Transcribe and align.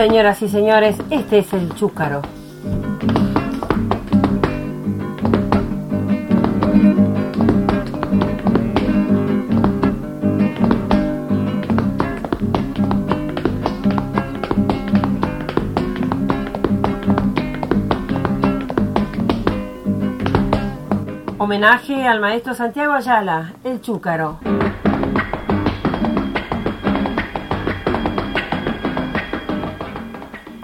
Señoras 0.00 0.40
y 0.40 0.48
señores, 0.48 0.96
este 1.10 1.40
es 1.40 1.52
el 1.52 1.74
chúcaro. 1.74 2.22
Homenaje 21.36 22.08
al 22.08 22.20
maestro 22.20 22.54
Santiago 22.54 22.94
Ayala, 22.94 23.52
el 23.64 23.82
chúcaro. 23.82 24.38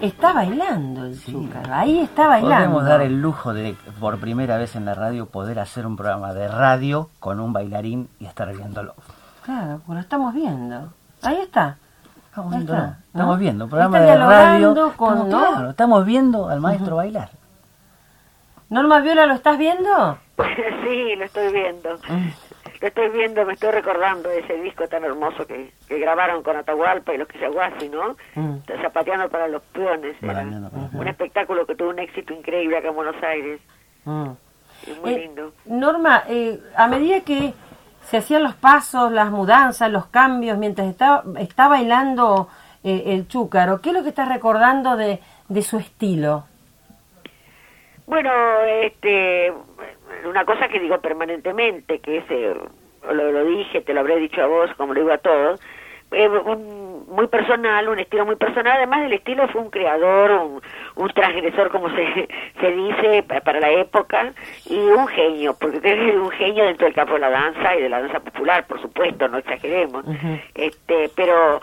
Está 0.06 0.33
bailando 0.33 1.05
el 1.06 1.20
chúcaro, 1.23 1.74
ahí 1.74 2.01
está 2.01 2.28
bailando. 2.28 2.55
Podemos 2.56 2.84
dar 2.84 3.01
el 3.02 3.20
lujo 3.20 3.52
de, 3.52 3.77
por 4.01 4.19
primera 4.19 4.56
vez 4.56 4.77
en 4.77 4.84
la 4.84 4.95
radio, 4.95 5.27
poder 5.27 5.59
hacer 5.59 5.87
un 5.87 5.97
programa 5.97 6.33
de 6.34 6.48
radio 6.48 7.10
con 7.20 7.41
un 7.41 7.52
bailarín 7.52 8.09
y 8.20 8.27
estar 8.27 8.52
viéndolo. 8.55 8.95
Claro, 9.45 9.80
pues 9.87 9.95
lo 9.97 10.00
estamos 10.00 10.34
viendo. 10.34 10.92
Ahí 11.22 11.39
está. 11.41 11.77
Estamos 12.28 12.53
Ahí 12.53 12.58
viendo, 12.58 12.75
está, 12.75 12.86
¿no? 12.86 12.97
estamos 13.12 13.39
viendo 13.39 13.64
un 13.64 13.70
programa 13.70 13.98
está 13.98 14.12
de 14.12 14.19
radio. 14.19 14.75
con- 14.97 15.12
estamos, 15.19 15.28
¿no? 15.28 15.50
claro, 15.53 15.70
estamos 15.70 16.05
viendo 16.05 16.48
al 16.48 16.61
maestro 16.61 16.97
bailar. 16.97 17.31
Norma 18.69 19.00
Viola, 19.00 19.27
¿lo 19.27 19.34
estás 19.34 19.59
viendo? 19.59 20.19
Sí, 20.36 21.16
lo 21.16 21.25
estoy 21.25 21.53
viendo. 21.53 21.88
Lo 22.80 22.88
estoy 22.88 23.08
viendo, 23.10 23.44
me 23.46 23.55
estoy 23.55 23.70
recordando 23.70 24.28
de 24.28 24.41
ese 24.41 24.55
disco 24.60 24.86
tan 24.88 25.05
hermoso 25.05 25.46
que, 25.46 25.72
que 25.88 25.98
grabaron 25.98 26.42
con 26.42 26.56
Atahualpa 26.56 27.14
y 27.14 27.19
los 27.19 27.28
Quillahuasi, 27.28 27.88
¿no? 27.88 28.16
Mm. 28.34 28.56
Zapateando 28.82 29.28
para 29.28 29.48
los 29.48 29.62
peones. 29.62 30.16
Era 30.22 30.42
un 30.42 31.08
espectáculo 31.08 31.66
que 31.66 31.74
tuvo 31.74 31.91
un 31.91 31.98
éxito 31.98 32.34
increíble 32.34 32.77
acá 32.78 32.88
en 32.88 32.94
Buenos 32.94 33.22
Aires. 33.22 33.60
Mm. 34.04 34.30
Y 34.86 35.00
muy 35.00 35.14
Eh, 35.14 35.19
lindo. 35.20 35.52
Norma, 35.64 36.24
eh, 36.28 36.60
a 36.77 36.86
medida 36.86 37.20
que 37.20 37.54
se 38.04 38.19
hacían 38.19 38.42
los 38.42 38.54
pasos, 38.54 39.10
las 39.10 39.30
mudanzas, 39.30 39.91
los 39.91 40.06
cambios, 40.06 40.58
mientras 40.58 40.86
está, 40.88 41.22
está 41.38 41.66
bailando 41.69 42.48
eh, 42.84 43.04
el 43.06 43.27
chúcaro, 43.27 43.80
¿qué 43.80 43.88
es 43.91 43.94
lo 43.97 44.02
que 44.02 44.10
estás 44.10 44.28
recordando 44.28 44.97
de, 44.97 45.20
de 45.48 45.62
su 45.62 45.78
estilo? 45.78 46.44
Bueno, 48.07 48.31
este, 48.83 49.53
una 50.25 50.45
cosa 50.45 50.69
que 50.69 50.79
digo 50.81 51.01
permanentemente, 51.01 51.99
que 51.99 52.19
es, 52.19 52.25
eh, 52.31 52.55
lo, 53.12 53.33
lo 53.33 53.45
dije, 53.45 53.81
te 53.81 53.93
lo 53.95 54.01
habré 54.01 54.17
dicho 54.17 54.43
a 54.43 54.47
vos, 54.47 54.71
como 54.77 54.95
lo 54.95 55.01
digo 55.01 55.12
a 55.12 55.19
todos, 55.19 55.61
eh, 56.12 56.29
un- 56.29 57.05
muy 57.09 57.27
personal, 57.27 57.89
un 57.89 57.99
estilo 57.99 58.25
muy 58.25 58.37
personal, 58.37 58.77
además 58.77 59.03
del 59.03 59.15
estilo 59.15 59.49
fue 59.49 59.61
un 59.62 59.71
creador, 59.71 60.31
un, 60.33 60.62
un 60.95 61.09
transgresor, 61.11 61.69
como 61.71 61.89
se, 61.91 62.29
se 62.61 62.71
dice, 62.73 63.23
pa- 63.25 63.41
para 63.41 63.59
la 63.61 63.71
época, 63.73 64.33
y 64.67 64.77
un 64.79 65.09
genio, 65.09 65.57
porque 65.59 65.81
es 65.83 66.15
un 66.15 66.31
genio 66.31 66.65
dentro 66.65 66.87
del 66.87 66.95
campo 66.95 67.15
de 67.15 67.21
la 67.21 67.31
danza 67.31 67.75
y 67.77 67.83
de 67.83 67.89
la 67.89 68.01
danza 68.03 68.21
popular, 68.21 68.67
por 68.69 68.81
supuesto, 68.81 69.27
no 69.29 69.39
exageremos, 69.39 70.05
este, 70.55 71.11
pero 71.17 71.61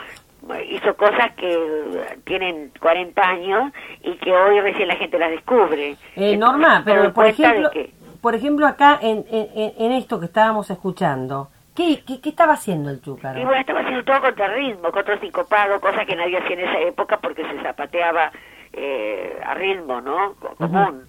hizo 0.69 0.95
cosas 0.95 1.31
que 1.35 2.17
tienen 2.25 2.71
40 2.79 3.21
años 3.21 3.71
y 4.01 4.13
que 4.17 4.31
hoy 4.31 4.59
recién 4.61 4.87
la 4.87 4.95
gente 4.95 5.17
las 5.17 5.31
descubre. 5.31 5.95
Eh, 6.15 6.37
Norma, 6.37 6.81
pero 6.85 7.13
por 7.13 7.25
ejemplo, 7.27 7.69
que- 7.71 7.91
por 8.21 8.35
ejemplo 8.35 8.67
acá 8.67 8.99
en, 9.01 9.25
en, 9.31 9.73
en- 9.77 9.91
esto 9.93 10.19
que 10.19 10.25
estábamos 10.27 10.69
escuchando, 10.69 11.49
¿qué, 11.75 12.03
qué, 12.05 12.21
qué 12.21 12.29
estaba 12.29 12.53
haciendo 12.53 12.89
el 12.89 13.01
chúcaro? 13.01 13.39
Y 13.39 13.43
bueno, 13.43 13.59
estaba 13.59 13.81
haciendo 13.81 14.03
todo 14.03 14.21
contra 14.21 14.47
ritmo, 14.47 14.91
contra 14.91 15.19
sincopado, 15.19 15.79
cosa 15.81 16.05
que 16.05 16.15
nadie 16.15 16.37
hacía 16.37 16.55
en 16.55 16.67
esa 16.69 16.79
época 16.79 17.17
porque 17.17 17.43
se 17.43 17.61
zapateaba 17.61 18.31
eh, 18.73 19.37
a 19.45 19.53
ritmo, 19.55 20.01
¿no? 20.01 20.35
Co- 20.39 20.55
Común. 20.55 21.03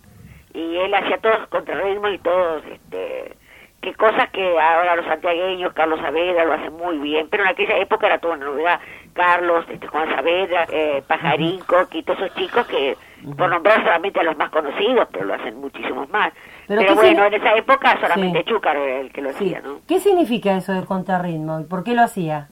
Y 0.52 0.76
él 0.76 0.94
hacía 0.94 1.18
todo 1.18 1.32
contra 1.50 1.80
ritmo 1.80 2.08
y 2.08 2.18
todos, 2.18 2.62
este, 2.66 3.36
que 3.84 3.94
cosas 3.94 4.30
que 4.30 4.58
ahora 4.58 4.96
los 4.96 5.04
santiagueños, 5.06 5.72
Carlos 5.74 6.00
Saavedra 6.00 6.44
lo 6.44 6.54
hacen 6.54 6.72
muy 6.72 6.96
bien, 6.98 7.28
pero 7.30 7.44
en 7.44 7.50
aquella 7.50 7.76
época 7.78 8.06
era 8.06 8.18
toda 8.18 8.34
una 8.34 8.46
novedad. 8.46 8.80
Carlos, 9.12 9.64
este, 9.68 9.86
Juan 9.86 10.08
Saavedra, 10.08 10.66
eh, 10.72 11.02
Pajarín, 11.06 11.60
Coqui, 11.60 12.02
todos 12.02 12.18
esos 12.20 12.34
chicos 12.36 12.66
que, 12.66 12.96
por 13.36 13.48
nombrar 13.48 13.82
solamente 13.84 14.18
a 14.20 14.22
los 14.24 14.36
más 14.36 14.50
conocidos, 14.50 15.06
pero 15.12 15.26
lo 15.26 15.34
hacen 15.34 15.60
muchísimos 15.60 16.08
más. 16.08 16.32
Pero 16.66 16.80
Pero, 16.80 16.94
¿qué 16.94 17.00
bueno, 17.00 17.24
en 17.26 17.34
esa 17.34 17.54
época 17.54 17.98
solamente 18.00 18.38
Sí. 18.40 18.44
Chúcaro 18.48 18.82
era 18.82 19.00
el 19.00 19.12
que 19.12 19.22
lo 19.22 19.30
Sí. 19.32 19.44
hacía, 19.54 19.60
¿no? 19.60 19.80
¿Qué 19.86 20.00
significa 20.00 20.56
eso 20.56 20.72
de 20.72 20.84
contrarritmo 20.84 21.60
y 21.60 21.64
por 21.64 21.84
qué 21.84 21.94
lo 21.94 22.02
hacía? 22.02 22.48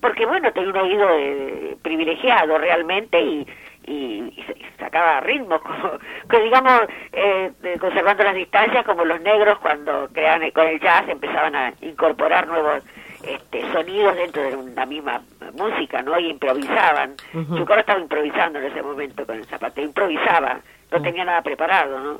porque 0.00 0.26
bueno 0.26 0.52
tenía 0.52 0.70
un 0.70 0.76
oído 0.76 1.08
eh, 1.18 1.76
privilegiado 1.82 2.56
realmente 2.56 3.20
y, 3.20 3.44
y, 3.88 4.32
y 4.36 4.42
sa- 4.44 4.52
y 4.52 4.64
sacaba 4.78 5.20
ritmo 5.20 5.58
como, 5.66 5.98
que 6.28 6.40
digamos 6.40 6.82
eh, 7.12 7.50
conservando 7.80 8.22
las 8.24 8.34
distancias 8.34 8.84
como 8.84 9.04
los 9.04 9.20
negros 9.20 9.58
cuando 9.58 10.08
creaban 10.12 10.50
con 10.50 10.66
el 10.66 10.80
jazz 10.80 11.08
empezaban 11.08 11.54
a 11.56 11.72
incorporar 11.80 12.46
nuevos 12.46 12.82
este, 13.24 13.62
sonidos 13.72 14.14
dentro 14.16 14.42
de 14.42 14.54
una 14.56 14.86
misma 14.86 15.22
música 15.54 16.02
no 16.02 16.18
y 16.20 16.30
improvisaban. 16.30 17.14
Ujú. 17.34 17.56
Chucaro 17.58 17.80
estaba 17.80 18.00
improvisando 18.00 18.58
en 18.60 18.66
ese 18.66 18.82
momento 18.82 19.26
con 19.26 19.36
el 19.36 19.44
zapateo 19.46 19.84
improvisaba 19.84 20.60
no 20.92 21.02
tenía 21.02 21.24
nada 21.24 21.42
preparado 21.42 21.98
no 21.98 22.18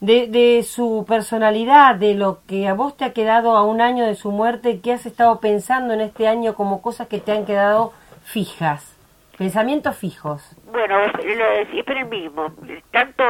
De, 0.00 0.26
de 0.26 0.62
su 0.62 1.04
personalidad, 1.06 1.94
de 1.96 2.14
lo 2.14 2.40
que 2.48 2.66
a 2.66 2.74
vos 2.74 2.96
te 2.96 3.04
ha 3.04 3.12
quedado 3.12 3.56
a 3.56 3.62
un 3.64 3.80
año 3.80 4.04
de 4.06 4.14
su 4.14 4.30
muerte, 4.32 4.80
¿qué 4.80 4.92
has 4.94 5.06
estado 5.06 5.38
pensando 5.40 5.94
en 5.94 6.00
este 6.00 6.26
año 6.28 6.54
como 6.54 6.80
cosas 6.82 7.08
que 7.08 7.18
te 7.20 7.32
han 7.32 7.44
quedado 7.44 7.92
fijas? 8.24 8.91
Pensamientos 9.38 9.96
fijos. 9.96 10.56
Bueno, 10.70 11.00
es- 11.00 11.68
siempre 11.70 12.00
el 12.00 12.06
mismo, 12.06 12.52
tanto 12.90 13.24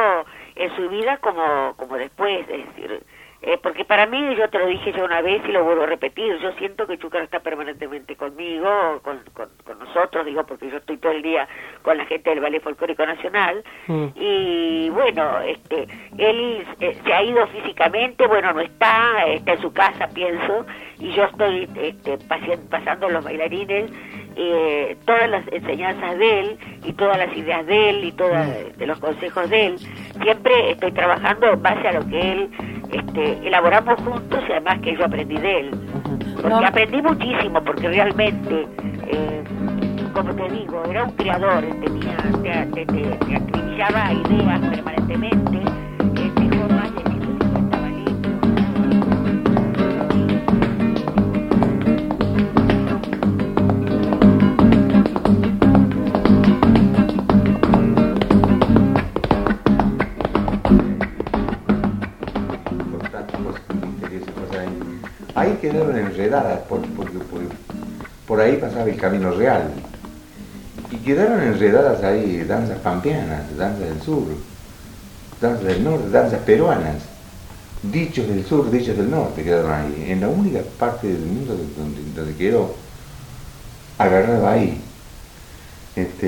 en 0.55 0.75
su 0.75 0.89
vida 0.89 1.17
como, 1.17 1.73
como 1.77 1.95
después, 1.95 2.41
es 2.49 2.65
decir, 2.67 3.03
eh, 3.45 3.57
porque 3.61 3.83
para 3.83 4.05
mí, 4.05 4.35
yo 4.37 4.49
te 4.49 4.57
lo 4.57 4.67
dije 4.67 4.93
ya 4.93 5.03
una 5.03 5.21
vez 5.21 5.41
y 5.45 5.51
lo 5.51 5.63
vuelvo 5.65 5.83
a 5.83 5.87
repetir, 5.87 6.37
yo 6.39 6.53
siento 6.53 6.87
que 6.87 6.97
Chúcar 6.97 7.23
está 7.23 7.41
permanentemente 7.41 8.15
conmigo, 8.15 9.01
con, 9.03 9.19
con, 9.33 9.49
con 9.65 9.79
nosotros, 9.79 10.25
digo, 10.25 10.45
porque 10.45 10.69
yo 10.69 10.77
estoy 10.77 10.95
todo 10.97 11.11
el 11.11 11.21
día 11.23 11.45
con 11.81 11.97
la 11.97 12.05
gente 12.05 12.29
del 12.29 12.39
Ballet 12.39 12.61
Folclórico 12.63 13.05
Nacional, 13.05 13.63
Mm. 13.87 14.05
y 14.15 14.89
bueno, 14.91 15.41
este, 15.41 15.87
él 16.17 16.65
eh, 16.79 16.97
se 17.03 17.13
ha 17.13 17.21
ido 17.23 17.45
físicamente, 17.47 18.27
bueno, 18.27 18.53
no 18.53 18.61
está, 18.61 19.25
está 19.27 19.53
en 19.53 19.61
su 19.61 19.73
casa, 19.73 20.07
pienso, 20.13 20.65
y 20.99 21.11
yo 21.11 21.25
estoy 21.25 21.67
este, 21.75 22.17
pasando 22.69 23.09
los 23.09 23.25
bailarines 23.25 23.91
eh, 24.35 24.97
todas 25.05 25.29
las 25.29 25.47
enseñanzas 25.51 26.17
de 26.17 26.39
él 26.39 26.57
y 26.85 26.93
todas 26.93 27.17
las 27.17 27.35
ideas 27.35 27.65
de 27.65 27.89
él 27.89 28.03
y 28.05 28.11
todas 28.11 28.47
de 28.77 28.87
los 28.87 28.99
consejos 28.99 29.49
de 29.49 29.65
él. 29.67 29.75
Siempre 30.21 30.71
estoy 30.71 30.91
trabajando 30.91 31.53
en 31.53 31.61
base 31.61 31.87
a 31.87 31.91
lo 31.93 32.07
que 32.07 32.19
él 32.31 32.49
este, 32.91 33.47
elaboramos 33.47 33.99
juntos 34.01 34.39
y 34.47 34.51
además 34.51 34.79
que 34.81 34.95
yo 34.95 35.05
aprendí 35.05 35.37
de 35.37 35.59
él. 35.59 35.71
Porque 36.41 36.65
aprendí 36.65 37.01
muchísimo, 37.01 37.63
porque 37.63 37.87
realmente, 37.87 38.67
eh, 39.07 39.43
como 40.13 40.35
te 40.35 40.49
digo, 40.49 40.83
era 40.89 41.03
un 41.05 41.11
creador, 41.11 41.63
tenía, 41.83 42.17
te, 42.43 42.85
te, 42.85 42.85
te- 42.85 43.17
te 43.25 43.35
acribillaba 43.35 44.11
ideas 44.13 44.59
permanentemente, 44.59 45.59
ahí. 65.43 65.57
Quedaron 65.61 65.97
enredadas, 65.97 66.59
por- 66.67 66.81
porque 66.95 67.17
por, 67.19 67.41
por 68.27 68.39
ahí 68.41 68.57
pasaba 68.57 68.85
el 68.85 68.97
camino 68.97 69.31
real. 69.31 69.69
Y 70.91 70.97
quedaron 70.97 71.41
enredadas 71.41 72.03
ahí 72.03 72.43
danzas 72.43 72.77
pampeanas, 72.79 73.55
danzas 73.57 73.79
del 73.89 74.01
sur, 74.01 74.23
danzas 75.41 75.63
del 75.65 75.83
norte, 75.83 76.09
danzas 76.09 76.39
peruanas, 76.41 76.95
dichos 77.81 78.27
del 78.27 78.45
sur, 78.45 78.69
dichos 78.69 78.95
del 78.97 79.09
norte 79.09 79.43
quedaron 79.43 79.71
ahí. 79.71 80.05
En 80.09 80.21
la 80.21 80.27
única 80.27 80.59
parte 80.79 81.07
del 81.07 81.21
mundo 81.21 81.55
donde, 81.77 82.35
quedó 82.35 82.75
agarrado 83.97 84.47
ahí. 84.47 84.79
Este, 85.95 86.27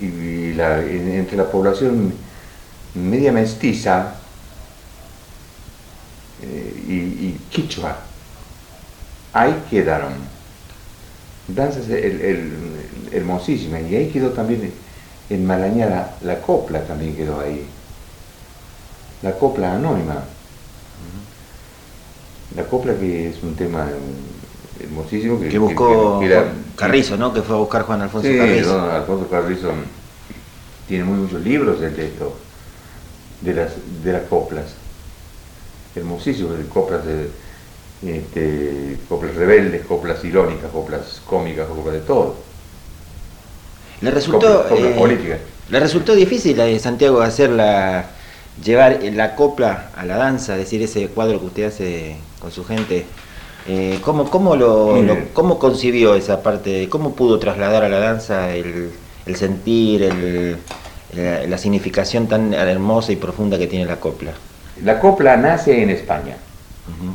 y, 0.00 0.52
la- 0.56 0.80
en- 0.80 1.08
entre 1.12 1.36
la 1.36 1.50
población 1.50 2.12
media 2.94 3.30
mestiza, 3.32 4.14
eh, 6.42 6.82
y 6.88 7.30
quichua. 7.50 7.96
Ahí 9.36 9.54
quedaron. 9.70 10.14
Danzas 11.48 11.88
el- 11.90 12.20
el- 12.22 12.52
hermosísimas. 13.12 13.82
Y 13.82 13.94
ahí 13.96 14.08
quedó 14.08 14.30
también 14.30 14.72
enmarañada 15.28 16.16
la 16.22 16.40
copla, 16.40 16.80
también 16.84 17.14
quedó 17.14 17.40
ahí. 17.40 17.66
La 19.22 19.32
copla 19.32 19.74
anónima. 19.74 20.22
La 22.56 22.64
copla 22.64 22.94
que 22.94 23.28
es 23.28 23.42
un 23.42 23.54
tema 23.54 23.86
hermosísimo. 24.80 25.38
Que 25.40 25.58
buscó 25.58 26.20
que- 26.20 26.26
que 26.26 26.32
era- 26.32 26.42
Juan 26.42 26.64
Carrizo, 26.76 27.16
¿no? 27.18 27.32
Que 27.34 27.42
fue 27.42 27.56
a 27.56 27.58
buscar 27.58 27.82
Juan 27.82 28.00
Alfonso 28.02 28.28
Sí, 28.28 28.38
Carrizo. 28.38 28.90
Alfonso 28.90 29.28
Carrizo 29.28 29.72
tiene 30.88 31.04
muy 31.04 31.18
muchos 31.18 31.42
libros 31.42 31.80
de 31.80 31.88
esto, 31.88 32.36
de 33.42 33.52
las, 33.54 33.72
de 34.02 34.12
las 34.12 34.22
coplas. 34.22 34.64
Hermosísimos, 35.94 36.56
de 36.58 36.64
coplas 36.66 37.04
de 37.04 37.28
este, 38.04 38.98
coplas 39.08 39.34
rebeldes, 39.34 39.84
coplas 39.86 40.24
irónicas, 40.24 40.70
coplas 40.70 41.20
cómicas, 41.26 41.66
coplas 41.68 41.94
de 41.94 42.00
todo. 42.00 42.36
Le 44.00 44.10
resultó, 44.10 44.46
Coplas, 44.46 44.68
coplas 44.68 44.92
eh, 44.92 44.94
políticas. 44.98 45.38
le 45.70 45.80
resultó 45.80 46.14
difícil 46.14 46.60
a 46.60 46.78
Santiago 46.78 47.20
hacer 47.22 47.50
la, 47.50 48.06
llevar 48.62 48.98
la 49.02 49.34
copla 49.34 49.90
a 49.96 50.04
la 50.04 50.16
danza, 50.16 50.52
es 50.54 50.60
decir, 50.60 50.82
ese 50.82 51.08
cuadro 51.08 51.40
que 51.40 51.46
usted 51.46 51.64
hace 51.64 52.16
con 52.38 52.52
su 52.52 52.64
gente. 52.64 53.06
Eh, 53.68 53.98
¿cómo, 54.02 54.30
cómo, 54.30 54.54
lo, 54.54 55.28
¿Cómo 55.32 55.58
concibió 55.58 56.14
esa 56.14 56.42
parte? 56.42 56.88
¿Cómo 56.88 57.14
pudo 57.16 57.38
trasladar 57.38 57.82
a 57.84 57.88
la 57.88 57.98
danza 57.98 58.54
el, 58.54 58.92
el 59.26 59.36
sentir, 59.36 60.02
el- 60.02 60.56
la, 61.12 61.46
la 61.46 61.58
significación 61.58 62.28
tan 62.28 62.52
hermosa 62.54 63.12
y 63.12 63.16
profunda 63.16 63.58
que 63.58 63.66
tiene 63.66 63.86
la 63.86 63.98
copla? 63.98 64.32
La 64.76 65.00
copla 65.00 65.36
nace 65.36 65.82
en 65.82 65.90
España 65.90 66.36
Ujú. 66.86 67.14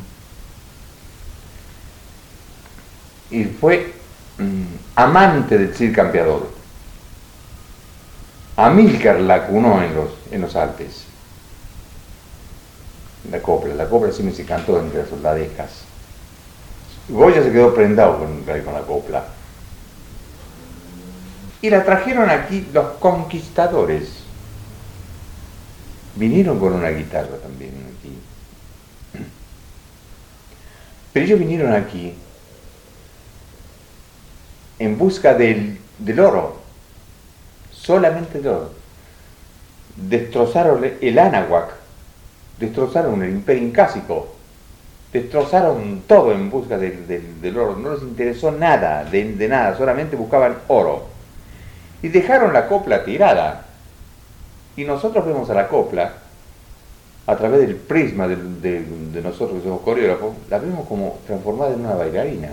Y 3.32 3.44
fue 3.44 3.92
mm, 4.38 4.62
amante 4.94 5.58
del 5.58 5.74
Cid 5.74 5.94
Campeador. 5.94 6.50
Amílcar 8.56 9.20
la 9.20 9.46
cunó 9.46 9.82
en 9.82 9.94
los, 9.94 10.10
en 10.30 10.42
los 10.42 10.54
Alpes. 10.54 11.04
La 13.30 13.40
copla, 13.40 13.74
la 13.74 13.88
copla 13.88 14.12
siempre 14.12 14.36
se 14.36 14.44
cantó 14.44 14.78
entre 14.78 15.00
las 15.00 15.08
soldadejas. 15.08 15.84
Goya 17.08 17.42
se 17.42 17.50
quedó 17.50 17.74
prendado 17.74 18.18
con, 18.18 18.42
con 18.42 18.74
la 18.74 18.82
copla. 18.82 19.24
Y 21.62 21.70
la 21.70 21.84
trajeron 21.84 22.28
aquí 22.28 22.68
los 22.72 22.98
conquistadores. 22.98 24.10
Vinieron 26.16 26.58
con 26.58 26.74
una 26.74 26.90
guitarra 26.90 27.38
también 27.42 27.72
aquí. 27.96 28.18
Pero 31.12 31.26
ellos 31.26 31.38
vinieron 31.38 31.72
aquí 31.72 32.14
en 34.84 34.98
busca 34.98 35.34
del, 35.34 35.78
del 35.98 36.20
oro, 36.20 36.56
solamente 37.70 38.38
del 38.38 38.48
oro. 38.48 38.70
Destrozaron 39.96 40.84
el 41.00 41.18
Anáhuac, 41.18 41.70
destrozaron 42.58 43.22
el 43.22 43.30
imperio 43.30 43.62
incásico, 43.62 44.28
destrozaron 45.12 46.02
todo 46.06 46.32
en 46.32 46.50
busca 46.50 46.78
del, 46.78 47.56
oro, 47.56 47.76
no 47.76 47.94
les 47.94 48.02
interesó 48.02 48.50
nada, 48.50 49.04
de, 49.04 49.24
nada, 49.48 49.76
solamente 49.76 50.16
buscaban 50.16 50.58
oro. 50.68 51.06
Y 52.02 52.08
dejaron 52.08 52.52
la 52.52 52.66
copla 52.66 53.04
tirada. 53.04 53.66
Y 54.74 54.84
nosotros 54.84 55.24
vemos 55.24 55.48
a 55.50 55.54
la 55.54 55.68
copla, 55.68 56.14
a 57.26 57.36
través 57.36 57.60
del 57.60 57.76
prisma 57.76 58.26
de, 58.26 58.36
de 58.36 59.22
nosotros 59.22 59.58
que 59.58 59.64
somos 59.64 59.82
coreógrafos, 59.82 60.34
la 60.50 60.58
vemos 60.58 60.88
como 60.88 61.20
transformada 61.26 61.74
en 61.74 61.80
una 61.80 61.94
bailarina. 61.94 62.48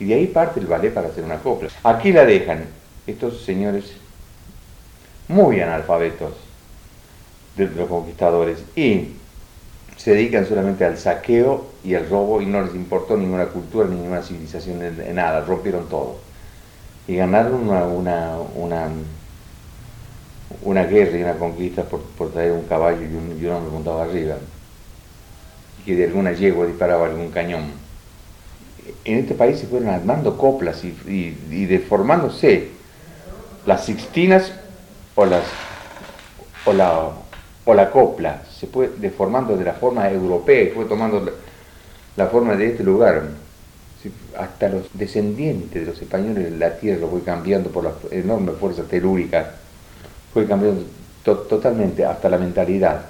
Y 0.00 0.06
de 0.06 0.14
ahí 0.14 0.26
parte 0.26 0.58
el 0.60 0.66
ballet 0.66 0.92
para 0.92 1.08
hacer 1.08 1.22
una 1.22 1.38
copla. 1.38 1.68
Aquí 1.84 2.10
la 2.10 2.24
dejan 2.24 2.64
estos 3.06 3.42
señores 3.42 3.92
muy 5.28 5.60
analfabetos 5.60 6.32
de 7.56 7.66
los 7.66 7.88
conquistadores 7.88 8.58
y 8.74 9.10
se 9.96 10.12
dedican 10.12 10.46
solamente 10.46 10.86
al 10.86 10.96
saqueo 10.96 11.66
y 11.84 11.94
al 11.94 12.08
robo 12.08 12.40
y 12.40 12.46
no 12.46 12.62
les 12.62 12.74
importó 12.74 13.16
ninguna 13.16 13.46
cultura 13.46 13.86
ni 13.86 13.96
ninguna 13.96 14.22
civilización 14.22 14.78
de, 14.78 15.12
nada, 15.12 15.42
rompieron 15.42 15.86
todo. 15.90 16.18
Y 17.06 17.16
ganaron 17.16 17.68
una, 17.68 17.84
una, 17.84 18.88
una, 20.62 20.84
guerra 20.84 21.18
y 21.18 21.22
una 21.22 21.34
conquista 21.34 21.82
por, 21.82 22.00
por 22.00 22.32
traer 22.32 22.52
un 22.52 22.62
caballo 22.62 23.02
y 23.02 23.14
un, 23.14 23.38
y 23.38 23.46
hombre 23.46 23.70
montado 23.70 24.00
arriba. 24.00 24.36
Y 25.80 25.82
que 25.84 25.96
de 25.96 26.04
alguna 26.06 26.32
yegua 26.32 26.66
disparaba 26.66 27.06
algún 27.06 27.30
cañón 27.30 27.79
en 29.04 29.18
este 29.18 29.34
país 29.34 29.58
se 29.58 29.66
fueron 29.66 29.88
armando 29.88 30.36
coplas 30.36 30.84
y, 30.84 30.88
y- 31.06 31.38
y 31.50 31.66
deformándose 31.66 32.68
las 33.66 33.84
sixtinas 33.86 34.52
o 35.14 35.24
las 35.26 35.44
o 36.66 36.72
la 36.72 37.10
o 37.64 37.74
la 37.74 37.90
copla. 37.90 38.42
Se 38.58 38.66
fue 38.66 38.90
deformando 38.98 39.56
de 39.56 39.64
la 39.64 39.72
forma 39.74 40.10
europea 40.10 40.62
y 40.64 40.68
fue 40.68 40.84
tomando 40.86 41.30
la, 42.16 42.26
forma 42.26 42.56
de 42.56 42.66
este 42.68 42.82
lugar. 42.84 43.22
Hasta 44.38 44.68
los 44.70 44.86
descendientes 44.94 45.82
de 45.82 45.86
los 45.90 46.00
españoles 46.00 46.52
la 46.52 46.78
tierra 46.78 47.06
fue 47.10 47.22
cambiando 47.22 47.70
por 47.70 47.84
la 47.84 47.92
enorme 48.10 48.52
fuerza 48.52 48.82
telúrica 48.84 49.56
fue 50.32 50.46
cambiando 50.46 50.84
to- 51.22 51.38
totalmente 51.40 52.04
hasta 52.06 52.28
la 52.30 52.38
mentalidad. 52.38 53.02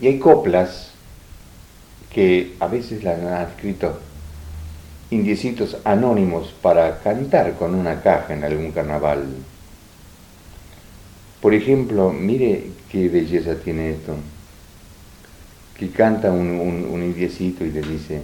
Y 0.00 0.08
hay 0.08 0.18
coplas 0.18 0.90
que 2.12 2.54
a 2.60 2.66
veces 2.66 3.02
la 3.02 3.12
han 3.12 3.48
escrito 3.48 3.98
indiecitos 5.10 5.76
anónimos 5.84 6.54
para 6.62 7.00
cantar 7.00 7.54
con 7.54 7.74
una 7.74 8.02
caja 8.02 8.34
en 8.34 8.44
algún 8.44 8.72
carnaval. 8.72 9.24
Por 11.40 11.54
ejemplo, 11.54 12.10
mire 12.10 12.70
qué 12.90 13.08
belleza 13.08 13.54
tiene 13.56 13.90
esto, 13.90 14.14
que 15.78 15.90
canta 15.90 16.30
un, 16.30 16.58
un, 16.90 17.02
indiecito 17.02 17.64
y 17.64 17.70
le 17.70 17.82
dice, 17.82 18.22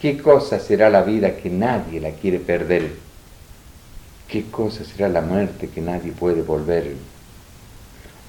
¿qué 0.00 0.18
cosa 0.18 0.60
será 0.60 0.88
la 0.90 1.02
vida 1.02 1.36
que 1.36 1.50
nadie 1.50 2.00
la 2.00 2.10
quiere 2.12 2.38
perder? 2.38 2.92
¿Qué 4.28 4.44
cosa 4.44 4.84
será 4.84 5.08
la 5.08 5.22
muerte 5.22 5.68
que 5.68 5.80
nadie 5.80 6.12
puede 6.12 6.42
volver? 6.42 6.94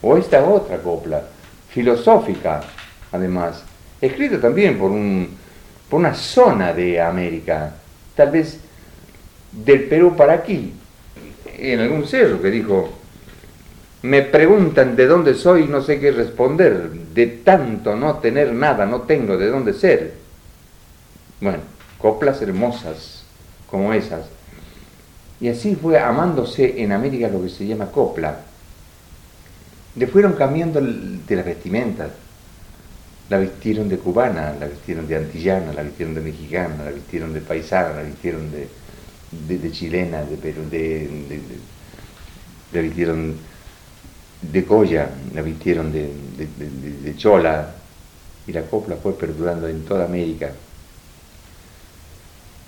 O 0.01 0.15
esta 0.15 0.43
otra 0.43 0.81
copla, 0.81 1.23
filosófica, 1.69 2.61
además, 3.11 3.63
escrita 3.99 4.39
también 4.39 4.79
por, 4.79 4.91
un, 4.91 5.37
por 5.89 5.99
una 5.99 6.13
zona 6.13 6.73
de 6.73 7.01
América, 7.01 7.73
tal 8.15 8.31
vez 8.31 8.59
del 9.51 9.85
Perú 9.85 10.15
para 10.15 10.33
aquí, 10.33 10.73
en 11.57 11.79
algún 11.79 12.05
cerro 12.05 12.41
que 12.41 12.51
dijo, 12.51 12.89
me 14.01 14.21
preguntan 14.21 14.95
de 14.95 15.07
dónde 15.07 15.33
soy 15.33 15.63
y 15.63 15.67
no 15.67 15.81
sé 15.81 15.99
qué 15.99 16.11
responder, 16.11 16.89
de 17.13 17.27
tanto 17.27 17.95
no 17.95 18.17
tener 18.19 18.53
nada, 18.53 18.85
no 18.85 19.01
tengo 19.01 19.37
de 19.37 19.47
dónde 19.47 19.73
ser. 19.73 20.13
Bueno, 21.41 21.59
coplas 21.97 22.41
hermosas 22.41 23.23
como 23.69 23.93
esas. 23.93 24.25
Y 25.41 25.49
así 25.49 25.75
fue 25.75 25.99
amándose 25.99 26.81
en 26.81 26.91
América 26.91 27.29
lo 27.29 27.41
que 27.41 27.49
se 27.49 27.65
llama 27.65 27.87
copla. 27.87 28.39
Le 29.95 30.07
fueron 30.07 30.33
cambiando 30.33 30.79
de 30.81 31.35
las 31.35 31.45
vestimentas. 31.45 32.09
La 33.29 33.37
vistieron 33.37 33.87
de 33.87 33.97
cubana, 33.97 34.55
la 34.59 34.65
vistieron 34.67 35.07
de 35.07 35.15
antillana, 35.15 35.71
la 35.73 35.83
vistieron 35.83 36.15
de 36.15 36.21
mexicana, 36.21 36.83
la 36.83 36.91
vistieron 36.91 37.33
de 37.33 37.41
paisana, 37.41 37.93
la 37.93 38.03
vistieron 38.03 38.51
de, 38.51 38.67
de, 39.57 39.71
chilena, 39.71 40.23
de 40.23 40.35
Perú, 40.37 40.61
de, 40.69 41.07
la 42.73 42.81
vistieron 42.81 43.35
de 44.41 44.61
Goya, 44.61 45.09
la 45.35 45.41
vistieron 45.43 45.91
de- 45.91 46.11
de 47.03 47.15
chola, 47.17 47.75
y 48.47 48.51
la 48.51 48.63
copla 48.63 48.95
fue 48.95 49.15
perdurando 49.15 49.67
en 49.67 49.85
toda 49.85 50.05
América. 50.05 50.51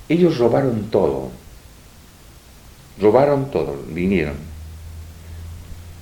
Ellos 0.07 0.37
robaron 0.37 0.91
todo, 0.91 1.31
robaron 2.99 3.49
todo, 3.49 3.81
vinieron. 3.87 4.35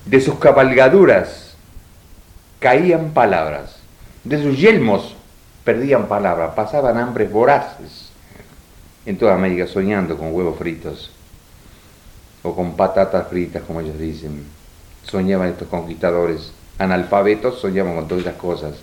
De 0.05 0.19
sus 0.19 0.37
cabalgaduras 0.39 1.55
caían 2.59 3.11
palabras, 3.13 3.78
de 4.23 4.41
sus 4.41 4.57
yelmos 4.57 5.15
perdían 5.63 6.07
palabras, 6.07 6.53
pasaban 6.55 6.97
hambres 6.97 7.31
voraces 7.31 8.09
en 9.05 9.17
toda 9.17 9.35
América 9.35 9.67
soñando 9.67 10.17
con 10.17 10.33
huevos 10.33 10.57
fritos 10.57 11.11
o 12.43 12.55
con 12.55 12.75
patatas 12.75 13.27
fritas, 13.27 13.63
como 13.63 13.81
ellos 13.81 13.97
dicen. 13.97 14.45
Soñaban 15.03 15.49
estos 15.49 15.67
conquistadores 15.67 16.51
analfabetos, 16.77 17.59
soñaban 17.59 17.95
con 17.95 18.07
todas 18.07 18.25
esas 18.25 18.37
cosas. 18.37 18.75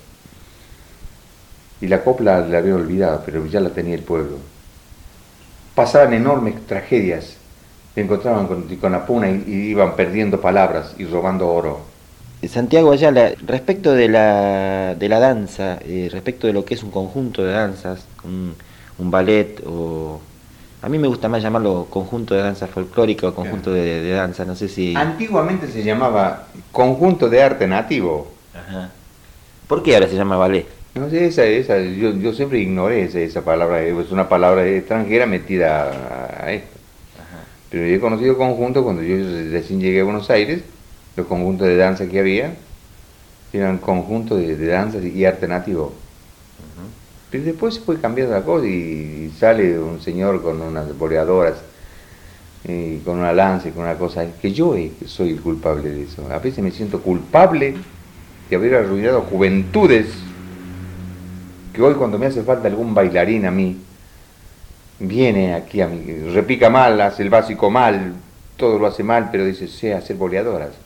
Y 1.81 1.89
la 1.89 2.03
copla 2.03 2.41
la 2.41 2.59
había 2.59 2.75
olvidado, 2.75 3.23
pero 3.25 3.47
ya 3.47 3.61
la 3.61 3.71
tenía 3.71 3.95
el 3.95 4.03
pueblo. 4.03 4.39
Pasaban 5.75 6.15
enormes 6.15 6.67
tragedias, 6.67 7.37
se 7.95 8.01
encontraban 8.01 8.47
con, 8.47 8.63
con 8.77 8.93
la 8.93 9.07
puna 9.07 9.31
y 9.31 9.69
iban 9.71 9.95
perdiendo 9.95 10.41
palabras 10.41 10.95
y 10.99 11.05
robando 11.05 11.49
oro. 11.49 11.96
Santiago 12.49 12.93
Ayala, 12.93 13.33
respecto 13.47 13.93
de 13.93 14.09
la, 14.09 14.95
de 14.95 15.09
la 15.09 15.19
danza, 15.19 15.79
eh, 15.85 16.09
respecto 16.13 16.47
de 16.47 16.53
lo 16.53 16.65
que 16.65 16.75
es 16.75 16.83
un 16.83 16.91
conjunto 16.91 17.45
de 17.45 17.53
danzas, 17.53 18.07
un, 18.25 18.55
un 18.99 19.11
ballet 19.11 19.61
o... 19.67 20.21
A 20.83 20.89
mí 20.89 20.99
me 20.99 21.09
gusta 21.09 21.29
más 21.29 21.43
llamarlo 21.43 21.89
conjunto 21.91 22.35
de 22.35 22.43
danza 22.43 22.69
folclórica 22.69 23.29
o 23.29 23.35
conjunto 23.35 23.73
de, 23.73 24.03
de 24.03 24.11
danza, 24.13 24.45
no 24.45 24.55
sé 24.55 24.69
si... 24.69 24.95
Antiguamente 24.95 25.67
se 25.67 25.83
llamaba 25.83 26.47
conjunto 26.71 27.29
de 27.29 27.43
arte 27.43 27.67
nativo. 27.67 28.31
Ajá. 28.55 28.91
¿Por 29.67 29.83
qué 29.83 29.95
ahora 29.95 30.07
se 30.07 30.15
llama 30.15 30.37
ballet? 30.37 30.67
No 30.95 31.11
sé, 31.11 31.27
esa, 31.27 31.45
esa, 31.45 31.81
yo, 31.81 32.13
yo 32.13 32.33
siempre 32.33 32.61
ignoré 32.61 33.03
esa, 33.03 33.19
esa 33.19 33.43
palabra, 33.43 33.83
es 33.83 34.13
una 34.13 34.29
palabra 34.29 34.67
extranjera 34.67 35.27
metida 35.27 35.91
a, 35.91 36.45
a 36.45 36.53
esto. 36.53 36.77
Pero 37.71 37.87
yo 37.87 37.97
he 37.97 38.01
conocido 38.01 38.39
conjuntos 38.39 38.85
cuando 38.85 39.03
yo 39.03 39.17
recién 39.51 39.81
llegué 39.81 40.01
a 40.01 40.05
Buenos 40.05 40.31
Aires, 40.31 40.63
los 41.17 41.27
conjuntos 41.27 41.67
de 41.67 41.77
danza 41.77 42.07
que 42.07 42.21
había, 42.21 42.55
eran 43.53 43.79
conjuntos 43.79 44.39
de, 44.39 44.57
de 44.57 44.67
danza 44.67 44.99
y 44.99 45.25
arte 45.25 45.49
nativo. 45.49 45.93
Pero 47.31 47.45
después 47.45 47.75
se 47.75 47.81
fue 47.81 48.01
cambiando 48.01 48.35
la 48.35 48.43
cosa 48.43 48.67
y, 48.67 49.33
sale 49.39 49.79
un 49.79 50.01
señor 50.01 50.43
con 50.43 50.61
unas 50.61 50.97
boleadoras, 50.97 51.57
y 52.65 52.99
con 52.99 53.19
una 53.19 53.33
lanza 53.33 53.69
y 53.69 53.73
con 53.73 53.85
una 53.85 53.97
cosa, 53.97 54.27
que 54.41 54.53
yo 54.53 54.75
soy 55.07 55.31
el 55.31 55.41
culpable 55.41 55.91
de 55.91 56.05
eso. 56.05 56.27
A 56.31 56.39
veces 56.39 56.63
me 56.63 56.71
siento 56.71 57.01
culpable 57.01 57.75
de 58.49 58.57
haber 58.57 58.75
arruinado 58.77 59.23
juventudes, 59.23 60.07
que 61.73 61.83
hoy 61.83 61.95
cuando 61.95 62.19
me 62.19 62.27
hace 62.27 62.43
falta 62.43 62.69
algún 62.69 62.95
bailarín 62.95 63.47
a 63.47 63.51
mí, 63.51 63.77
viene 64.99 65.55
aquí 65.55 65.81
a 65.81 65.89
mí, 65.89 66.31
repica 66.33 66.71
mal, 66.71 67.01
hace 67.01 67.23
el 67.23 67.31
básico 67.31 67.71
mal, 67.71 68.15
todo 68.57 68.79
lo 68.79 68.87
hace 68.87 69.03
mal, 69.03 69.29
pero 69.31 69.45
dice, 69.45 69.69
sé 69.69 69.93
hacer 69.95 70.17
boleadoras. 70.17 70.86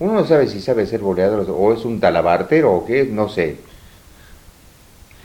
Uno 0.00 0.14
no 0.14 0.26
sabe 0.26 0.48
si 0.48 0.62
sabe 0.62 0.84
hacer 0.84 1.00
boleadoras 1.00 1.46
o 1.48 1.72
es 1.74 1.84
un 1.84 2.00
talabartero 2.00 2.72
o 2.72 2.86
qué, 2.86 3.04
no 3.04 3.28
sé. 3.28 3.56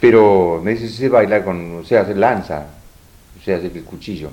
Pero 0.01 0.62
me 0.62 0.75
bailar 1.08 1.46
con, 1.46 1.86
sé 1.86 1.98
hacer 1.98 2.17
lanza, 2.17 2.67
sé 3.44 3.53
hacer 3.53 3.72
el 3.74 3.84
cuchillo. 3.86 4.29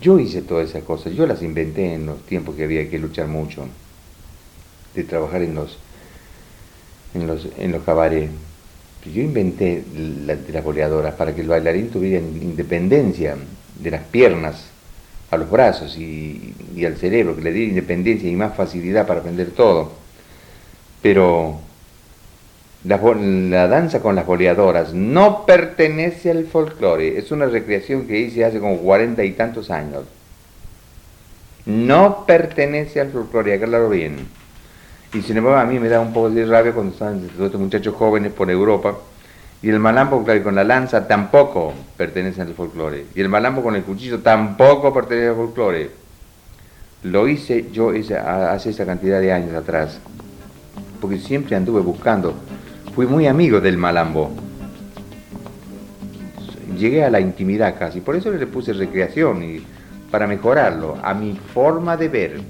Yo 0.00 0.20
hice 0.20 0.42
todas 0.42 0.70
esas 0.70 0.84
cosas, 0.84 1.12
yo 1.12 1.26
las 1.26 1.42
inventé 1.42 1.94
en 1.94 2.06
los 2.06 2.24
tiempos 2.24 2.54
que 2.54 2.64
había 2.64 2.88
que 2.88 3.00
luchar 3.00 3.26
mucho, 3.26 3.66
de 4.94 5.02
trabajar 5.02 5.42
en 5.42 5.56
los, 5.56 5.76
en 7.14 7.26
los, 7.26 7.48
en 7.58 7.72
los 7.72 7.82
cabarets. 7.82 8.30
Yo 9.12 9.22
inventé 9.22 9.82
la, 10.24 10.36
de 10.36 10.52
las 10.52 10.62
boleadoras 10.62 11.14
para 11.14 11.34
que 11.34 11.40
el 11.40 11.48
bailarín 11.48 11.90
tuviera 11.90 12.24
independencia 12.24 13.36
de 13.80 13.90
las 13.90 14.04
piernas 14.04 14.66
a 15.30 15.36
los 15.36 15.50
brazos 15.50 15.96
y, 15.98 16.54
al 16.84 16.96
cerebro, 16.96 17.36
que 17.36 17.42
le 17.42 17.52
diera 17.52 17.70
independencia 17.70 18.28
y 18.28 18.34
más 18.34 18.56
facilidad 18.56 19.06
para 19.06 19.20
aprender 19.20 19.50
todo. 19.50 19.92
Pero 21.02 21.60
la, 22.84 22.96
la, 22.96 23.68
danza 23.68 24.00
con 24.00 24.14
las 24.14 24.26
boleadoras 24.26 24.94
no 24.94 25.44
pertenece 25.44 26.30
al 26.30 26.46
folclore, 26.46 27.18
es 27.18 27.30
una 27.30 27.46
recreación 27.46 28.06
que 28.06 28.18
hice 28.18 28.44
hace 28.44 28.58
como 28.58 28.78
cuarenta 28.78 29.24
y 29.24 29.32
tantos 29.32 29.70
años. 29.70 30.04
No 31.66 32.24
pertenece 32.26 33.00
al 33.00 33.10
folclore, 33.10 33.54
aclaro 33.54 33.90
bien. 33.90 34.26
Y 35.12 35.22
sin 35.22 35.36
embargo 35.36 35.58
a 35.58 35.64
mí 35.64 35.78
me 35.78 35.88
da 35.88 36.00
un 36.00 36.12
poco 36.12 36.30
de 36.30 36.44
rabia 36.44 36.72
cuando 36.72 36.92
están 36.92 37.28
estos 37.30 37.60
muchachos 37.60 37.94
jóvenes 37.94 38.32
por 38.32 38.50
Europa. 38.50 38.96
Y 39.62 39.70
el 39.70 39.80
malambo 39.80 40.24
con 40.42 40.54
la 40.54 40.64
lanza 40.64 41.08
tampoco 41.08 41.72
pertenece 41.96 42.42
al 42.42 42.54
folclore. 42.54 43.06
Y 43.14 43.20
el 43.20 43.28
malambo 43.28 43.62
con 43.62 43.74
el 43.74 43.82
cuchillo 43.82 44.20
tampoco 44.20 44.94
pertenece 44.94 45.28
al 45.28 45.36
folclore. 45.36 45.90
Lo 47.02 47.26
hice 47.26 47.70
yo 47.72 47.90
hace 47.90 48.70
esa 48.70 48.86
cantidad 48.86 49.20
de 49.20 49.32
años 49.32 49.54
atrás. 49.54 49.98
Porque 51.00 51.18
siempre 51.18 51.56
anduve 51.56 51.80
buscando 51.80 52.34
fui 52.98 53.06
muy 53.06 53.28
amigo 53.28 53.60
del 53.60 53.78
malambo. 53.78 54.28
Llegué 56.76 57.04
a 57.04 57.10
la 57.10 57.20
intimidad 57.20 57.78
casi, 57.78 58.00
por 58.00 58.16
eso 58.16 58.32
le 58.32 58.44
puse 58.48 58.72
recreación 58.72 59.40
y 59.44 59.62
para 60.10 60.26
mejorarlo, 60.26 60.96
a 61.00 61.14
mi 61.14 61.38
forma 61.54 61.96
de 61.96 62.08
ver. 62.08 62.40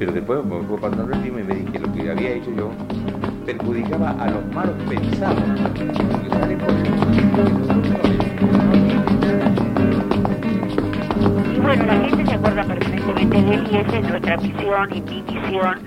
Pero 0.00 0.10
después 0.10 0.40
el 0.40 1.22
tiempo 1.22 1.38
y 1.38 1.42
me 1.44 1.54
dije 1.54 1.72
que 1.72 1.78
lo 1.78 1.92
que 1.92 2.10
había 2.10 2.30
hecho 2.30 2.50
yo 2.56 2.72
perjudicaba 3.48 4.10
a 4.20 4.30
los 4.30 4.44
malos 4.54 4.76
pensados. 4.86 5.42
Y 11.54 11.60
bueno, 11.60 11.86
la 11.86 11.94
gente 11.94 12.26
se 12.26 12.34
acuerda 12.34 12.64
perfectamente 12.64 13.42
de 13.42 13.54
él 13.54 13.68
y 13.72 13.76
esa 13.76 13.96
es 13.96 14.08
nuestra 14.08 14.36
misión 14.36 14.94
y 14.94 15.00
mi 15.00 15.22
misión 15.22 15.80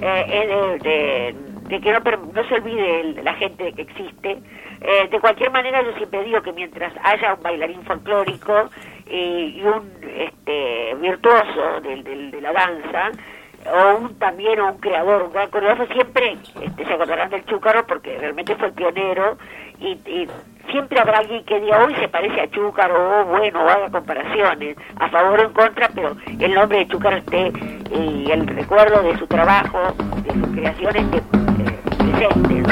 eh, 0.00 0.78
es 0.80 0.82
de, 0.82 0.88
de 0.88 1.52
de 1.72 1.80
que 1.80 1.90
no, 1.90 2.00
no 2.00 2.48
se 2.48 2.54
olvide 2.54 3.22
la 3.22 3.32
gente 3.34 3.72
que 3.72 3.82
existe. 3.82 4.38
Eh, 4.82 5.08
de 5.10 5.20
cualquier 5.20 5.50
manera, 5.50 5.82
yo 5.82 5.96
siempre 5.96 6.22
digo 6.24 6.42
que 6.42 6.52
mientras 6.52 6.92
haya 7.02 7.32
un 7.32 7.42
bailarín 7.42 7.82
folclórico 7.84 8.68
y 9.06 9.62
un 9.62 9.90
este, 10.04 10.94
virtuoso 10.96 11.80
de, 11.82 12.02
de, 12.02 12.40
la 12.42 12.52
danza, 12.52 13.10
o 13.70 13.96
un 13.98 14.18
también 14.18 14.60
un 14.60 14.78
creador, 14.78 15.22
un 15.22 15.32
gran 15.32 15.50
coreógrafo, 15.50 15.92
siempre 15.92 16.36
este, 16.60 16.84
se 16.84 16.92
acordarán 16.92 17.30
del 17.30 17.44
Chúcaro 17.46 17.86
porque 17.86 18.18
realmente 18.18 18.56
fue 18.56 18.72
pionero 18.72 19.36
y, 19.80 19.92
y, 20.06 20.28
siempre 20.70 21.00
habrá 21.00 21.18
alguien 21.18 21.44
que 21.44 21.60
diga 21.60 21.84
hoy 21.84 21.94
se 21.96 22.08
parece 22.08 22.40
a 22.40 22.50
Chúcaro 22.50 23.20
o 23.20 23.24
bueno, 23.24 23.64
o 23.64 23.68
haga 23.68 23.90
comparaciones 23.90 24.76
a 24.96 25.08
favor 25.08 25.40
o 25.40 25.44
en 25.44 25.52
contra, 25.52 25.88
pero 25.94 26.16
el 26.38 26.54
nombre 26.54 26.78
de 26.78 26.88
Chúcaro 26.88 27.16
esté 27.16 27.52
y 27.90 28.30
el 28.30 28.46
recuerdo 28.46 29.02
de 29.02 29.18
su 29.18 29.26
trabajo, 29.26 29.78
de 30.22 30.32
sus 30.32 30.54
creaciones 30.54 31.04
esté 31.04 31.18
eh, 31.18 31.78
presente. 31.98 32.62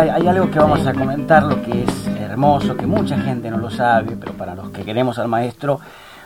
Hay, 0.00 0.26
algo 0.26 0.50
que 0.50 0.58
vamos 0.58 0.86
a 0.86 0.94
comentar, 0.94 1.42
lo 1.42 1.62
que 1.62 1.84
es 1.84 2.06
hermoso, 2.06 2.74
que 2.76 2.86
mucha 2.86 3.18
gente 3.18 3.50
no 3.50 3.58
lo 3.58 3.70
sabe, 3.70 4.16
pero 4.18 4.32
para 4.32 4.54
los 4.54 4.70
que 4.70 4.82
queremos 4.82 5.18
al 5.18 5.28
maestro, 5.28 5.78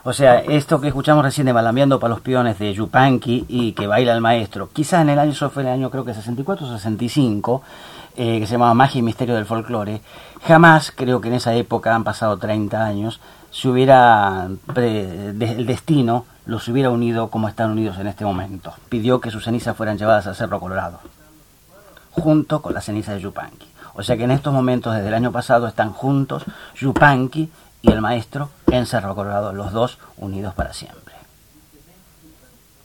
o 0.04 0.12
sea, 0.12 0.38
esto 0.40 0.80
que 0.80 0.88
escuchamos 0.88 1.24
recién 1.24 1.46
de 1.46 1.52
Malambiando 1.52 1.98
para 1.98 2.14
los 2.14 2.20
Piones 2.20 2.58
de 2.58 2.72
Yupanqui 2.72 3.46
y 3.48 3.72
que 3.72 3.86
baila 3.86 4.12
el 4.12 4.20
maestro, 4.20 4.68
quizás 4.72 5.02
en 5.02 5.08
el 5.08 5.18
año, 5.18 5.32
eso 5.32 5.50
fue 5.50 5.62
en 5.62 5.70
el 5.70 5.74
año 5.74 5.90
creo 5.90 6.04
que 6.04 6.14
64 6.14 6.66
o 6.66 6.70
65, 6.70 7.62
eh, 8.16 8.38
que 8.38 8.46
se 8.46 8.52
llamaba 8.52 8.74
Magia 8.74 9.00
y 9.00 9.02
Misterio 9.02 9.34
del 9.34 9.46
Folclore, 9.46 10.02
jamás, 10.46 10.92
creo 10.94 11.20
que 11.20 11.28
en 11.28 11.34
esa 11.34 11.54
época, 11.54 11.94
han 11.94 12.04
pasado 12.04 12.36
30 12.36 12.84
años, 12.84 13.20
se 13.50 13.68
hubiera, 13.68 14.48
el 14.76 15.66
destino 15.66 16.26
los 16.46 16.68
hubiera 16.68 16.90
unido 16.90 17.28
como 17.28 17.48
están 17.48 17.70
unidos 17.70 17.98
en 17.98 18.06
este 18.06 18.24
momento. 18.24 18.72
Pidió 18.88 19.20
que 19.20 19.30
sus 19.30 19.44
cenizas 19.44 19.76
fueran 19.76 19.98
llevadas 19.98 20.26
a 20.26 20.34
Cerro 20.34 20.60
Colorado 20.60 21.00
junto 22.14 22.62
con 22.62 22.74
la 22.74 22.80
ceniza 22.80 23.12
de 23.12 23.20
Yupanqui. 23.20 23.66
O 23.94 24.02
sea 24.02 24.16
que 24.16 24.24
en 24.24 24.30
estos 24.30 24.52
momentos, 24.52 24.94
desde 24.94 25.08
el 25.08 25.14
año 25.14 25.32
pasado, 25.32 25.66
están 25.66 25.92
juntos 25.92 26.44
Yupanqui 26.76 27.50
y 27.82 27.90
el 27.90 28.00
maestro 28.00 28.50
en 28.70 28.86
Cerro 28.86 29.14
Colorado, 29.14 29.52
los 29.52 29.72
dos 29.72 29.98
unidos 30.16 30.54
para 30.54 30.72
siempre. 30.72 31.14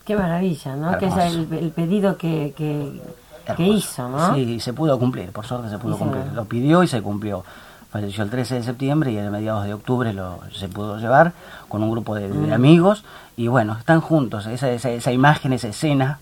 Qué 0.06 0.16
maravilla, 0.16 0.76
¿no? 0.76 0.98
Que 0.98 1.08
es 1.08 1.16
el, 1.18 1.72
pedido 1.76 2.18
que, 2.18 2.54
que, 2.58 3.64
hizo, 3.64 4.10
¿no? 4.10 4.34
Sí, 4.34 4.60
se 4.60 4.74
pudo 4.74 4.98
cumplir, 4.98 5.32
por 5.32 5.46
suerte 5.46 5.70
se 5.70 5.78
pudo 5.78 5.98
cumplir. 5.98 6.26
Lo 6.34 6.46
pidió 6.46 6.84
y 6.84 6.88
se 6.88 7.02
cumplió. 7.02 7.44
Falleció 7.92 8.24
el 8.24 8.30
13 8.30 8.56
de 8.56 8.64
septiembre 8.64 9.12
y 9.12 9.18
en 9.18 9.32
mediados 9.32 9.66
de 9.66 9.74
octubre 9.74 10.14
lo, 10.14 10.40
se 10.54 10.68
pudo 10.68 10.98
llevar 11.00 11.34
con 11.68 11.82
un 11.82 11.90
grupo 11.90 12.14
de, 12.14 12.28
mm. 12.28 12.54
amigos 12.54 13.04
y 13.36 13.48
bueno, 13.48 13.76
están 13.80 14.02
juntos. 14.02 14.46
Esa, 14.46 14.70
esa, 14.70 14.92
esa 14.92 15.12
imagen, 15.12 15.54
esa 15.54 15.70
escena 15.70 16.20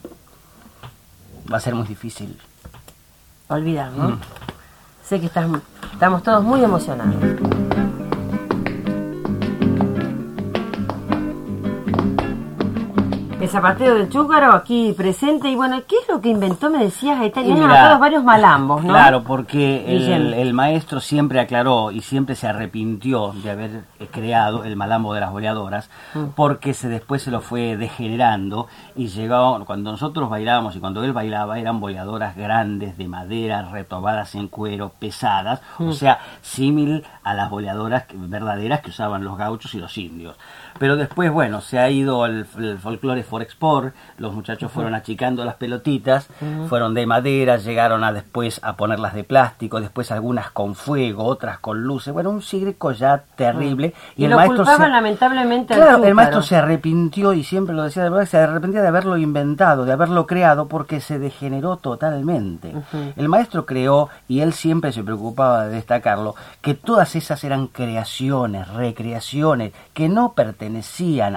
va 1.52 1.58
a 1.58 1.62
ser 1.62 1.76
muy 1.76 1.88
difícil 1.88 2.38
olvidar, 3.48 3.92
¿no? 3.92 4.10
Mm. 4.10 4.20
Sé 5.04 5.20
que 5.20 5.28
estamos 5.28 6.24
todos 6.24 6.44
muy 6.44 6.64
emocionados. 6.64 7.16
El 13.48 13.52
zapateo 13.52 13.96
del 13.96 14.10
Chúcaro 14.10 14.52
aquí 14.52 14.92
presente. 14.92 15.48
Y 15.48 15.56
bueno, 15.56 15.82
¿qué 15.88 15.96
es 16.02 16.10
lo 16.10 16.20
que 16.20 16.28
inventó? 16.28 16.70
Me 16.70 16.80
decías, 16.80 17.18
ahí 17.18 17.32
tenían 17.32 17.70
varios 17.98 18.22
malambos, 18.22 18.84
¿no? 18.84 18.90
Claro, 18.90 19.24
porque 19.24 19.86
el, 19.88 20.54
maestro 20.54 21.00
siempre 21.00 21.40
aclaró 21.40 21.92
y 21.92 22.02
siempre 22.02 22.36
se 22.36 22.46
arrepintió 22.46 23.32
de 23.42 23.50
haber 23.50 23.84
eh, 24.00 24.08
creado 24.12 24.66
el 24.66 24.76
malambo 24.76 25.14
de 25.14 25.22
las 25.22 25.32
boleadoras, 25.32 25.90
mm. 26.14 26.26
porque 26.36 26.74
se 26.74 26.90
después 26.90 27.22
se 27.22 27.32
lo 27.32 27.40
fue 27.40 27.78
degenerando 27.78 28.68
y 28.98 29.08
llegó, 29.08 29.64
cuando 29.66 29.92
nosotros 29.92 30.30
bailábamos 30.30 30.76
y 30.76 30.82
cuando 30.82 31.02
él 31.06 31.14
bailaba, 31.14 31.58
eran 31.58 31.80
boleadoras 31.80 32.36
grandes, 32.36 32.98
de 32.98 33.08
madera, 33.08 33.70
retobadas 33.72 34.36
en 34.36 34.50
cuero, 34.50 34.92
pesadas, 35.00 35.62
o 35.80 35.84
mm. 35.84 35.94
sea, 35.94 36.20
símil 36.42 37.06
a 37.24 37.34
las 37.34 37.50
boleadoras 37.50 38.08
verdaderas 38.14 38.82
que 38.82 38.90
usaban 38.90 39.24
los 39.24 39.38
gauchos 39.38 39.74
y 39.74 39.80
los 39.80 39.98
indios. 39.98 40.36
Pero 40.80 40.96
después, 40.96 41.32
bueno, 41.32 41.62
se 41.62 41.80
ha 41.80 41.90
ido 41.90 42.26
el, 42.26 42.46
el 42.58 42.78
folclore 42.80 43.24
por 43.24 43.42
expor, 43.42 43.94
los 44.18 44.34
muchachos 44.34 44.72
fueron 44.72 44.94
achicando 44.96 45.44
las 45.46 45.56
pelotitas, 45.56 46.28
fueron 46.70 46.94
de 46.94 47.06
madera, 47.06 47.58
llegaron 47.58 48.04
a 48.04 48.12
después 48.14 48.60
a 48.64 48.76
ponerlas 48.78 49.14
de 49.14 49.24
plástico, 49.24 49.82
después 49.82 50.12
algunas 50.12 50.52
con 50.52 50.76
fuego, 50.76 51.24
otras 51.26 51.60
con 51.60 51.84
luces, 51.84 52.14
bueno, 52.14 52.30
un 52.30 52.42
circo 52.42 52.92
ya 52.92 53.24
terrible. 53.36 53.94
Y, 54.16 54.26
el 54.26 54.32
lo 54.32 54.38
maestro 54.38 54.58
culpaban 54.58 54.88
se- 54.88 54.92
lamentablemente 54.94 55.76
Claro, 55.76 56.04
el 56.04 56.14
maestro 56.16 56.42
se 56.42 56.56
arrepintió 56.56 57.34
y 57.34 57.44
siempre 57.44 57.76
lo 57.76 57.84
decía 57.84 58.04
de 58.04 58.10
verdad, 58.10 58.26
se 58.26 58.38
arrepentía 58.38 58.82
de 58.82 58.88
haberlo 58.88 59.18
inventado, 59.18 59.86
de 59.86 59.94
haberlo 59.94 60.28
creado, 60.28 60.68
porque 60.68 61.02
se 61.02 61.20
degeneró 61.20 61.78
totalmente. 61.78 62.74
El 63.16 63.30
maestro 63.30 63.66
creó, 63.66 64.10
y 64.28 64.42
él 64.42 64.54
siempre 64.54 64.92
se 64.92 65.04
preocupaba 65.04 65.66
de 65.66 65.76
destacarlo, 65.76 66.36
que 66.62 66.74
todas 66.74 67.16
esas 67.16 67.44
eran 67.44 67.68
creaciones, 67.68 68.68
recreaciones, 68.70 69.74
que 69.94 70.10
no 70.10 70.34
pertenecían 70.34 70.67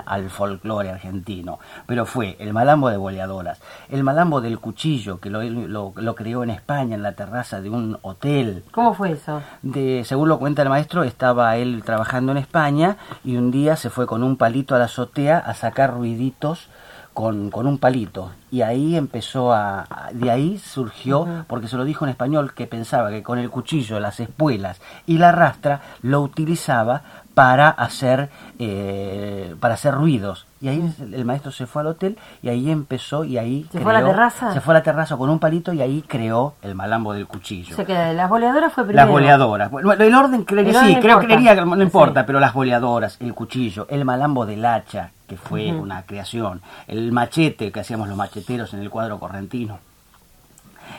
al 0.06 0.30
folclore 0.30 0.90
argentino, 0.90 1.58
pero 1.87 2.06
fue 2.06 2.37
el 2.40 2.52
malambo 2.52 2.88
de 2.90 2.96
boleadoras, 2.96 3.60
el 3.88 4.02
malambo 4.02 4.40
del 4.40 4.58
cuchillo, 4.58 5.18
que 5.20 5.30
lo, 5.30 5.42
lo- 5.42 5.92
lo 5.96 6.14
creó 6.14 6.42
en 6.42 6.50
España, 6.50 6.94
en 6.94 7.02
la 7.02 7.12
terraza 7.12 7.60
de 7.60 7.70
un 7.70 7.99
hotel, 8.02 8.64
¿Cómo 8.72 8.94
fue 8.94 9.12
eso? 9.12 9.42
de, 9.62 10.02
según 10.04 10.28
lo 10.28 10.38
cuenta 10.38 10.62
el 10.62 10.68
maestro, 10.68 11.02
estaba 11.04 11.56
él 11.56 11.82
trabajando 11.84 12.32
en 12.32 12.38
España 12.38 12.96
y 13.25 13.37
un 13.37 13.50
día 13.50 13.76
se 13.76 13.90
fue 13.90 14.06
con 14.06 14.22
un 14.22 14.37
palito 14.37 14.75
a 14.75 14.78
la 14.78 14.84
azotea 14.87 15.38
a 15.38 15.54
sacar 15.54 15.92
ruiditos 15.94 16.68
con, 17.14 17.50
con 17.50 17.67
un 17.67 17.79
palito. 17.79 18.33
Y 18.50 18.62
ahí 18.62 18.97
empezó 18.97 19.52
a... 19.52 19.81
a- 19.88 20.11
De 20.12 20.31
ahí 20.31 20.59
surgió, 20.59 21.45
porque 21.47 21.69
se 21.69 21.76
lo 21.76 21.85
dijo 21.85 22.05
en 22.05 22.11
español, 22.11 22.52
que 22.55 22.67
pensaba 22.67 23.11
que 23.11 23.23
con 23.23 23.38
el 23.38 23.50
cuchillo, 23.50 24.00
las 24.00 24.21
espuelas 24.21 24.81
y 25.07 25.19
la 25.19 25.33
rastra 25.33 25.81
lo 26.02 26.21
utilizaba 26.23 27.02
para 27.35 27.69
hacer, 27.71 28.31
eh, 28.59 29.55
para 29.61 29.75
hacer 29.75 29.95
ruidos. 29.95 30.47
Y 30.62 30.69
ahí 30.69 30.95
el 31.12 31.25
maestro 31.25 31.50
se 31.52 31.67
fue 31.67 31.81
al 31.81 31.88
hotel 31.88 32.19
y 32.43 32.50
ahí 32.50 32.71
empezó 32.71 33.25
y 33.25 33.38
ahí... 33.38 33.67
¿Se 33.73 33.81
fue 33.81 33.97
a 33.97 34.00
la 34.00 34.07
terraza? 34.07 34.52
Se 34.52 34.61
fue 34.61 34.75
a 34.75 34.79
la 34.79 34.83
terraza 34.83 35.17
con 35.17 35.31
un 35.31 35.38
palito 35.38 35.73
y 35.73 35.81
ahí 35.81 36.02
creó 36.07 36.55
el 36.61 36.75
malambo 36.75 37.14
del 37.14 37.26
cuchillo. 37.26 37.73
O 37.73 37.76
sea 37.76 37.87
que 37.87 37.95
las 38.12 38.29
boleadoras 38.29 38.71
fue 38.73 38.85
primero. 38.85 39.07
Las 39.07 39.11
boleadoras. 39.11 39.71
Bueno, 39.71 39.93
el 39.93 40.14
orden 40.14 40.45
creería, 40.45 40.79
El 40.81 40.87
sí, 40.87 40.95
creo 41.00 41.12
importa. 41.23 41.26
creería 41.26 41.55
que 41.55 41.64
no 41.64 41.83
importa, 41.83 42.21
Sí. 42.21 42.26
pero 42.26 42.40
las 42.40 42.52
boleadoras, 42.52 43.17
el 43.21 43.33
cuchillo, 43.33 43.87
el 43.88 44.05
malambo 44.05 44.45
del 44.45 44.62
hacha, 44.67 45.12
que 45.26 45.38
fue 45.38 45.73
una 45.73 46.02
creación, 46.02 46.61
el 46.88 47.11
machete 47.11 47.73
que 47.73 47.81
hacíamos 47.81 48.09
los 48.09 48.17
macheteros 48.19 48.75
en 48.75 48.81
el 48.81 48.90
cuadro 48.90 49.19
correntino, 49.19 49.79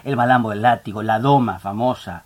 el 0.04 0.16
malambo 0.16 0.50
del 0.50 0.64
látigo, 0.64 1.04
la 1.04 1.20
doma 1.20 1.60
famosa, 1.60 2.24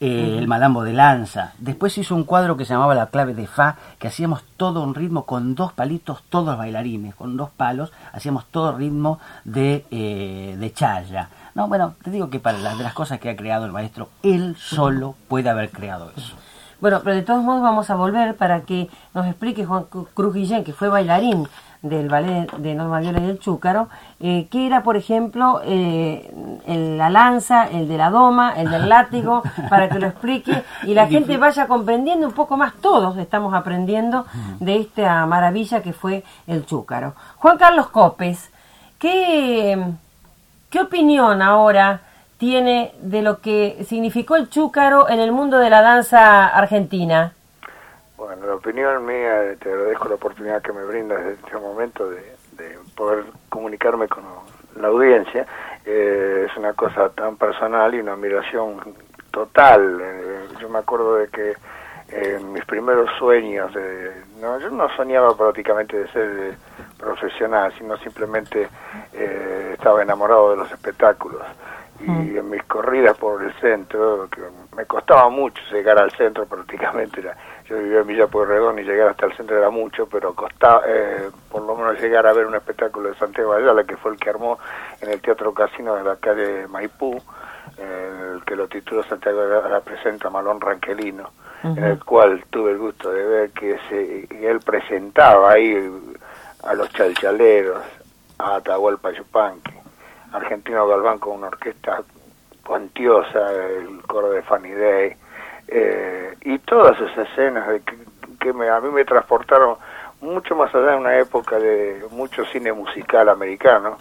eh, 0.00 0.36
el 0.38 0.48
malambo 0.48 0.82
de 0.82 0.92
lanza. 0.92 1.52
Después 1.58 1.96
hizo 1.98 2.14
un 2.14 2.24
cuadro 2.24 2.56
que 2.56 2.64
se 2.64 2.74
llamaba 2.74 2.94
La 2.94 3.06
clave 3.06 3.34
de 3.34 3.46
Fa, 3.46 3.76
que 3.98 4.08
hacíamos 4.08 4.42
todo 4.56 4.82
un 4.82 4.94
ritmo 4.94 5.24
con 5.24 5.54
dos 5.54 5.72
palitos, 5.72 6.22
todos 6.28 6.56
bailarines, 6.58 7.14
con 7.14 7.36
dos 7.36 7.50
palos, 7.50 7.92
hacíamos 8.12 8.46
todo 8.46 8.76
ritmo 8.76 9.18
de, 9.44 9.84
eh, 9.90 10.56
de 10.58 10.72
chaya. 10.72 11.28
No, 11.54 11.68
bueno, 11.68 11.94
te 12.02 12.10
digo 12.10 12.30
que 12.30 12.40
para 12.40 12.58
las 12.58 12.76
de 12.76 12.84
las 12.84 12.94
cosas 12.94 13.20
que 13.20 13.30
ha 13.30 13.36
creado 13.36 13.64
el 13.64 13.72
maestro, 13.72 14.08
él 14.22 14.56
solo 14.58 15.14
puede 15.28 15.48
haber 15.50 15.70
creado 15.70 16.10
eso. 16.16 16.34
Bueno, 16.80 17.00
pero 17.02 17.14
de 17.16 17.22
todos 17.22 17.42
modos 17.42 17.62
vamos 17.62 17.88
a 17.88 17.94
volver 17.94 18.36
para 18.36 18.62
que 18.62 18.90
nos 19.14 19.26
explique 19.26 19.64
Juan 19.64 19.84
Cru- 19.84 20.08
Cruz 20.12 20.34
Guillén, 20.34 20.64
que 20.64 20.72
fue 20.74 20.88
bailarín 20.88 21.48
del 21.84 22.08
ballet 22.08 22.50
de 22.56 22.74
Norma 22.74 22.98
Viola 23.00 23.20
y 23.20 23.26
el 23.28 23.38
Chúcaro, 23.38 23.88
eh, 24.18 24.48
qué 24.50 24.66
era, 24.66 24.82
por 24.82 24.96
ejemplo, 24.96 25.60
eh, 25.64 26.32
el- 26.66 26.96
la 26.98 27.10
lanza, 27.10 27.68
el 27.70 27.86
de 27.88 27.98
la 27.98 28.08
doma, 28.10 28.54
el 28.56 28.70
del 28.70 28.88
látigo, 28.88 29.42
para 29.68 29.88
que 29.90 29.98
lo 29.98 30.06
explique 30.06 30.62
y 30.84 30.94
la 30.94 31.06
gente 31.06 31.36
vaya 31.36 31.66
comprendiendo 31.68 32.26
un 32.26 32.32
poco 32.32 32.56
más, 32.56 32.72
todos 32.80 33.18
estamos 33.18 33.52
aprendiendo 33.54 34.24
de 34.60 34.76
esta 34.80 35.26
maravilla 35.26 35.82
que 35.82 35.92
fue 35.92 36.24
el 36.46 36.64
Chúcaro. 36.64 37.12
Juan 37.36 37.58
Carlos 37.58 37.88
Copes, 37.88 38.50
¿qué, 38.98 39.78
¿Qué 40.70 40.80
opinión 40.80 41.42
ahora 41.42 42.00
tiene 42.38 42.92
de 43.00 43.22
lo 43.22 43.40
que 43.40 43.84
significó 43.86 44.36
el 44.36 44.48
chúcaro 44.50 45.08
en 45.08 45.20
el 45.20 45.30
mundo 45.30 45.58
de 45.58 45.70
la 45.70 45.82
danza 45.82 46.46
argentina? 46.46 47.32
Bueno, 48.16 48.46
la 48.46 48.54
opinión 48.54 49.04
mía, 49.04 49.56
te 49.58 49.72
agradezco 49.72 50.08
la 50.08 50.14
oportunidad 50.14 50.62
que 50.62 50.72
me 50.72 50.84
brindas 50.84 51.20
en 51.20 51.30
este 51.32 51.56
momento 51.56 52.08
de, 52.08 52.36
de 52.52 52.78
poder 52.94 53.24
comunicarme 53.48 54.06
con 54.08 54.22
la 54.76 54.88
audiencia. 54.88 55.46
Eh, 55.84 56.46
es 56.48 56.56
una 56.56 56.72
cosa 56.74 57.08
tan 57.10 57.36
personal 57.36 57.92
y 57.92 58.00
una 58.00 58.12
admiración 58.12 58.80
total. 59.32 60.00
Eh, 60.00 60.48
yo 60.60 60.68
me 60.68 60.78
acuerdo 60.78 61.16
de 61.16 61.28
que 61.28 61.50
eh, 61.50 62.38
en 62.38 62.52
mis 62.52 62.64
primeros 62.66 63.10
sueños, 63.18 63.74
de, 63.74 64.12
no, 64.40 64.60
yo 64.60 64.70
no 64.70 64.88
soñaba 64.96 65.36
prácticamente 65.36 65.98
de 65.98 66.08
ser 66.12 66.30
eh, 66.38 66.54
profesional, 66.96 67.72
sino 67.76 67.96
simplemente 67.98 68.68
eh, 69.12 69.70
estaba 69.74 70.02
enamorado 70.02 70.52
de 70.52 70.56
los 70.58 70.70
espectáculos. 70.70 71.42
Y 72.00 72.36
en 72.36 72.50
mis 72.50 72.62
corridas 72.64 73.16
por 73.16 73.42
el 73.42 73.52
centro, 73.60 74.28
que 74.28 74.42
me 74.76 74.84
costaba 74.84 75.30
mucho 75.30 75.62
llegar 75.72 75.96
al 75.98 76.10
centro 76.10 76.44
prácticamente, 76.44 77.20
era, 77.20 77.36
yo 77.68 77.78
vivía 77.78 78.00
en 78.00 78.06
Villa 78.06 78.26
Pueyrredón 78.26 78.78
y 78.78 78.82
llegar 78.82 79.08
hasta 79.08 79.26
el 79.26 79.36
centro 79.36 79.56
era 79.56 79.70
mucho, 79.70 80.06
pero 80.06 80.34
costaba 80.34 80.82
eh, 80.86 81.30
por 81.50 81.62
lo 81.62 81.74
menos 81.76 82.00
llegar 82.00 82.26
a 82.26 82.32
ver 82.32 82.46
un 82.46 82.54
espectáculo 82.54 83.08
de 83.08 83.14
Santiago 83.16 83.54
Ayala, 83.54 83.84
que 83.84 83.96
fue 83.96 84.12
el 84.12 84.18
que 84.18 84.30
armó 84.30 84.58
en 85.00 85.10
el 85.10 85.20
Teatro 85.20 85.54
Casino 85.54 85.94
de 85.94 86.04
la 86.04 86.16
calle 86.16 86.66
Maipú, 86.68 87.16
eh, 87.78 88.32
el 88.34 88.44
que 88.44 88.56
lo 88.56 88.68
tituló 88.68 89.02
Santiago 89.04 89.40
Ayala 89.42 89.80
presenta 89.80 90.28
Malón 90.28 90.60
Ranquelino, 90.60 91.30
en 91.62 91.82
el 91.82 92.04
cual 92.04 92.44
tuve 92.50 92.72
el 92.72 92.78
gusto 92.78 93.10
de 93.10 93.24
ver 93.24 93.50
que, 93.52 93.78
se, 93.88 94.26
que 94.26 94.50
él 94.50 94.60
presentaba 94.60 95.52
ahí 95.52 95.74
a 96.62 96.74
los 96.74 96.90
chalchaleros, 96.90 97.82
a 98.38 98.56
Atahualpa 98.56 99.10
Yupanqui, 99.12 99.72
Argentino 100.32 100.86
Galván 100.86 101.18
con 101.18 101.38
una 101.38 101.46
orquesta 101.46 102.02
cuantiosa, 102.66 103.50
el 103.52 104.02
coro 104.02 104.30
de 104.30 104.42
Fanny 104.42 104.72
Day, 104.72 105.16
eh, 105.68 106.34
y 106.42 106.58
todas 106.60 107.00
esas 107.00 107.28
escenas 107.30 107.68
de 107.68 107.80
que, 107.80 107.96
que 108.40 108.52
me, 108.52 108.68
a 108.68 108.80
mí 108.80 108.90
me 108.90 109.04
transportaron 109.04 109.76
mucho 110.20 110.56
más 110.56 110.74
allá 110.74 110.92
de 110.92 110.96
una 110.96 111.18
época 111.18 111.58
de 111.58 112.02
mucho 112.10 112.44
cine 112.46 112.72
musical 112.72 113.28
americano. 113.28 113.98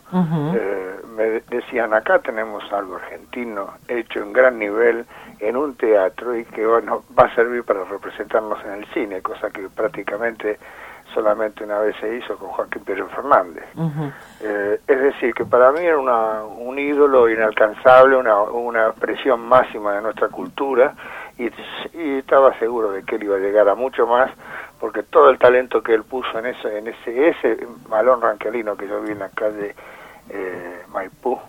Eh, 0.55 0.95
me 1.15 1.23
de- 1.23 1.43
decían, 1.49 1.93
acá 1.93 2.19
tenemos 2.19 2.63
algo 2.71 2.95
argentino 2.95 3.73
hecho 3.87 4.19
en 4.21 4.31
gran 4.33 4.57
nivel 4.57 5.05
en 5.39 5.57
un 5.57 5.75
teatro 5.75 6.37
y 6.37 6.45
que 6.45 6.65
bueno, 6.65 7.03
va 7.17 7.25
a 7.25 7.35
servir 7.35 7.63
para 7.63 7.83
representarnos 7.83 8.63
en 8.63 8.71
el 8.71 8.85
cine, 8.93 9.21
cosa 9.21 9.49
que 9.49 9.67
prácticamente 9.69 10.57
solamente 11.13 11.63
una 11.63 11.79
vez 11.79 11.95
se 11.99 12.15
hizo 12.15 12.37
con 12.37 12.49
Joaquín 12.49 12.83
Pérez 12.83 13.05
Fernández. 13.15 13.63
Eh, 14.41 14.79
es 14.87 14.99
decir, 15.01 15.33
que 15.33 15.45
para 15.45 15.71
mí 15.71 15.79
era 15.81 15.97
una, 15.97 16.43
un 16.43 16.77
ídolo 16.79 17.29
inalcanzable, 17.29 18.15
una, 18.17 18.41
una 18.41 18.87
expresión 18.87 19.39
máxima 19.47 19.93
de 19.93 20.01
nuestra 20.01 20.27
cultura 20.29 20.93
y, 21.37 21.45
y 21.97 22.17
estaba 22.19 22.57
seguro 22.59 22.91
de 22.91 23.03
que 23.03 23.15
él 23.15 23.23
iba 23.23 23.35
a 23.37 23.39
llegar 23.39 23.67
a 23.69 23.75
mucho 23.75 24.05
más 24.07 24.29
porque 24.79 25.03
todo 25.03 25.29
el 25.29 25.39
talento 25.39 25.81
que 25.81 25.93
él 25.93 26.03
puso 26.03 26.37
en 26.39 26.47
ese, 26.47 26.77
en 26.77 26.87
ese, 26.87 27.29
ese 27.29 27.67
malón 27.87 28.21
ranquelino 28.21 28.75
que 28.75 28.87
yo 28.87 29.01
vi 29.01 29.11
en 29.13 29.19
la 29.19 29.29
calle 29.29 29.73
eh, 30.29 30.81
Maipú, 30.91 31.39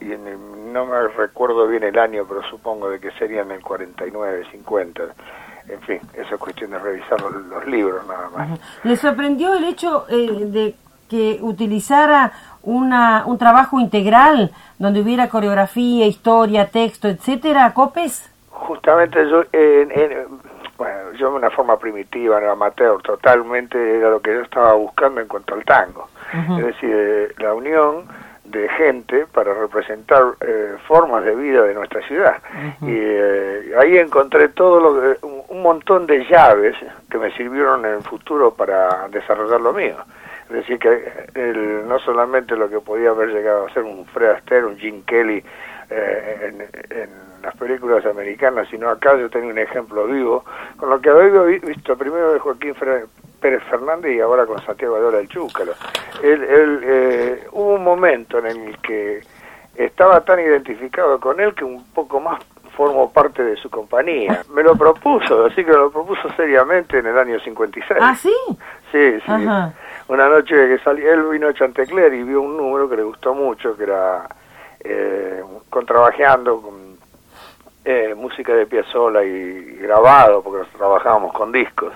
y 0.00 0.12
en 0.12 0.26
el- 0.26 0.72
no 0.72 0.84
me 0.86 1.06
recuerdo 1.08 1.66
bien 1.68 1.84
el 1.84 1.98
año, 1.98 2.24
pero 2.28 2.42
supongo 2.44 2.90
de 2.90 2.98
que 3.00 3.10
sería 3.12 3.42
en 3.42 3.50
el 3.52 3.60
49, 3.62 4.44
50. 4.50 5.02
En 5.68 5.80
fin, 5.82 6.00
eso 6.14 6.34
es 6.34 6.40
cuestión 6.40 6.70
de 6.72 6.78
revisar 6.78 7.20
los, 7.20 7.32
los 7.46 7.66
libros 7.66 8.06
nada 8.06 8.28
más. 8.36 8.60
¿Le 8.84 8.96
sorprendió 8.96 9.54
el 9.54 9.64
hecho 9.64 10.06
eh, 10.08 10.44
de 10.46 10.74
que 11.08 11.38
utilizara 11.42 12.32
una, 12.62 13.24
un 13.26 13.38
trabajo 13.38 13.78
integral 13.80 14.50
donde 14.78 15.00
hubiera 15.00 15.28
coreografía, 15.28 16.06
historia, 16.06 16.68
texto, 16.68 17.08
etcétera, 17.08 17.72
Copes? 17.74 18.30
Justamente 18.50 19.18
yo, 19.28 19.42
en- 19.52 19.90
en- 19.92 20.26
bueno, 20.78 21.12
yo 21.18 21.30
de 21.30 21.36
una 21.36 21.50
forma 21.50 21.76
primitiva, 21.78 22.40
no 22.40 22.50
amateur, 22.50 23.00
totalmente 23.02 23.98
era 23.98 24.10
lo 24.10 24.20
que 24.20 24.32
yo 24.34 24.40
estaba 24.40 24.72
buscando 24.74 25.20
en 25.20 25.28
cuanto 25.28 25.54
al 25.54 25.64
tango. 25.64 26.08
Es 26.58 26.64
decir, 26.64 26.90
eh, 26.92 27.34
la 27.38 27.52
unión 27.54 28.06
de 28.52 28.68
gente 28.68 29.26
para 29.32 29.52
representar 29.54 30.22
eh, 30.40 30.74
formas 30.86 31.24
de 31.24 31.34
vida 31.34 31.62
de 31.62 31.74
nuestra 31.74 32.00
ciudad. 32.06 32.36
Y 32.82 32.86
eh, 32.90 33.72
ahí 33.78 33.98
encontré 33.98 34.48
todo 34.50 34.78
lo 34.80 35.00
que- 35.00 35.26
un, 35.26 35.42
un 35.48 35.62
montón 35.62 36.06
de 36.06 36.24
llaves 36.26 36.76
que 37.10 37.18
me 37.18 37.30
sirvieron 37.32 37.84
en 37.84 37.94
el 37.94 38.02
futuro 38.02 38.54
para 38.54 39.08
desarrollar 39.08 39.60
lo 39.60 39.72
mío. 39.72 39.96
Es 40.48 40.56
decir, 40.56 40.78
que 40.78 41.10
el- 41.34 41.88
no 41.88 41.98
solamente 41.98 42.54
lo 42.56 42.68
que 42.68 42.78
podía 42.80 43.10
haber 43.10 43.30
llegado 43.30 43.66
a 43.66 43.72
ser 43.72 43.82
un 43.82 44.04
Fred 44.06 44.30
Astaire, 44.30 44.66
un 44.66 44.76
Gene 44.78 45.02
Kelly 45.06 45.42
eh, 45.90 46.48
en, 46.52 46.96
en 46.96 47.10
las 47.42 47.56
películas 47.56 48.04
americanas, 48.06 48.68
sino 48.70 48.88
acá 48.88 49.16
yo 49.16 49.28
tengo 49.30 49.48
un 49.48 49.58
ejemplo 49.58 50.06
vivo, 50.06 50.44
con 50.76 50.90
lo 50.90 51.00
que 51.00 51.10
había 51.10 51.42
vi- 51.42 51.58
visto 51.58 51.96
primero 51.96 52.32
de 52.32 52.38
Joaquín 52.38 52.74
Fer- 52.74 53.06
Pérez 53.40 53.62
Fernández 53.68 54.12
y 54.16 54.20
ahora 54.20 54.46
con 54.46 54.60
Santiago 54.64 54.94
Adora 54.96 55.18
el 55.18 55.28
Chúcaro. 55.28 55.72
Él, 56.22 56.42
él, 56.44 56.80
eh, 56.84 57.46
hubo 57.52 57.74
un 57.74 57.82
momento 57.84 58.38
en 58.38 58.46
el 58.46 58.78
que 58.78 59.20
estaba 59.74 60.20
tan 60.20 60.38
identificado 60.38 61.18
con 61.18 61.40
él 61.40 61.52
que 61.54 61.64
un 61.64 61.84
poco 61.92 62.20
más 62.20 62.40
formó 62.76 63.12
parte 63.12 63.42
de 63.42 63.56
su 63.56 63.68
compañía. 63.68 64.42
Me 64.54 64.62
lo 64.62 64.76
propuso, 64.76 65.46
así 65.46 65.64
que 65.64 65.72
lo 65.72 65.90
propuso 65.90 66.30
seriamente 66.36 66.98
en 66.98 67.06
el 67.06 67.18
año 67.18 67.40
56. 67.40 68.00
¿Ah, 68.00 68.14
sí? 68.14 68.32
Sí, 68.92 69.14
sí. 69.20 69.22
Ajá. 69.26 69.72
una 70.08 70.28
noche 70.28 70.54
que 70.54 70.78
salió, 70.84 71.12
él 71.12 71.24
vino 71.32 71.48
a 71.48 71.54
Chantecler 71.54 72.14
y 72.14 72.22
vio 72.22 72.40
un 72.42 72.56
número 72.56 72.88
que 72.88 72.96
le 72.96 73.02
gustó 73.02 73.34
mucho, 73.34 73.76
que 73.76 73.82
era 73.84 74.26
eh, 74.84 75.42
contrabajeando 75.70 76.60
con 76.60 76.96
eh, 77.84 78.14
música 78.14 78.52
de 78.54 78.66
Piazzolla 78.66 79.24
y, 79.24 79.28
y 79.28 79.76
grabado, 79.78 80.42
porque 80.42 80.66
trabajábamos 80.76 81.32
con 81.32 81.50
discos, 81.52 81.92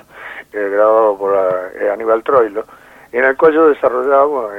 eh, 0.52 0.68
grabado 0.72 1.16
por 1.16 1.34
eh, 1.80 1.90
Aníbal 1.90 2.22
Troilo, 2.24 2.64
en 3.12 3.24
el 3.24 3.36
cual 3.36 3.52
yo 3.52 3.68
desarrollaba 3.68 4.50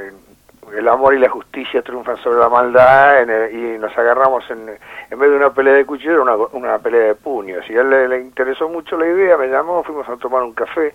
el 0.75 0.87
amor 0.89 1.13
y 1.13 1.19
la 1.19 1.29
justicia 1.29 1.81
triunfan 1.81 2.17
sobre 2.17 2.39
la 2.39 2.49
maldad 2.49 3.21
en 3.21 3.29
el- 3.29 3.55
y 3.55 3.77
nos 3.79 3.97
agarramos 3.97 4.43
en, 4.49 4.69
en 5.09 5.19
vez 5.19 5.29
de 5.29 5.35
una 5.37 5.49
pelea 5.53 5.73
de 5.75 5.85
cuchillo 5.85 6.21
una, 6.21 6.35
una 6.35 6.77
pelea 6.79 7.03
de 7.07 7.15
puños. 7.15 7.63
Y 7.69 7.77
a 7.77 7.81
él 7.81 7.89
le, 7.89 8.07
le 8.09 8.19
interesó 8.19 8.67
mucho 8.67 8.97
la 8.97 9.07
idea 9.07 9.37
me 9.37 9.47
llamó 9.47 9.83
fuimos 9.83 10.07
a 10.09 10.17
tomar 10.17 10.43
un 10.43 10.53
café 10.53 10.93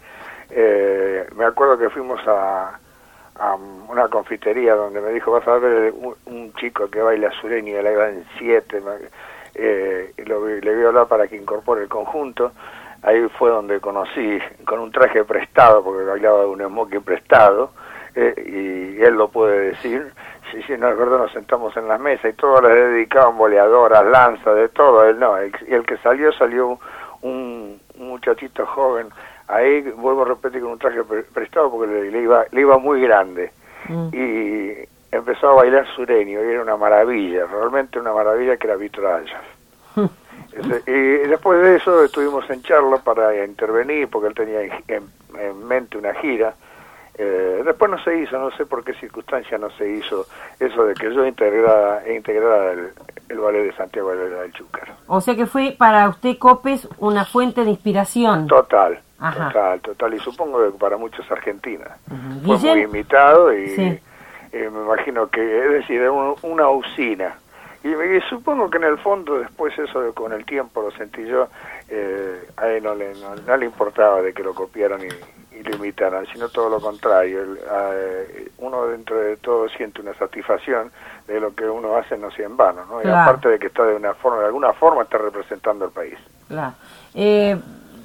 eh, 0.51 1.27
me 1.37 1.47
acuerdo 1.47 1.79
que 1.79 1.89
fuimos 1.89 2.21
a, 2.27 2.79
a 3.43 3.57
una 3.89 4.09
confitería 4.09 4.77
donde 4.77 5.01
me 5.01 5.11
dijo 5.11 5.33
vas 5.33 5.47
a 5.49 5.59
ver 5.59 5.93
un, 6.27 6.53
chico 6.55 6.89
que 6.89 7.03
baila 7.03 7.31
sureño 7.41 7.83
la 7.83 7.93
iba 7.93 8.09
en 8.09 8.25
siete 8.39 8.81
eh, 9.55 10.13
y 10.17 10.23
le 10.23 10.35
voy 10.37 10.85
a 10.85 10.89
hablar 10.89 11.09
para 11.09 11.27
que 11.27 11.37
incorpore 11.37 11.83
el 11.83 11.89
conjunto 11.89 12.53
ahí 13.03 13.29
fue 13.37 13.51
donde 13.51 13.81
conocí 13.81 14.39
con 14.65 14.79
un 14.79 14.93
traje 14.93 15.25
prestado 15.25 15.83
porque 15.83 16.05
bailaba 16.05 16.43
de 16.43 16.47
un 16.47 16.63
smoking 16.63 17.03
prestado 17.03 17.73
eh, 18.15 18.35
y 18.99 19.03
él 19.03 19.15
lo 19.15 19.29
puede 19.29 19.71
decir. 19.71 20.13
Sí, 20.51 20.63
sí, 20.67 20.75
no 20.77 20.91
recuerdo, 20.91 21.19
nos 21.19 21.33
sentamos 21.33 21.75
en 21.77 21.89
la 21.89 21.97
mesa 21.97 22.29
y 22.29 22.35
todos 22.35 22.63
le 22.63 22.69
dedicaban 22.69 23.39
boleadoras, 23.39 24.05
lanzas, 24.05 24.55
de 24.55 24.69
todo. 24.69 25.09
Él 25.09 25.19
no, 25.19 25.43
y 25.43 25.51
el 25.69 25.85
que 25.87 25.97
salió, 25.99 26.31
salió 26.33 26.79
un, 27.23 27.81
un 27.99 28.09
muchachito 28.09 28.67
joven. 28.67 29.09
Ahí, 29.49 29.81
vuelvo 29.97 30.23
a 30.23 30.27
repetir, 30.27 30.61
con 30.63 30.73
un 30.73 30.79
traje 30.79 31.03
pre- 31.05 31.23
prestado 31.25 31.71
porque 31.71 31.93
le, 31.93 32.11
le 32.11 32.23
iba, 32.23 32.45
le 32.51 32.61
iba 32.61 32.79
muy 32.79 33.01
grande. 33.03 33.51
Mm. 33.89 34.09
Y 34.13 34.89
empezó 35.11 35.51
a 35.51 35.55
bailar 35.55 35.87
sureño 35.95 36.41
y 36.43 36.49
era 36.53 36.63
una 36.63 36.77
maravilla, 36.77 37.47
realmente 37.47 37.99
una 37.99 38.13
maravilla 38.13 38.57
que 38.57 38.67
era 38.67 38.77
vitralla. 38.77 39.41
Ese- 40.53 40.83
Y 40.91 41.29
después 41.29 41.63
de 41.63 41.77
eso 41.77 42.05
estuvimos 42.05 42.49
en 42.51 42.63
charla 42.63 42.99
para 42.99 43.45
intervenir 43.45 44.09
porque 44.09 44.29
él 44.29 44.35
tenía 44.35 44.63
en, 44.63 44.73
en- 44.89 45.39
en 45.39 45.67
mente 45.67 45.99
una 45.99 46.15
gira. 46.15 46.55
Eh, 47.19 47.61
después 47.65 47.91
no 47.91 48.03
se 48.03 48.19
hizo, 48.21 48.39
no 48.39 48.51
sé 48.53 48.65
por 48.65 48.83
qué 48.85 48.95
circunstancia 48.95 49.59
no 49.59 49.69
se 49.73 49.87
hizo 49.87 50.25
eso 50.59 50.87
de 50.87 50.95
que 50.95 51.13
yo 51.15 51.27
integrara, 51.27 52.03
integrara 52.11 52.73
el, 52.73 52.89
el 53.29 53.39
ballet 53.39 53.65
de 53.65 53.73
Santiago 53.75 54.15
del 54.17 54.51
Chúcar. 54.53 54.89
O 55.09 55.21
sea 55.21 55.37
que 55.37 55.45
fue 55.45 55.75
para 55.79 56.09
usted, 56.09 56.39
Copes, 56.39 56.89
una 56.99 57.27
fuente 57.27 57.65
de 57.65 57.71
inspiración. 57.71 58.47
Total, 58.47 58.99
Ajá. 59.23 59.49
total, 59.49 59.81
total. 59.81 60.15
Y 60.15 60.19
supongo 60.21 60.65
que 60.65 60.79
para 60.79 60.97
muchos 60.97 61.31
argentinas. 61.31 61.91
Ujú. 62.11 62.59
Fue 62.59 62.71
muy 62.75 62.83
imitado 62.83 63.53
y 63.53 63.69
Sí. 63.69 64.01
eh, 64.53 64.71
me 64.71 64.83
imagino 64.83 65.29
que, 65.29 65.41
es 65.65 65.71
decir, 65.73 66.01
era 66.01 66.13
un- 66.13 66.35
una 66.43 66.69
usina. 66.69 67.37
Y, 67.85 67.89
y 67.89 68.21
supongo 68.29 68.71
que 68.71 68.79
en 68.79 68.85
el 68.85 68.99
fondo 68.99 69.39
después 69.39 69.77
eso 69.79 70.13
con 70.15 70.33
el 70.33 70.45
tiempo 70.45 70.83
lo 70.83 70.91
sentí 70.93 71.25
yo, 71.27 71.49
eh, 71.89 72.49
a 72.57 72.69
él 72.69 72.83
no 72.85 72.95
le, 72.95 73.13
no, 73.15 73.35
no 73.35 73.57
le 73.57 73.67
importaba 73.67 74.23
de 74.23 74.33
que 74.33 74.43
lo 74.45 74.55
copiaran 74.55 75.01
y, 75.03 75.57
y 75.57 75.63
lo 75.65 75.75
imitaran, 75.77 76.25
sino 76.33 76.49
todo 76.49 76.69
lo 76.71 76.81
contrario. 76.81 77.43
Él, 77.43 77.59
eh, 77.69 78.49
uno 78.59 78.87
dentro 78.87 79.17
de 79.19 79.37
todo 79.39 79.69
siente 79.71 80.01
una 80.01 80.15
satisfacción 80.15 80.93
de 81.27 81.41
lo 81.41 81.55
que 81.57 81.65
uno 81.69 81.97
hace 81.97 82.17
no 82.17 82.31
sea 82.31 82.47
en 82.47 82.57
vano, 82.57 82.85
¿no? 82.89 83.01
Y 83.01 83.03
Claro. 83.03 83.19
aparte 83.31 83.49
de 83.49 83.59
que 83.59 83.67
está 83.67 83.85
de 83.85 83.97
una 83.97 84.15
forma, 84.15 84.39
de 84.41 84.47
alguna 84.47 84.73
forma 84.75 85.03
está 85.03 85.19
representando 85.19 85.85
al 85.85 85.91
país. 85.91 86.15
Claro. 86.49 86.75
Eh, 87.15 87.57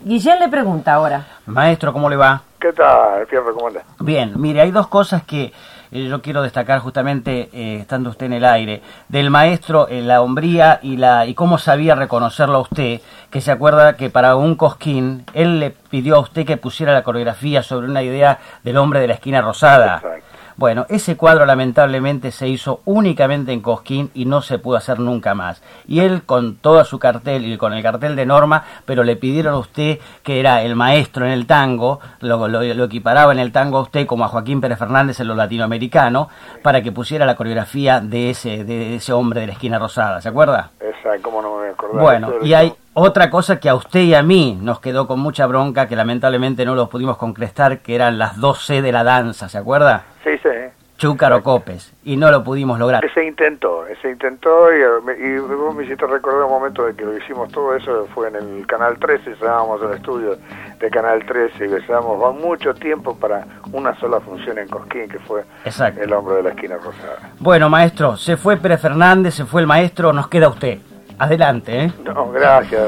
Guillén 0.03 0.39
le 0.39 0.47
pregunta 0.47 0.93
ahora. 0.93 1.25
Maestro, 1.45 1.91
¿cómo 1.91 2.09
le 2.09 2.15
va? 2.15 2.41
¿Qué 2.59 2.73
tal, 2.73 3.25
Fierro? 3.27 3.53
¿Cómo 3.53 3.67
anda? 3.67 3.81
Bien, 3.99 4.33
mire, 4.35 4.61
hay 4.61 4.71
dos 4.71 4.87
cosas 4.87 5.23
que 5.23 5.53
eh, 5.91 6.07
yo 6.07 6.21
quiero 6.21 6.41
destacar 6.41 6.79
justamente 6.79 7.49
eh, 7.53 7.79
estando 7.81 8.09
usted 8.09 8.27
en 8.27 8.33
el 8.33 8.45
aire. 8.45 8.81
Del 9.09 9.29
maestro, 9.29 9.87
eh, 9.87 10.01
la 10.01 10.21
hombría 10.21 10.79
y, 10.81 10.97
la, 10.97 11.25
y 11.25 11.33
cómo 11.33 11.57
sabía 11.57 11.95
reconocerlo 11.95 12.57
a 12.57 12.61
usted, 12.61 13.01
que 13.29 13.41
se 13.41 13.51
acuerda 13.51 13.95
que 13.95 14.09
para 14.09 14.35
un 14.35 14.55
cosquín, 14.55 15.25
él 15.33 15.59
le 15.59 15.71
pidió 15.71 16.15
a 16.15 16.19
usted 16.19 16.45
que 16.45 16.57
pusiera 16.57 16.93
la 16.93 17.03
coreografía 17.03 17.63
sobre 17.63 17.87
una 17.87 18.03
idea 18.03 18.39
del 18.63 18.77
hombre 18.77 18.99
de 18.99 19.07
la 19.07 19.13
esquina 19.15 19.41
rosada. 19.41 19.95
Exacto. 19.95 20.36
Bueno, 20.57 20.87
ese 20.89 21.15
cuadro 21.15 21.45
lamentablemente 21.45 22.31
se 22.31 22.47
hizo 22.47 22.81
únicamente 22.85 23.51
en 23.53 23.61
Cosquín 23.61 24.09
y 24.15 24.25
no 24.25 24.41
se 24.41 24.57
pudo 24.57 24.77
hacer 24.77 24.97
nunca 24.99 25.35
más. 25.35 25.61
Y 25.87 25.99
él 25.99 26.23
con 26.23 26.55
todo 26.55 26.83
su 26.83 26.97
cartel 26.97 27.45
y 27.45 27.57
con 27.57 27.73
el 27.73 27.83
cartel 27.83 28.15
de 28.15 28.25
Norma, 28.25 28.63
pero 28.83 29.03
le 29.03 29.15
pidieron 29.15 29.53
a 29.53 29.59
usted 29.59 29.99
que 30.23 30.39
era 30.39 30.63
el 30.63 30.75
maestro 30.75 31.27
en 31.27 31.31
el 31.31 31.45
tango, 31.45 31.99
lo, 32.21 32.47
lo, 32.47 32.63
lo 32.63 32.83
equiparaba 32.85 33.31
en 33.31 33.37
el 33.37 33.51
tango 33.51 33.77
a 33.77 33.81
usted 33.81 34.07
como 34.07 34.25
a 34.25 34.29
Joaquín 34.29 34.59
Pérez 34.59 34.79
Fernández 34.79 35.19
en 35.19 35.27
lo 35.27 35.35
latinoamericano, 35.35 36.27
para 36.63 36.81
que 36.81 36.91
pusiera 36.91 37.27
la 37.27 37.35
coreografía 37.35 37.99
de 37.99 38.31
ese, 38.31 38.63
de 38.63 38.95
ese 38.95 39.13
hombre 39.13 39.41
de 39.41 39.47
la 39.47 39.53
esquina 39.53 39.77
rosada, 39.77 40.21
¿se 40.21 40.29
acuerda? 40.29 40.71
Esa, 40.79 41.21
¿cómo 41.21 41.39
no 41.39 41.51
me 41.51 41.57
voy 41.57 41.67
a 41.67 41.71
acordar? 41.71 42.01
Bueno, 42.01 42.33
y 42.41 42.53
hay 42.53 42.73
otra 42.99 43.29
cosa 43.29 43.59
que 43.59 43.69
a 43.69 43.75
usted 43.75 43.99
y 43.99 44.15
a 44.15 44.23
mí 44.23 44.57
nos 44.59 44.79
quedó 44.79 45.05
con 45.05 45.19
mucha 45.19 45.45
bronca, 45.45 45.87
que 45.87 45.95
lamentablemente 45.95 46.65
no 46.65 46.73
lo 46.73 46.89
pudimos 46.89 47.17
concretar, 47.17 47.79
que 47.79 47.93
eran 47.93 48.17
las 48.17 48.37
dos 48.37 48.65
C 48.65 48.81
de 48.81 48.91
la 48.91 49.03
danza, 49.03 49.49
¿se 49.49 49.57
acuerda? 49.59 50.05
Sí, 50.23 50.31
sí. 50.41 50.49
Chúcaro 50.97 51.43
Copes, 51.43 51.93
y 52.03 52.17
no 52.17 52.31
lo 52.31 52.43
pudimos 52.43 52.79
lograr. 52.79 53.07
Se 53.13 53.23
intentó, 53.23 53.85
se 54.01 54.09
intentó 54.09 54.73
y, 54.73 54.81
y 55.23 55.37
vos 55.37 55.75
me 55.75 55.83
hiciste 55.83 56.07
recordar 56.07 56.45
un 56.45 56.49
momento 56.49 56.85
de 56.85 56.95
que 56.95 57.05
lo 57.05 57.15
hicimos 57.15 57.51
todo 57.51 57.75
eso, 57.75 58.07
fue 58.15 58.29
en 58.29 58.35
el 58.35 58.65
Canal 58.65 58.97
13, 58.97 59.33
estábamos 59.33 59.79
en 59.83 59.89
el 59.89 59.97
estudio 59.97 60.37
de 60.79 60.89
Canal 60.89 61.23
13 61.23 61.67
y 61.67 61.91
va 61.91 62.31
mucho 62.31 62.73
tiempo 62.73 63.15
para 63.15 63.45
una 63.73 63.95
sola 63.99 64.19
función 64.21 64.57
en 64.57 64.67
Cosquín, 64.69 65.07
que 65.07 65.19
fue 65.19 65.43
Exacto. 65.65 66.01
El 66.01 66.11
Hombre 66.13 66.37
de 66.37 66.43
la 66.43 66.49
Esquina 66.49 66.77
Rosada. 66.77 67.31
Bueno, 67.37 67.69
maestro, 67.69 68.17
se 68.17 68.37
fue 68.37 68.57
Pérez 68.57 68.81
Fernández, 68.81 69.35
se 69.35 69.45
fue 69.45 69.61
el 69.61 69.67
maestro, 69.67 70.11
nos 70.13 70.27
queda 70.29 70.47
usted. 70.47 70.79
Adelante, 71.19 71.85
¿eh? 71.85 71.91
No, 72.03 72.31
gracias, 72.31 72.83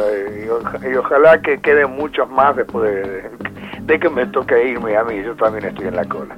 y, 0.46 0.50
oja- 0.50 0.80
y 0.88 0.96
ojalá 0.96 1.42
que 1.42 1.60
queden 1.60 1.92
muchos 1.92 2.30
más 2.30 2.56
después 2.56 2.84
de, 2.94 3.30
de 3.82 4.00
que 4.00 4.10
me 4.10 4.26
toque 4.28 4.68
irme 4.70 4.96
a 4.96 5.04
mí, 5.04 5.24
yo 5.24 5.36
también 5.36 5.66
estoy 5.66 5.88
en 5.88 5.96
la 5.96 6.06
cola. 6.06 6.36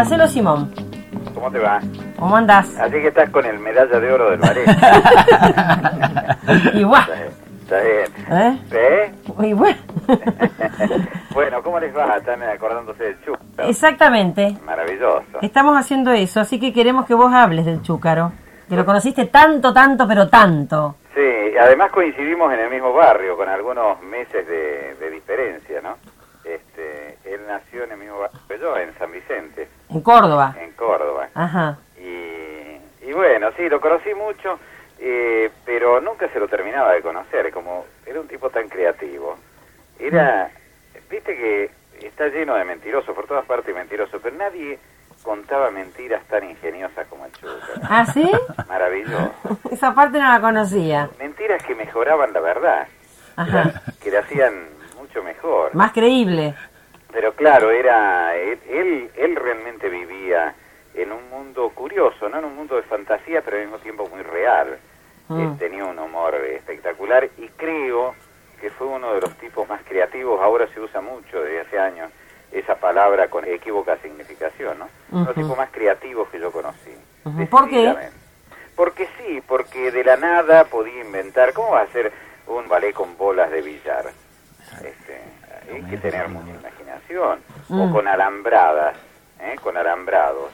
Marcelo 0.00 0.26
Simón, 0.28 0.72
¿Cómo 1.34 1.50
te 1.50 1.58
va? 1.58 1.78
¿cómo 2.18 2.34
andás? 2.34 2.74
Así 2.78 2.92
que 2.92 3.08
estás 3.08 3.28
con 3.28 3.44
el 3.44 3.58
medalla 3.58 4.00
de 4.00 4.10
oro 4.10 4.30
del 4.30 4.40
ballet. 4.40 4.66
Igual, 6.72 7.04
Está 7.60 7.80
bien. 7.82 8.06
¿eh? 8.30 8.58
¿Eh? 8.72 9.12
Igual. 9.46 9.76
bueno, 11.34 11.62
¿cómo 11.62 11.78
les 11.78 11.94
va? 11.94 12.16
Están 12.16 12.42
acordándose 12.44 13.04
del 13.04 13.20
chup. 13.26 13.36
Exactamente. 13.58 14.56
Maravilloso. 14.64 15.38
Estamos 15.42 15.76
haciendo 15.76 16.12
eso, 16.12 16.40
así 16.40 16.58
que 16.58 16.72
queremos 16.72 17.04
que 17.04 17.12
vos 17.12 17.30
hables 17.34 17.66
del 17.66 17.82
Chúcaro. 17.82 18.32
Que 18.70 18.76
lo 18.76 18.86
conociste 18.86 19.26
tanto, 19.26 19.74
tanto, 19.74 20.08
pero 20.08 20.30
tanto. 20.30 20.96
Sí, 21.14 21.58
además 21.60 21.90
coincidimos 21.90 22.50
en 22.54 22.60
el 22.60 22.70
mismo 22.70 22.94
barrio, 22.94 23.36
con 23.36 23.50
algunos 23.50 24.00
meses 24.04 24.46
de, 24.48 24.94
de 24.98 25.10
diferencia, 25.10 25.82
¿no? 25.82 25.98
Este, 26.42 27.18
él 27.26 27.42
nació 27.46 27.84
en 27.84 27.92
el 27.92 27.98
mismo 27.98 28.18
barrio 28.20 28.40
que 28.48 28.58
yo, 28.58 28.76
en 28.78 28.96
San 28.98 29.12
Vicente, 29.12 29.68
En 29.90 30.00
Córdoba. 30.02 30.54
en 30.60 30.72
Córdoba. 30.72 31.28
Ajá. 31.34 31.78
Y, 31.98 33.06
y 33.08 33.12
bueno, 33.12 33.48
sí, 33.56 33.68
lo 33.68 33.80
conocí 33.80 34.14
mucho, 34.14 34.58
eh, 34.98 35.50
pero 35.64 36.00
nunca 36.00 36.28
se 36.28 36.38
lo 36.38 36.48
terminaba 36.48 36.92
de 36.92 37.02
conocer, 37.02 37.50
como 37.52 37.84
era 38.06 38.20
un 38.20 38.28
tipo 38.28 38.50
tan 38.50 38.68
creativo. 38.68 39.36
Era, 39.98 40.50
viste 41.10 41.36
que 41.36 41.70
está 42.06 42.28
lleno 42.28 42.54
de 42.54 42.64
mentirosos, 42.64 43.14
por 43.14 43.26
todas 43.26 43.44
partes 43.44 43.74
mentirosos, 43.74 44.20
pero 44.22 44.36
nadie 44.36 44.78
contaba 45.22 45.70
mentiras 45.70 46.22
tan 46.28 46.48
ingeniosas 46.48 47.06
como 47.08 47.26
el 47.26 47.32
Chuca. 47.32 47.52
¿Ah, 47.82 48.06
sí? 48.06 48.30
Maravilloso. 48.68 49.32
Esa 49.70 49.94
parte 49.94 50.18
no 50.18 50.28
la 50.28 50.40
conocía. 50.40 51.10
Mentiras 51.18 51.62
que 51.64 51.74
mejoraban 51.74 52.32
la 52.32 52.40
verdad, 52.40 52.86
Ajá. 53.36 53.82
que 54.02 54.10
la 54.10 54.20
hacían 54.20 54.54
mucho 54.98 55.22
mejor. 55.22 55.74
Más 55.74 55.92
creíble. 55.92 56.54
Pero 57.12 57.34
claro, 57.34 57.70
era 57.70 58.36
él, 58.36 59.10
él, 59.16 59.36
realmente 59.36 59.88
vivía 59.88 60.54
en 60.94 61.12
un 61.12 61.28
mundo 61.30 61.70
curioso, 61.70 62.28
no 62.28 62.38
en 62.38 62.44
un 62.44 62.56
mundo 62.56 62.76
de 62.76 62.82
fantasía, 62.82 63.42
pero 63.42 63.56
al 63.56 63.64
mismo 63.64 63.78
tiempo 63.78 64.08
muy 64.08 64.22
real. 64.22 64.78
Mm. 65.28 65.40
Él 65.40 65.58
tenía 65.58 65.84
un 65.84 65.98
humor 65.98 66.34
espectacular 66.34 67.28
y 67.38 67.48
creo 67.48 68.14
que 68.60 68.70
fue 68.70 68.86
uno 68.86 69.14
de 69.14 69.20
los 69.20 69.34
tipos 69.38 69.68
más 69.68 69.80
creativos. 69.82 70.40
Ahora 70.40 70.66
se 70.74 70.80
usa 70.80 71.00
mucho 71.00 71.42
desde 71.42 71.60
hace 71.60 71.78
años 71.78 72.10
esa 72.52 72.76
palabra 72.76 73.28
con 73.28 73.44
equívoca 73.44 73.96
significación, 73.98 74.78
¿no? 74.78 74.88
Los 75.12 75.30
Ujú. 75.30 75.42
tipos 75.42 75.56
más 75.56 75.70
creativos 75.70 76.28
que 76.30 76.40
yo 76.40 76.50
conocí. 76.50 76.94
Ujú. 77.24 77.46
¿Por 77.46 77.68
qué? 77.68 77.94
Porque 78.74 79.08
sí, 79.18 79.42
porque 79.46 79.90
de 79.90 80.04
la 80.04 80.16
nada 80.16 80.64
podía 80.64 81.02
inventar. 81.02 81.52
¿Cómo 81.52 81.72
va 81.72 81.82
a 81.82 81.86
ser 81.88 82.12
un 82.50 82.68
ballet 82.68 82.92
con 82.92 83.16
bolas 83.16 83.50
de 83.50 83.62
billar. 83.62 84.06
Este, 84.84 85.20
hay 85.72 85.82
que 85.82 85.96
tener 85.98 86.28
mucha 86.28 86.50
imaginación. 86.50 87.40
O 87.68 87.74
Mm. 87.86 87.92
con 87.92 88.08
alambradas, 88.08 88.96
¿eh? 89.40 89.56
con 89.62 89.76
alambrados. 89.76 90.52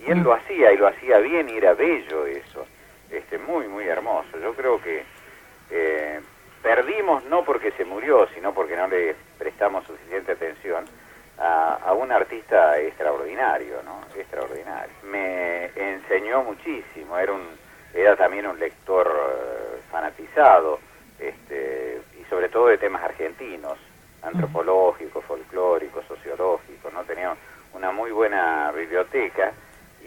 Y 0.00 0.10
él 0.10 0.20
lo 0.22 0.32
hacía, 0.34 0.72
y 0.72 0.76
lo 0.76 0.88
hacía 0.88 1.18
bien, 1.18 1.48
y 1.48 1.56
era 1.56 1.74
bello 1.74 2.26
eso. 2.26 2.66
Este, 3.10 3.38
muy, 3.38 3.68
muy 3.68 3.84
hermoso. 3.86 4.38
Yo 4.40 4.54
creo 4.54 4.80
que 4.80 5.04
eh, 5.70 6.20
perdimos 6.62 7.24
no 7.24 7.44
porque 7.44 7.72
se 7.72 7.84
murió, 7.84 8.26
sino 8.34 8.52
porque 8.54 8.76
no 8.76 8.86
le 8.88 9.14
prestamos 9.38 9.84
suficiente 9.86 10.32
atención 10.32 10.84
a, 11.38 11.74
a 11.84 11.92
un 11.92 12.10
artista 12.12 12.78
extraordinario, 12.78 13.76
¿no? 13.84 14.00
Extraordinario. 14.18 14.92
Me 15.04 15.66
enseñó 15.76 16.42
muchísimo, 16.42 17.16
era 17.18 17.32
un 17.32 17.42
era 17.94 18.16
también 18.16 18.46
un 18.46 18.58
lector 18.58 19.06
eh, 19.06 19.80
fanatizado, 19.90 20.78
este, 21.18 22.00
y 22.18 22.24
sobre 22.30 22.48
todo 22.48 22.68
de 22.68 22.78
temas 22.78 23.02
argentinos, 23.04 23.76
antropológicos, 24.22 25.24
folclóricos, 25.24 26.04
sociológicos, 26.06 26.92
¿no? 26.92 27.02
Tenía 27.04 27.34
una 27.74 27.90
muy 27.90 28.10
buena 28.10 28.70
biblioteca 28.72 29.52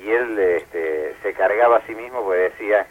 y 0.01 0.09
él 0.09 0.37
este, 0.39 1.15
se 1.21 1.33
cargaba 1.33 1.77
a 1.77 1.85
sí 1.87 1.95
mismo 1.95 2.23
porque 2.23 2.41
decía, 2.49 2.85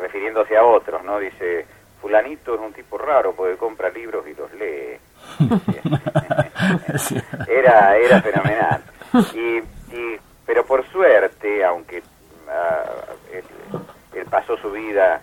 refiriéndose 0.00 0.56
a 0.56 0.64
otros, 0.64 1.02
¿no? 1.04 1.18
Dice, 1.18 1.66
fulanito 2.00 2.54
es 2.54 2.60
un 2.60 2.72
tipo 2.72 2.96
raro 2.98 3.32
porque 3.34 3.56
compra 3.56 3.90
libros 3.90 4.24
y 4.28 4.34
los 4.34 4.52
lee. 4.54 4.98
era, 7.48 7.96
era 7.96 8.20
fenomenal. 8.22 8.82
Y, 9.34 9.58
y- 9.94 10.18
pero 10.46 10.64
por 10.66 10.86
suerte, 10.90 11.64
aunque 11.64 12.02
ah, 12.48 12.84
él, 13.32 13.44
él 14.14 14.26
pasó 14.30 14.56
su 14.58 14.70
vida 14.70 15.20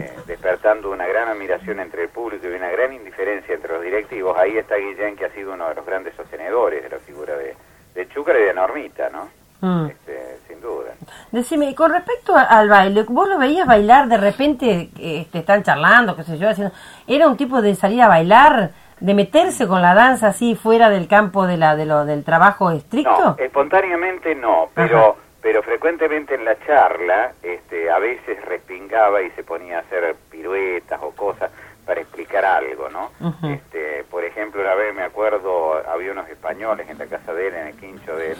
este, 0.00 0.22
despertando 0.26 0.90
una 0.90 1.06
gran 1.06 1.28
admiración 1.28 1.80
entre 1.80 2.04
el 2.04 2.08
público 2.08 2.48
y 2.48 2.52
una 2.52 2.70
gran 2.70 2.92
indiferencia 2.92 3.54
entre 3.54 3.72
los 3.72 3.82
directivos, 3.82 4.36
ahí 4.36 4.56
está 4.56 4.76
Guillén, 4.76 5.16
que 5.16 5.26
ha 5.26 5.30
sido 5.30 5.52
uno 5.52 5.68
de 5.68 5.74
los 5.74 5.86
grandes 5.86 6.14
sostenedores 6.14 6.82
de 6.82 6.88
la 6.88 6.98
figura 6.98 7.36
de, 7.36 7.54
de 7.94 8.08
Chúcar 8.08 8.36
y 8.36 8.44
de 8.44 8.54
Normita, 8.54 9.10
¿no? 9.10 9.28
Mm. 9.60 9.86
Este, 9.90 10.38
sin 10.48 10.60
duda. 10.60 10.92
Decime, 11.30 11.74
con 11.74 11.92
respecto 11.92 12.34
al 12.34 12.68
baile, 12.68 13.04
¿vos 13.08 13.28
lo 13.28 13.38
veías 13.38 13.66
bailar 13.66 14.08
de 14.08 14.16
repente, 14.16 14.90
este, 14.98 15.38
están 15.38 15.62
charlando, 15.62 16.16
qué 16.16 16.24
sé 16.24 16.38
yo, 16.38 16.48
haciendo... 16.48 16.74
¿Era 17.06 17.28
un 17.28 17.36
tipo 17.36 17.60
de 17.60 17.74
salir 17.74 18.00
a 18.00 18.08
bailar, 18.08 18.70
de 19.00 19.14
meterse 19.14 19.66
con 19.66 19.82
la 19.82 19.94
danza 19.94 20.28
así 20.28 20.54
fuera 20.54 20.88
del 20.88 21.08
campo 21.08 21.46
de 21.46 21.56
la, 21.56 21.76
de 21.76 21.84
lo, 21.84 22.04
del 22.06 22.24
trabajo 22.24 22.70
estricto? 22.70 23.10
No, 23.10 23.36
espontáneamente 23.38 24.34
no, 24.34 24.70
pero 24.74 25.16
pero 25.42 25.62
frecuentemente 25.62 26.34
en 26.34 26.44
la 26.44 26.58
charla 26.66 27.32
este, 27.42 27.90
a 27.90 27.98
veces 27.98 28.44
respingaba 28.44 29.22
y 29.22 29.30
se 29.32 29.42
ponía 29.42 29.78
a 29.78 29.80
hacer 29.80 30.14
piruetas 30.30 31.00
o 31.02 31.10
cosas 31.12 31.50
para 31.86 32.00
explicar 32.02 32.44
algo, 32.44 32.88
¿no? 32.90 33.10
Este, 33.54 34.04
por 34.10 34.24
ejemplo, 34.24 34.60
una 34.60 34.74
vez 34.74 34.94
me 34.94 35.02
acuerdo, 35.02 35.82
había 35.88 36.12
unos 36.12 36.28
españoles 36.28 36.88
en 36.88 36.98
la 36.98 37.06
casa 37.06 37.32
de 37.32 37.48
él, 37.48 37.54
en 37.54 37.66
el 37.68 37.76
quincho 37.76 38.14
de 38.16 38.32
él, 38.32 38.38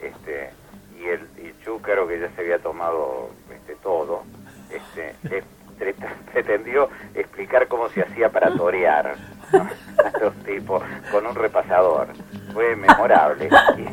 este, 0.00 0.50
y 0.98 1.04
el 1.06 1.20
y 1.38 1.54
Chúcaro, 1.64 2.08
que 2.08 2.18
ya 2.18 2.28
se 2.30 2.40
había 2.40 2.58
tomado 2.58 3.30
este, 3.54 3.74
todo, 3.76 4.24
este, 4.70 5.14
eh, 5.36 5.44
pre- 5.78 5.94
pretendió 6.32 6.88
explicar 7.14 7.68
cómo 7.68 7.88
se 7.90 8.02
hacía 8.02 8.30
para 8.30 8.50
torear 8.50 9.14
¿no? 9.52 9.60
a 10.04 10.18
los 10.18 10.34
tipos 10.44 10.82
con 11.12 11.26
un 11.26 11.34
repasador. 11.36 12.08
Fue 12.52 12.76
memorable. 12.76 13.48
Sí, 13.76 13.84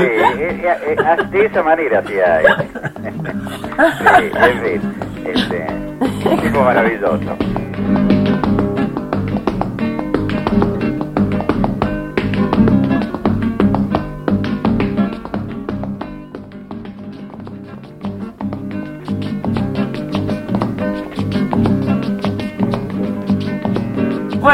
eh, 0.00 0.60
eh, 0.62 0.96
eh, 0.96 1.24
de 1.30 1.46
esa 1.46 1.62
manera 1.62 1.98
hacía. 2.00 2.40
eh. 2.42 2.46
Sí, 3.98 4.30
en 4.34 4.62
fin, 4.62 4.94
este, 5.26 5.66
un 6.28 6.40
tipo 6.40 6.62
maravilloso. 6.62 7.36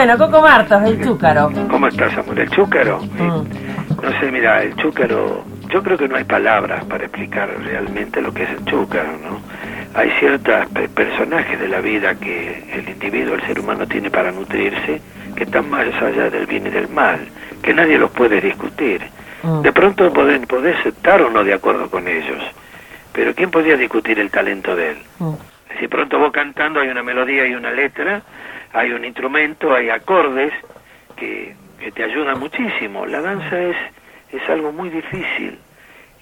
Bueno, 0.05 0.19
Coco 0.19 0.43
Martos, 0.43 0.83
el 0.83 1.03
chúcaro. 1.03 1.51
¿Cómo 1.71 1.89
estás, 1.89 2.13
Samuel? 2.13 2.41
¿El 2.41 2.51
chúcaro? 2.51 3.01
Mm. 3.01 4.03
No 4.03 4.21
sé, 4.21 4.31
mira, 4.31 4.63
el 4.63 4.77
chúcaro, 4.77 5.43
yo 5.71 5.83
creo 5.83 5.97
que 5.97 6.07
no 6.07 6.17
hay 6.17 6.25
palabras 6.25 6.85
para 6.85 7.05
explicar 7.05 7.49
realmente 7.65 8.21
lo 8.21 8.35
que 8.35 8.43
es 8.43 8.51
el 8.51 8.63
chúcaro, 8.67 9.13
¿no? 9.13 9.41
Hay 9.99 10.11
ciertos 10.19 10.67
personajes 10.95 11.59
de 11.59 11.69
la 11.69 11.81
vida 11.81 12.15
que 12.17 12.65
el 12.71 12.87
individuo, 12.87 13.35
el 13.35 13.47
ser 13.47 13.59
humano 13.59 13.87
tiene 13.87 14.11
para 14.11 14.31
nutrirse, 14.31 15.01
que 15.35 15.45
están 15.45 15.71
más 15.71 15.87
allá 16.03 16.29
del 16.29 16.45
bien 16.45 16.67
y 16.67 16.71
del 16.71 16.91
mal, 16.91 17.21
que 17.63 17.73
nadie 17.73 17.97
los 17.97 18.11
puede 18.11 18.43
discutir. 18.43 19.01
Mm. 19.43 19.63
De 19.63 19.73
pronto 19.73 20.13
podés, 20.13 20.45
podés 20.45 20.85
estar 20.85 21.23
o 21.23 21.31
no 21.31 21.43
de 21.43 21.55
acuerdo 21.55 21.89
con 21.89 22.07
ellos, 22.09 22.43
pero 23.11 23.35
¿quién 23.35 23.51
podría 23.51 23.79
discutir 23.79 24.19
el 24.19 24.31
talento 24.31 24.77
de 24.77 24.91
él? 24.91 24.99
Mm. 25.19 25.33
Si 25.81 25.89
pronto 25.89 26.19
vos 26.19 26.31
cantando 26.31 26.81
hay 26.81 26.89
una 26.89 27.03
melodía 27.03 27.47
y 27.47 27.55
una 27.55 27.71
letra, 27.71 28.21
hay 28.75 28.93
un 28.93 29.05
instrumento, 29.05 29.73
hay 29.75 29.89
acordes 29.89 30.53
que, 31.17 31.55
que 31.79 31.93
te 31.93 32.05
ayudan 32.05 32.39
muchísimo. 32.39 33.07
La 33.07 33.21
danza 33.23 33.59
es, 33.59 33.77
es 34.33 34.49
algo 34.51 34.73
muy 34.73 34.91
difícil 34.91 35.59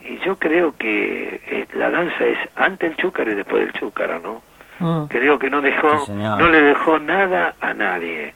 y 0.05 0.19
yo 0.25 0.37
creo 0.37 0.77
que 0.77 1.41
eh, 1.47 1.67
la 1.75 1.91
danza 1.91 2.25
es 2.25 2.39
antes 2.57 2.91
el 2.91 2.97
chúcaro 2.97 3.33
y 3.33 3.35
después 3.35 3.65
del 3.65 3.73
chúcaro, 3.73 4.21
¿no? 4.21 4.43
Mm. 4.79 5.07
Creo 5.09 5.39
que 5.39 5.49
no 5.51 5.61
dejó, 5.61 6.07
Sí, 6.07 6.13
no 6.13 6.49
le 6.49 6.61
dejó 6.63 6.99
nada 6.99 7.55
a 7.61 7.73
nadie. 7.75 8.35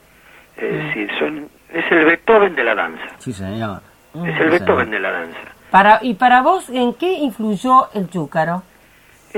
Es 0.57 0.73
decir, 0.73 1.11
son, 1.19 1.49
es 1.73 1.85
el 1.93 2.05
Beethoven 2.07 2.55
de 2.55 2.65
la 2.65 2.75
danza. 2.75 3.05
Sí, 3.19 3.33
señor. 3.33 3.83
Es 4.15 4.41
el 4.41 4.45
Sí, 4.45 4.59
Beethoven 4.59 4.87
señor. 4.87 4.91
de 4.91 5.01
la 5.01 5.11
danza. 5.11 5.39
Para, 5.71 5.99
¿Y 6.03 6.15
para 6.15 6.41
vos 6.43 6.71
en 6.71 6.95
qué 6.95 7.13
influyó 7.13 7.89
el 7.93 8.09
chúcaro? 8.09 8.63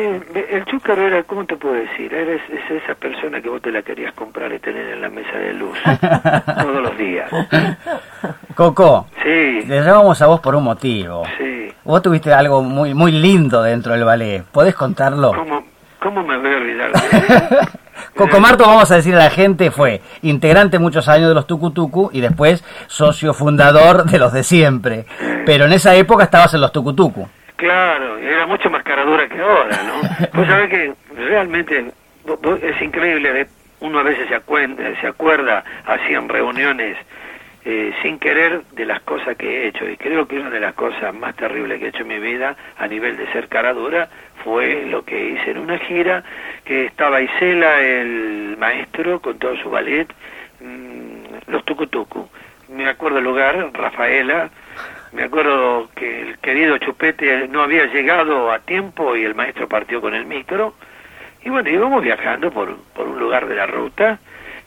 Eh, 0.01 0.49
el 0.53 0.65
chúcaro 0.67 1.07
era, 1.07 1.23
¿cómo 1.25 1.45
te 1.45 1.57
puedo 1.57 1.75
decir? 1.75 2.13
Era 2.15 2.33
es, 2.33 2.43
es 2.51 2.83
esa 2.83 2.95
persona 2.95 3.41
que 3.41 3.49
vos 3.49 3.61
te 3.61 3.73
la 3.73 3.83
querías 3.83 4.13
comprar 4.15 4.53
y 4.53 4.59
tener 4.61 4.91
en 4.91 5.01
la 5.01 5.09
mesa 5.09 5.37
de 5.37 5.53
luz 5.55 5.77
todos 6.63 6.83
los 6.83 6.97
días. 6.97 7.29
Coco, 8.55 9.07
Sí, 9.23 9.63
le 9.67 9.81
llamamos 9.83 10.21
a 10.23 10.27
vos 10.27 10.41
por 10.41 10.55
un 10.55 10.65
motivo. 10.65 11.25
sí. 11.39 11.73
Vos 11.85 12.03
tuviste 12.03 12.33
algo 12.35 12.63
muy 12.63 12.93
muy 12.93 13.13
lindo 13.13 13.63
dentro 13.63 13.93
del 13.95 14.05
ballet. 14.05 14.43
¿Podés 14.45 14.75
contarlo? 14.75 15.33
¿Cómo, 15.33 15.65
cómo 16.03 16.23
me 16.23 16.37
voy 16.37 16.53
a 16.53 16.57
olvidar? 16.59 16.91
Coco 18.15 18.41
Marto, 18.41 18.65
vamos 18.67 18.91
a 18.91 18.97
decir 18.97 19.15
a 19.15 19.19
la 19.19 19.31
gente, 19.31 19.71
fue 19.71 20.03
integrante 20.23 20.79
muchos 20.79 21.09
años 21.09 21.29
de 21.29 21.35
los 21.35 21.47
Tucutucu 21.47 22.11
y 22.13 22.21
después 22.21 22.63
socio 22.89 23.33
fundador 23.33 24.05
de 24.05 24.19
los 24.19 24.33
de 24.35 24.43
siempre. 24.45 25.07
Pero 25.47 25.65
en 25.65 25.73
esa 25.73 25.95
época 25.95 26.25
estabas 26.25 26.53
en 26.55 26.61
los 26.61 26.73
Tucutucu. 26.73 27.27
Claro, 27.59 28.19
era 28.19 28.47
mucho 28.47 28.71
más 28.71 28.85
caradura 28.85 29.29
que 29.29 29.41
ahora, 29.41 29.83
¿no? 29.83 30.01
Vos 30.33 30.47
sabés 30.47 30.71
que 30.71 30.93
realmente 31.17 31.87
es 32.63 32.83
increíble, 32.83 33.33
de- 33.33 33.49
uno 33.81 33.99
a 33.99 34.03
veces 34.05 34.29
se, 34.29 34.35
acuerda, 34.37 35.01
se 35.01 35.07
acuerda 35.09 35.65
así 35.85 36.15
en 36.15 36.29
reuniones 36.29 36.97
eh, 37.65 37.93
sin 38.01 38.19
querer 38.21 38.63
de 38.77 38.85
las 38.87 39.01
cosas 39.01 39.37
que 39.37 39.47
he 39.65 39.67
hecho 39.69 39.89
y 39.89 39.97
creo 39.97 40.27
que 40.29 40.39
una 40.39 40.51
de 40.51 40.61
las 40.61 40.75
cosas 40.75 41.13
más 41.15 41.35
terribles 41.35 41.81
que 41.81 41.87
he 41.87 41.89
hecho 41.89 42.03
en 42.03 42.09
mi 42.09 42.21
vida 42.21 42.55
a 42.79 42.87
nivel 42.87 43.17
de 43.17 43.27
ser 43.33 43.49
caradura 43.49 44.09
fue 44.45 44.85
lo 44.87 45.05
que 45.05 45.31
hice 45.31 45.51
en 45.51 45.59
una 45.59 45.79
gira 45.79 46.23
que 46.65 46.87
estaba 46.87 47.21
Isela, 47.21 47.81
el 47.81 48.57
maestro, 48.57 49.21
con 49.21 49.37
todo 49.39 49.57
su 49.57 49.69
ballet, 49.69 50.07
mm, 50.61 51.51
los 51.51 51.65
Tucutucu. 51.65 52.29
Me 52.69 52.89
acuerdo 52.89 53.19
el 53.19 53.25
lugar, 53.25 53.71
Rafaela, 53.73 54.49
me 55.13 55.25
acuerdo 55.25 55.89
que 55.95 56.21
el 56.23 56.39
querido 56.39 56.79
Chupete 56.79 57.49
no 57.49 57.63
había 57.63 57.87
llegado 57.87 58.51
a 58.51 58.59
tiempo 58.61 59.17
y 59.17 59.25
el 59.25 59.35
maestro 59.35 59.69
partió 59.69 60.01
con 60.01 60.15
el 60.15 60.27
micro. 60.27 60.75
Y 61.45 61.51
bueno, 61.51 61.69
íbamos 61.71 62.03
viajando 62.03 62.51
por, 62.51 62.77
por 62.95 63.07
un 63.07 63.19
lugar 63.19 63.47
de 63.47 63.55
la 63.55 63.67
ruta 63.67 64.19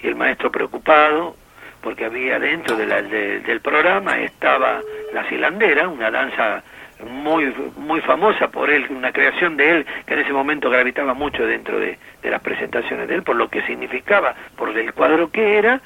y 0.02 0.08
el 0.08 0.16
maestro 0.16 0.52
preocupado 0.52 1.36
porque 1.82 2.06
había 2.06 2.40
dentro 2.40 2.76
de 2.76 2.86
la- 2.86 3.02
de- 3.02 3.40
del 3.42 3.60
programa 3.62 4.20
estaba 4.20 4.82
la 5.14 5.28
silandera, 5.30 5.88
una 5.88 6.12
danza 6.12 6.64
muy 7.10 7.52
muy 7.78 8.00
famosa 8.02 8.50
por 8.50 8.70
él, 8.70 8.86
una 8.92 9.12
creación 9.12 9.58
de 9.58 9.72
él 9.72 9.86
que 10.06 10.14
en 10.14 10.20
ese 10.20 10.32
momento 10.34 10.70
gravitaba 10.70 11.16
mucho 11.16 11.46
dentro 11.46 11.80
de, 11.80 11.98
de 12.22 12.30
las 12.30 12.42
presentaciones 12.42 13.08
de 13.08 13.16
él, 13.16 13.24
por 13.24 13.36
lo 13.36 13.50
que 13.50 13.64
significaba, 13.64 14.36
por 14.56 14.70
el 14.78 14.94
cuadro 14.94 15.32
que 15.32 15.58
era, 15.58 15.82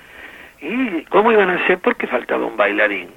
y 0.61 1.03
cómo 1.05 1.31
iban 1.31 1.49
a 1.49 1.55
hacer 1.63 1.79
porque 1.79 2.07
faltaba 2.07 2.45
un 2.45 2.57
bailarín. 2.57 3.09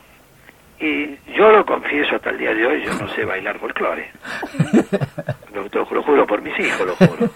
Y 0.80 1.16
yo 1.36 1.50
lo 1.50 1.66
confieso 1.66 2.16
hasta 2.16 2.30
el 2.30 2.38
día 2.38 2.54
de 2.54 2.66
hoy, 2.66 2.82
yo 2.84 2.94
no 2.94 3.08
sé 3.14 3.24
bailar 3.24 3.58
folclore. 3.58 4.10
Lo, 5.54 5.62
lo- 5.64 5.90
lo 5.90 6.02
juro 6.04 6.26
por 6.26 6.40
mis 6.40 6.56
hijos, 6.60 6.86
lo 6.86 6.94
juro. 6.94 7.28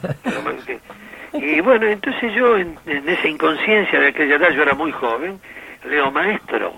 Y 1.32 1.60
bueno, 1.60 1.86
entonces 1.86 2.32
yo 2.34 2.56
en, 2.56 2.78
en 2.86 3.08
esa 3.08 3.26
inconsciencia 3.26 3.98
de 3.98 4.08
aquella 4.08 4.36
edad, 4.36 4.50
yo 4.50 4.62
era 4.62 4.74
muy 4.74 4.92
joven, 4.92 5.40
le 5.84 5.96
digo, 5.96 6.10
maestro, 6.12 6.72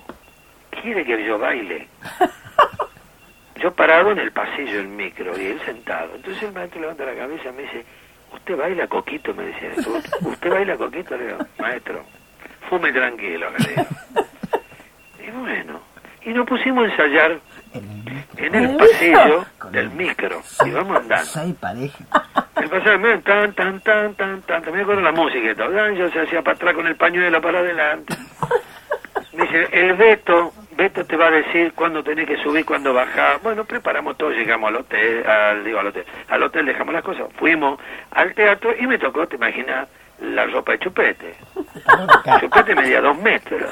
¿quiere 0.80 1.04
que 1.04 1.22
yo 1.24 1.38
baile? 1.38 1.88
Yo 3.60 3.72
parado 3.72 4.10
en 4.10 4.18
el 4.18 4.30
pasillo 4.32 4.78
del 4.78 4.88
micro 4.88 5.38
y 5.40 5.46
él 5.46 5.60
sentado. 5.64 6.14
Entonces 6.16 6.42
el 6.42 6.52
maestro 6.52 6.80
levanta 6.80 7.04
la 7.06 7.14
cabeza 7.14 7.48
y 7.48 7.52
me 7.52 7.62
dice, 7.62 7.84
¿usted 8.32 8.56
baila 8.56 8.86
coquito? 8.88 9.32
Me 9.32 9.44
decía. 9.44 9.70
¿Usted 10.20 10.50
baila 10.50 10.76
coquito? 10.76 11.16
Le 11.16 11.26
digo, 11.28 11.38
maestro, 11.58 12.04
fume 12.68 12.92
tranquilo, 12.92 13.46
le 13.56 13.68
digo. 13.68 13.86
Y 16.24 16.32
nos 16.32 16.46
pusimos 16.46 16.84
a 16.84 16.90
ensayar 16.90 17.38
en 18.36 18.54
el 18.54 18.76
pasillo 18.76 19.44
del 19.70 19.90
micro. 19.90 20.40
Y 20.64 20.70
vamos 20.70 20.96
andando. 20.96 21.24
Seis 21.24 21.54
parejas. 21.56 22.06
El 22.56 22.68
pasillo, 22.68 23.20
tan, 23.20 23.52
tan, 23.54 23.80
tan, 23.80 24.14
tan, 24.14 24.42
tan. 24.42 24.72
Me 24.72 24.82
acuerdo 24.82 25.02
la 25.02 25.12
música 25.12 25.50
y 25.50 25.54
todo. 25.54 25.90
Yo 25.92 26.10
se 26.10 26.20
hacía 26.20 26.42
para 26.42 26.56
atrás 26.56 26.74
con 26.74 26.86
el 26.86 26.96
pañuelo 26.96 27.40
para 27.40 27.58
adelante. 27.58 28.14
Me 29.34 29.42
dice, 29.42 29.68
el 29.72 29.94
Beto, 29.94 30.52
Beto 30.76 31.04
te 31.04 31.16
va 31.16 31.26
a 31.26 31.30
decir 31.30 31.72
cuándo 31.74 32.04
tenés 32.04 32.26
que 32.26 32.36
subir, 32.36 32.64
cuándo 32.64 32.94
bajar. 32.94 33.40
Bueno, 33.42 33.64
preparamos 33.64 34.16
todo, 34.16 34.30
llegamos 34.30 34.68
al 34.68 34.76
hotel, 34.76 35.26
al, 35.26 35.64
digo 35.64 35.80
al 35.80 35.88
hotel, 35.88 36.04
al 36.28 36.42
hotel 36.42 36.66
dejamos 36.66 36.94
las 36.94 37.02
cosas, 37.02 37.26
fuimos 37.36 37.80
al 38.12 38.32
teatro 38.34 38.72
y 38.78 38.86
me 38.86 38.96
tocó, 38.96 39.26
te 39.26 39.34
imaginas, 39.34 39.88
la 40.20 40.46
ropa 40.46 40.72
de 40.72 40.78
chupete. 40.78 41.34
Chupete 42.40 42.74
medía 42.74 43.00
dos 43.00 43.16
metros. 43.18 43.70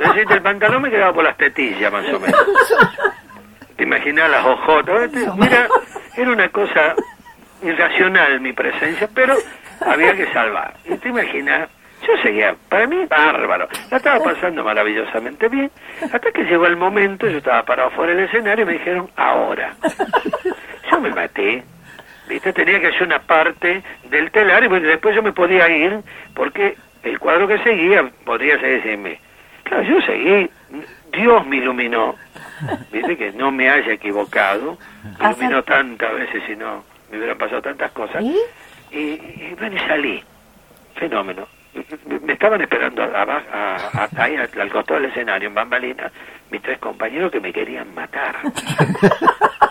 Es 0.00 0.14
decir, 0.14 0.32
el 0.32 0.42
pantalón 0.42 0.82
me 0.82 0.90
quedaba 0.90 1.12
por 1.12 1.24
las 1.24 1.36
tetillas, 1.36 1.92
más 1.92 2.06
o 2.06 2.20
menos. 2.20 2.46
Te 3.76 3.82
imaginas 3.84 4.30
las 4.30 4.44
ojotas. 4.44 5.10
Mira, 5.36 5.68
era 6.16 6.30
una 6.30 6.48
cosa 6.48 6.94
irracional 7.62 8.40
mi 8.40 8.52
presencia, 8.52 9.08
pero 9.14 9.34
había 9.86 10.14
que 10.14 10.32
salvar. 10.32 10.74
Y 10.84 10.96
te 10.96 11.08
imaginas, 11.08 11.68
yo 12.06 12.16
seguía, 12.22 12.54
para 12.68 12.86
mí, 12.86 13.04
bárbaro. 13.06 13.68
La 13.90 13.96
estaba 13.96 14.22
pasando 14.22 14.62
maravillosamente 14.64 15.48
bien, 15.48 15.70
hasta 16.00 16.30
que 16.32 16.44
llegó 16.44 16.66
el 16.66 16.76
momento, 16.76 17.28
yo 17.28 17.38
estaba 17.38 17.62
parado 17.64 17.90
fuera 17.90 18.14
del 18.14 18.24
escenario 18.24 18.64
y 18.64 18.66
me 18.66 18.72
dijeron, 18.74 19.10
ahora. 19.16 19.74
Yo 20.90 21.00
me 21.00 21.10
maté. 21.10 21.64
¿Viste? 22.28 22.52
Tenía 22.52 22.80
que 22.80 22.88
hacer 22.88 23.04
una 23.04 23.20
parte 23.20 23.82
del 24.10 24.30
telar 24.30 24.62
y 24.64 24.66
bueno, 24.68 24.86
después 24.88 25.14
yo 25.14 25.22
me 25.22 25.32
podía 25.32 25.68
ir 25.68 26.00
porque 26.34 26.76
el 27.02 27.18
cuadro 27.18 27.48
que 27.48 27.58
seguía 27.60 28.10
podría 28.24 28.60
seguirme. 28.60 29.18
Claro, 29.64 29.82
yo 29.84 30.00
seguí. 30.02 30.50
Dios 31.12 31.46
me 31.46 31.56
iluminó. 31.56 32.14
Viste 32.92 33.16
que 33.16 33.32
no 33.32 33.50
me 33.50 33.70
haya 33.70 33.92
equivocado. 33.92 34.76
Me 35.18 35.30
iluminó 35.30 35.62
tantas 35.62 36.12
veces 36.14 36.42
y 36.50 36.56
no 36.56 36.84
me 37.10 37.18
hubieran 37.18 37.38
pasado 37.38 37.62
tantas 37.62 37.90
cosas. 37.92 38.22
¿Y? 38.22 38.36
Y, 38.90 38.98
y 38.98 39.56
bueno, 39.58 39.76
y 39.76 39.88
salí. 39.88 40.22
Fenómeno. 40.96 41.46
Me- 42.06 42.18
Me 42.20 42.32
estaban 42.34 42.60
esperando 42.60 43.02
abajo, 43.02 43.46
a, 43.52 43.76
a- 43.94 44.08
ahí 44.22 44.36
al, 44.36 44.48
al 44.60 44.70
costado 44.70 45.00
del 45.00 45.10
escenario, 45.10 45.48
en 45.48 45.54
Bambalina, 45.54 46.10
mis 46.50 46.60
tres 46.62 46.78
compañeros 46.78 47.30
que 47.30 47.40
me 47.40 47.52
querían 47.52 47.94
matar. 47.94 48.36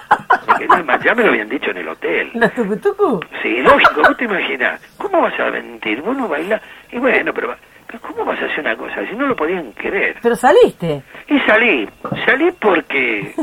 Querían 0.58 0.86
matar. 0.86 1.06
Ya 1.06 1.16
me 1.16 1.24
lo 1.24 1.30
habían 1.30 1.50
dicho 1.50 1.72
en 1.72 1.78
el 1.78 1.88
hotel. 1.88 2.32
¿Los 2.34 2.54
tucutucu? 2.54 3.20
Sí, 3.42 3.62
lógico, 3.62 4.02
vos 4.02 4.18
te 4.18 4.26
imaginas, 4.26 4.82
¿cómo 4.98 5.22
vas 5.22 5.40
a 5.40 5.52
mentir? 5.52 6.02
Vos 6.02 6.16
no 6.18 6.28
bailás. 6.28 6.62
Y 6.92 6.98
bueno, 6.98 7.34
pero, 7.34 7.56
pero 7.86 8.00
¿cómo 8.02 8.26
vas 8.26 8.42
a 8.42 8.46
hacer 8.46 8.60
una 8.62 8.76
cosa? 8.76 9.06
Si 9.10 9.16
no 9.16 9.28
lo 9.28 9.36
podían 9.36 9.72
creer. 9.74 10.18
Pero 10.22 10.36
saliste. 10.36 11.02
Y 11.28 11.40
salí, 11.42 11.88
salí 12.26 12.52
porque 12.60 13.34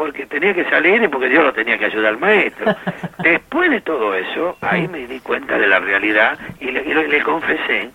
porque 0.00 0.24
tenía 0.24 0.54
que 0.54 0.64
salir 0.70 1.02
y 1.02 1.08
porque 1.08 1.30
yo 1.30 1.42
lo 1.42 1.52
tenía 1.52 1.76
que 1.76 1.84
ayudar 1.84 2.14
al 2.14 2.18
maestro. 2.18 2.74
Después 3.18 3.70
de 3.70 3.82
todo 3.82 4.14
eso, 4.14 4.56
ahí 4.62 4.88
me 4.88 5.06
di 5.06 5.20
cuenta 5.20 5.58
de 5.58 5.66
la 5.66 5.78
realidad 5.78 6.38
y 6.58 6.70
le, 6.70 6.80
y 6.82 6.94
le 6.94 7.22
confesé 7.22 7.90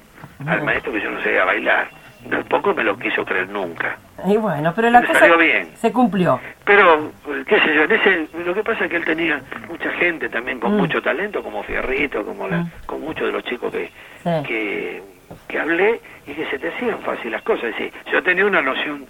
al 0.46 0.64
maestro 0.64 0.92
que 0.94 1.02
yo 1.02 1.10
no 1.10 1.20
sabía 1.24 1.46
bailar. 1.46 1.90
Tampoco 2.30 2.76
me 2.76 2.84
lo 2.84 2.96
quiso 2.98 3.26
creer 3.26 3.50
nunca. 3.50 3.98
Y 4.28 4.38
bueno, 4.38 4.74
pero 4.76 4.90
la 4.90 5.02
cosa 5.02 5.20
salió 5.20 5.38
bien. 5.38 5.70
se 5.76 5.92
cumplió. 5.92 6.40
Pero, 6.66 7.12
qué 7.48 7.60
sé 7.62 7.76
yo, 7.76 7.84
en 7.84 7.92
ese, 7.92 8.28
lo 8.46 8.54
que 8.54 8.64
pasa 8.64 8.86
es 8.86 8.90
que 8.90 8.98
él 8.98 9.06
tenía 9.06 9.42
mucha 9.70 9.90
gente 9.92 10.30
también 10.30 10.60
con 10.60 10.74
Mm. 10.76 10.78
mucho 10.78 11.02
talento, 11.02 11.44
como 11.44 11.64
Fierrito, 11.64 12.26
como 12.26 12.48
la, 12.48 12.66
con 12.86 13.02
muchos 13.02 13.28
de 13.28 13.32
los 13.34 13.44
chicos 13.44 13.72
que, 13.72 13.90
Sí. 14.24 14.48
que, 14.48 15.04
que 15.48 15.60
hablé 15.60 16.00
y 16.28 16.34
que 16.34 16.46
se 16.48 16.58
te 16.60 16.70
hacían 16.70 17.00
fácil 17.00 17.32
las 17.32 17.42
cosas. 17.44 17.66
Es 17.66 17.78
decir, 17.78 17.94
yo 18.12 18.24
tenía 18.24 18.46
una 18.46 18.62
noción 18.62 19.06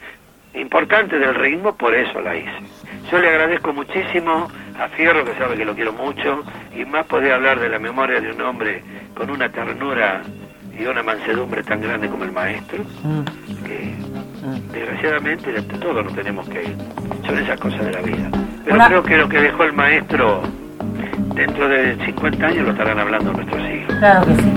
importante 0.53 1.17
del 1.19 1.35
ritmo, 1.35 1.75
por 1.75 1.93
eso 1.93 2.21
la 2.21 2.35
hice. 2.35 2.51
Yo 3.11 3.17
le 3.19 3.27
agradezco 3.29 3.73
muchísimo 3.73 4.47
a 4.79 4.87
Fierro, 4.89 5.23
que 5.25 5.33
sabe 5.35 5.55
que 5.57 5.65
lo 5.65 5.75
quiero 5.75 5.91
mucho, 5.93 6.43
y 6.75 6.85
más 6.85 7.05
poder 7.07 7.33
hablar 7.33 7.59
de 7.59 7.69
la 7.69 7.79
memoria 7.79 8.19
de 8.21 8.31
un 8.31 8.41
hombre 8.41 8.81
con 9.15 9.29
una 9.29 9.49
ternura 9.49 10.21
y 10.77 10.85
una 10.85 11.03
mansedumbre 11.03 11.63
tan 11.63 11.81
grande 11.81 12.07
como 12.09 12.23
el 12.25 12.31
maestro, 12.31 12.83
que 13.65 13.93
desgraciadamente 14.71 15.51
de 15.51 15.61
todos 15.61 16.03
nos 16.03 16.13
tenemos 16.15 16.47
que 16.49 16.63
ir. 16.63 16.75
Son 17.25 17.37
esas 17.37 17.59
cosas 17.59 17.85
de 17.85 17.91
la 17.91 18.01
vida. 18.01 18.29
Pero 18.63 18.75
Una- 18.75 18.87
creo 18.87 19.03
que 19.03 19.17
lo 19.17 19.29
que 19.29 19.41
dejó 19.41 19.63
el 19.63 19.73
maestro 19.73 20.41
dentro 21.35 21.67
de 21.67 21.95
50 22.05 22.47
años 22.47 22.65
lo 22.65 22.71
estarán 22.71 22.99
hablando 22.99 23.31
nuestros 23.33 23.61
hijos. 23.69 23.95
Claro 23.99 24.25
que 24.25 24.35
sí. 24.35 24.51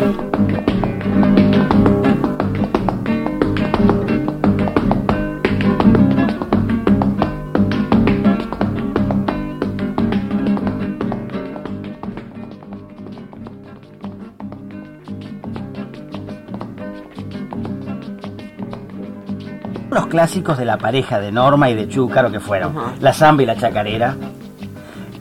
Clásicos 20.08 20.58
de 20.58 20.64
la 20.64 20.76
pareja 20.78 21.18
de 21.20 21.30
Norma 21.32 21.70
y 21.70 21.74
de 21.74 21.88
Chúcaro 21.88 22.30
que 22.30 22.40
fueron 22.40 22.74
la 23.00 23.12
samba 23.12 23.42
y 23.42 23.46
la 23.46 23.56
chacarera, 23.56 24.16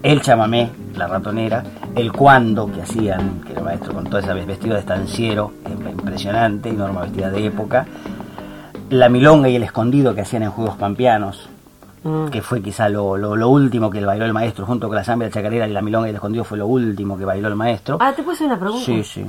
el 0.03 0.21
chamamé, 0.21 0.69
la 0.95 1.07
ratonera, 1.07 1.63
el 1.95 2.11
cuando 2.11 2.71
que 2.71 2.81
hacían, 2.81 3.41
que 3.45 3.53
era 3.53 3.61
maestro 3.61 3.93
con 3.93 4.05
todo 4.05 4.19
ese 4.19 4.33
vestido 4.33 4.75
de 4.75 4.79
estanciero, 4.81 5.51
impresionante, 5.69 6.69
y 6.69 6.73
Norma 6.73 7.01
vestida 7.01 7.29
de 7.29 7.45
época, 7.45 7.85
la 8.89 9.09
milonga 9.09 9.49
y 9.49 9.55
el 9.55 9.63
escondido 9.63 10.13
que 10.15 10.21
hacían 10.21 10.43
en 10.43 10.51
Juegos 10.51 10.77
Pampeanos, 10.77 11.49
que 12.31 12.41
fue 12.41 12.61
quizá 12.61 12.87
lo, 12.87 13.17
lo- 13.17 13.35
lo 13.35 13.49
último 13.49 13.89
que 13.89 14.03
bailó 14.05 14.23
el 14.23 14.31
maestro, 14.31 14.65
junto 14.65 14.87
con 14.87 14.95
la 14.95 15.03
samba 15.03 15.25
y 15.25 15.27
la 15.29 15.33
chacarera 15.33 15.67
y 15.67 15.73
la 15.73 15.81
milonga 15.81 16.07
y 16.07 16.11
el 16.11 16.15
escondido 16.15 16.45
fue 16.45 16.57
lo 16.57 16.65
último 16.67 17.17
que 17.17 17.25
bailó 17.25 17.49
el 17.49 17.55
maestro. 17.55 17.97
Ah, 17.99 18.13
¿te 18.15 18.23
puedo 18.23 18.33
hacer 18.35 18.47
una 18.47 18.57
pregunta? 18.57 18.85
Sí, 18.85 19.03
sí. 19.03 19.25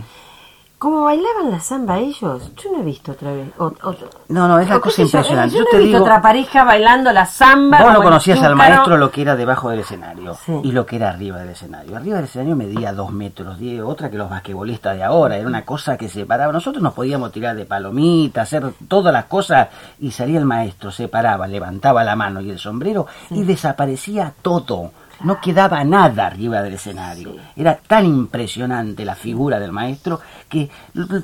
¿Cómo 0.78 1.02
bailaban 1.02 1.50
la 1.50 1.58
samba 1.58 1.98
ellos? 1.98 2.52
Yo 2.56 2.70
no 2.70 2.78
he 2.78 2.84
visto 2.84 3.10
otra 3.10 3.32
vez. 3.32 3.48
o- 3.58 3.64
otro- 3.82 4.08
No, 4.28 4.46
no, 4.46 4.60
es 4.60 4.68
la 4.68 4.76
o 4.76 4.80
cosa 4.80 4.98
yo, 4.98 5.02
impresionante. 5.04 5.50
Yo, 5.54 5.58
Yo 5.58 5.64
no 5.64 5.70
te 5.70 5.76
he 5.76 5.80
visto 5.80 5.96
digo- 5.96 6.04
otra 6.04 6.22
pareja 6.22 6.62
bailando 6.62 7.12
la 7.12 7.26
samba. 7.26 7.82
Vos 7.82 7.92
no 7.94 8.02
conocías 8.02 8.40
al 8.44 8.54
maestro 8.54 8.96
lo 8.96 9.10
que 9.10 9.22
era 9.22 9.34
debajo 9.34 9.70
del 9.70 9.80
escenario 9.80 10.36
Sí. 10.46 10.52
y 10.62 10.70
lo 10.70 10.86
que 10.86 10.94
era 10.94 11.08
arriba 11.10 11.38
del 11.38 11.48
escenario. 11.50 11.96
Arriba 11.96 12.16
del 12.16 12.26
escenario 12.26 12.54
medía 12.54 12.92
dos 12.92 13.10
metros, 13.10 13.58
diez, 13.58 13.82
otra 13.82 14.08
que 14.08 14.18
los 14.18 14.30
basquetbolistas 14.30 14.96
de 14.96 15.02
ahora. 15.02 15.36
Era 15.36 15.48
una 15.48 15.64
cosa 15.64 15.96
que 15.96 16.08
se 16.08 16.24
paraba. 16.26 16.52
Nosotros 16.52 16.80
nos 16.80 16.92
podíamos 16.94 17.32
tirar 17.32 17.56
de 17.56 17.64
palomita, 17.64 18.42
hacer 18.42 18.62
todas 18.86 19.12
las 19.12 19.24
cosas 19.24 19.68
y 19.98 20.12
salía 20.12 20.38
el 20.38 20.44
maestro, 20.44 20.92
se 20.92 21.08
paraba, 21.08 21.48
levantaba 21.48 22.04
la 22.04 22.14
mano 22.14 22.40
y 22.40 22.50
el 22.50 22.58
sombrero 22.60 23.06
y 23.30 23.42
desaparecía 23.42 24.32
todo. 24.42 24.92
No 25.24 25.40
quedaba 25.40 25.82
nada 25.84 26.26
arriba 26.26 26.62
del 26.62 26.74
escenario. 26.74 27.34
Era 27.56 27.76
tan 27.76 28.06
impresionante 28.06 29.04
la 29.04 29.14
figura 29.14 29.58
del 29.58 29.72
maestro 29.72 30.20
que 30.48 30.70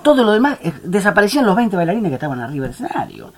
todo 0.02 0.24
lo 0.24 0.32
demás 0.32 0.58
eh, 0.62 0.72
desaparecían 0.82 1.46
los 1.46 1.54
20 1.54 1.76
bailarines 1.76 2.10
que 2.10 2.14
estaban 2.14 2.40
arriba 2.40 2.64
del 2.64 2.72
escenario. 2.72 3.32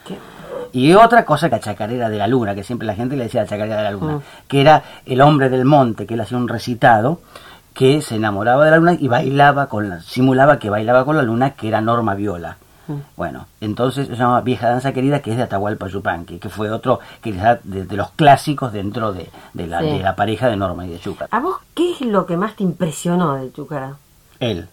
Y 0.73 0.93
otra 0.95 1.25
cosa 1.25 1.49
que 1.49 1.57
la 1.57 1.61
chacarera 1.61 2.09
de 2.09 2.19
la 2.19 2.27
luna, 2.27 2.55
que 2.55 2.65
siempre 2.65 2.87
la 2.87 2.95
gente 2.95 3.17
le 3.17 3.25
decía 3.25 3.43
la 3.43 3.49
chacarera 3.49 3.77
de 3.77 3.83
la 3.85 3.91
luna, 3.91 4.21
que 4.49 4.61
era 4.61 4.83
el 5.05 5.21
hombre 5.21 5.49
del 5.49 5.65
monte, 5.65 6.07
que 6.07 6.15
él 6.15 6.21
hacía 6.21 6.39
un 6.39 6.49
recitado, 6.49 7.21
que 7.73 8.01
se 8.01 8.17
enamoraba 8.17 8.65
de 8.65 8.71
la 8.71 8.77
luna 8.79 8.97
y 8.99 9.09
bailaba 9.09 9.69
con 9.69 9.89
la, 9.89 10.01
simulaba 10.01 10.59
que 10.59 10.71
bailaba 10.71 11.05
con 11.05 11.17
la 11.17 11.23
luna, 11.23 11.51
que 11.51 11.69
era 11.69 11.81
Norma 11.81 12.15
Viola. 12.15 12.57
Bueno, 13.17 13.47
entonces 13.61 14.07
se 14.09 14.17
llama 14.17 14.41
Vieja 14.43 14.69
Danza 14.69 14.93
Querida, 14.93 15.21
que 15.21 15.31
es 15.33 15.37
de 15.37 15.43
Atahualpa 15.43 15.89
Yupanqui, 15.89 16.39
que 16.39 16.49
fue 16.49 16.71
otro 16.71 17.01
que 17.21 17.33
quizá 17.33 17.59
de, 17.65 17.85
de 17.85 17.97
los 17.97 18.11
clásicos 18.11 18.73
dentro 18.73 19.13
de, 19.13 19.29
de 19.55 19.67
la, 19.67 19.81
Sí. 19.81 19.87
de 19.91 19.99
la 20.01 20.15
pareja 20.17 20.49
de 20.49 20.57
Norma 20.57 20.87
y 20.87 20.91
de 20.91 20.99
Chúcar. 20.99 21.29
¿A 21.31 21.41
vos 21.41 21.57
qué 21.75 21.93
es 21.93 22.01
lo 22.03 22.27
que 22.27 22.37
más 22.37 22.55
te 22.57 22.63
impresionó 22.63 23.35
del 23.35 23.53
Chúcara? 23.53 23.95
Él. 24.41 24.69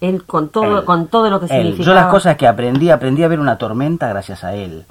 Él 0.00 0.24
con 0.24 0.48
todo, 0.48 0.78
Él. 0.80 0.84
con 0.84 1.06
todo 1.06 1.30
lo 1.30 1.38
que 1.38 1.46
Él. 1.46 1.50
significaba. 1.52 1.84
Yo 1.86 1.94
las 1.94 2.06
cosas 2.10 2.36
que 2.36 2.48
aprendí, 2.48 2.90
aprendí 2.90 3.22
a 3.22 3.28
ver 3.28 3.38
una 3.38 3.58
tormenta 3.58 4.08
gracias 4.08 4.42
a 4.42 4.54
él. 4.54 4.84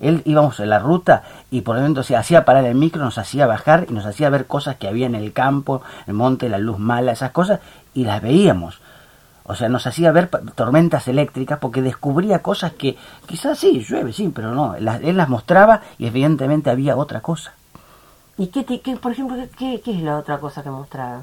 Él 0.00 0.22
íbamos 0.24 0.58
en 0.60 0.70
la 0.70 0.78
ruta 0.80 1.22
y 1.50 1.60
por 1.60 1.76
momentos 1.76 2.06
se 2.06 2.16
hacía 2.16 2.44
parar 2.44 2.64
el 2.64 2.74
micro, 2.74 3.02
nos 3.02 3.16
hacía 3.18 3.46
bajar 3.46 3.86
y 3.88 3.92
nos 3.92 4.04
hacía 4.06 4.28
ver 4.28 4.46
cosas 4.46 4.76
que 4.76 4.88
había 4.88 5.06
en 5.06 5.14
el 5.14 5.32
campo, 5.32 5.82
el 6.06 6.14
monte, 6.14 6.48
la 6.48 6.58
luz 6.58 6.78
mala, 6.78 7.12
esas 7.12 7.30
cosas, 7.30 7.60
y 7.94 8.04
las 8.04 8.20
veíamos. 8.20 8.80
O 9.46 9.54
sea, 9.54 9.68
nos 9.68 9.86
hacía 9.86 10.10
ver 10.10 10.28
tormentas 10.54 11.06
eléctricas 11.06 11.58
porque 11.58 11.82
descubría 11.82 12.40
cosas 12.40 12.72
que 12.72 12.96
quizás 13.26 13.58
sí, 13.58 13.84
llueve, 13.86 14.12
sí, 14.12 14.32
pero 14.34 14.54
no. 14.54 14.74
las- 14.80 15.02
él 15.02 15.16
las 15.18 15.28
mostraba 15.28 15.82
y 15.98 16.06
evidentemente 16.06 16.70
había 16.70 16.96
otra 16.96 17.20
cosa. 17.20 17.52
¿Y 18.38 18.46
qué, 18.48 18.64
te- 18.64 18.80
qué, 18.80 18.96
por 18.96 19.12
ejemplo, 19.12 19.36
qué, 19.58 19.80
qué 19.84 19.92
es 19.96 20.02
la 20.02 20.16
otra 20.18 20.38
cosa 20.38 20.62
que 20.62 20.70
mostraba? 20.70 21.22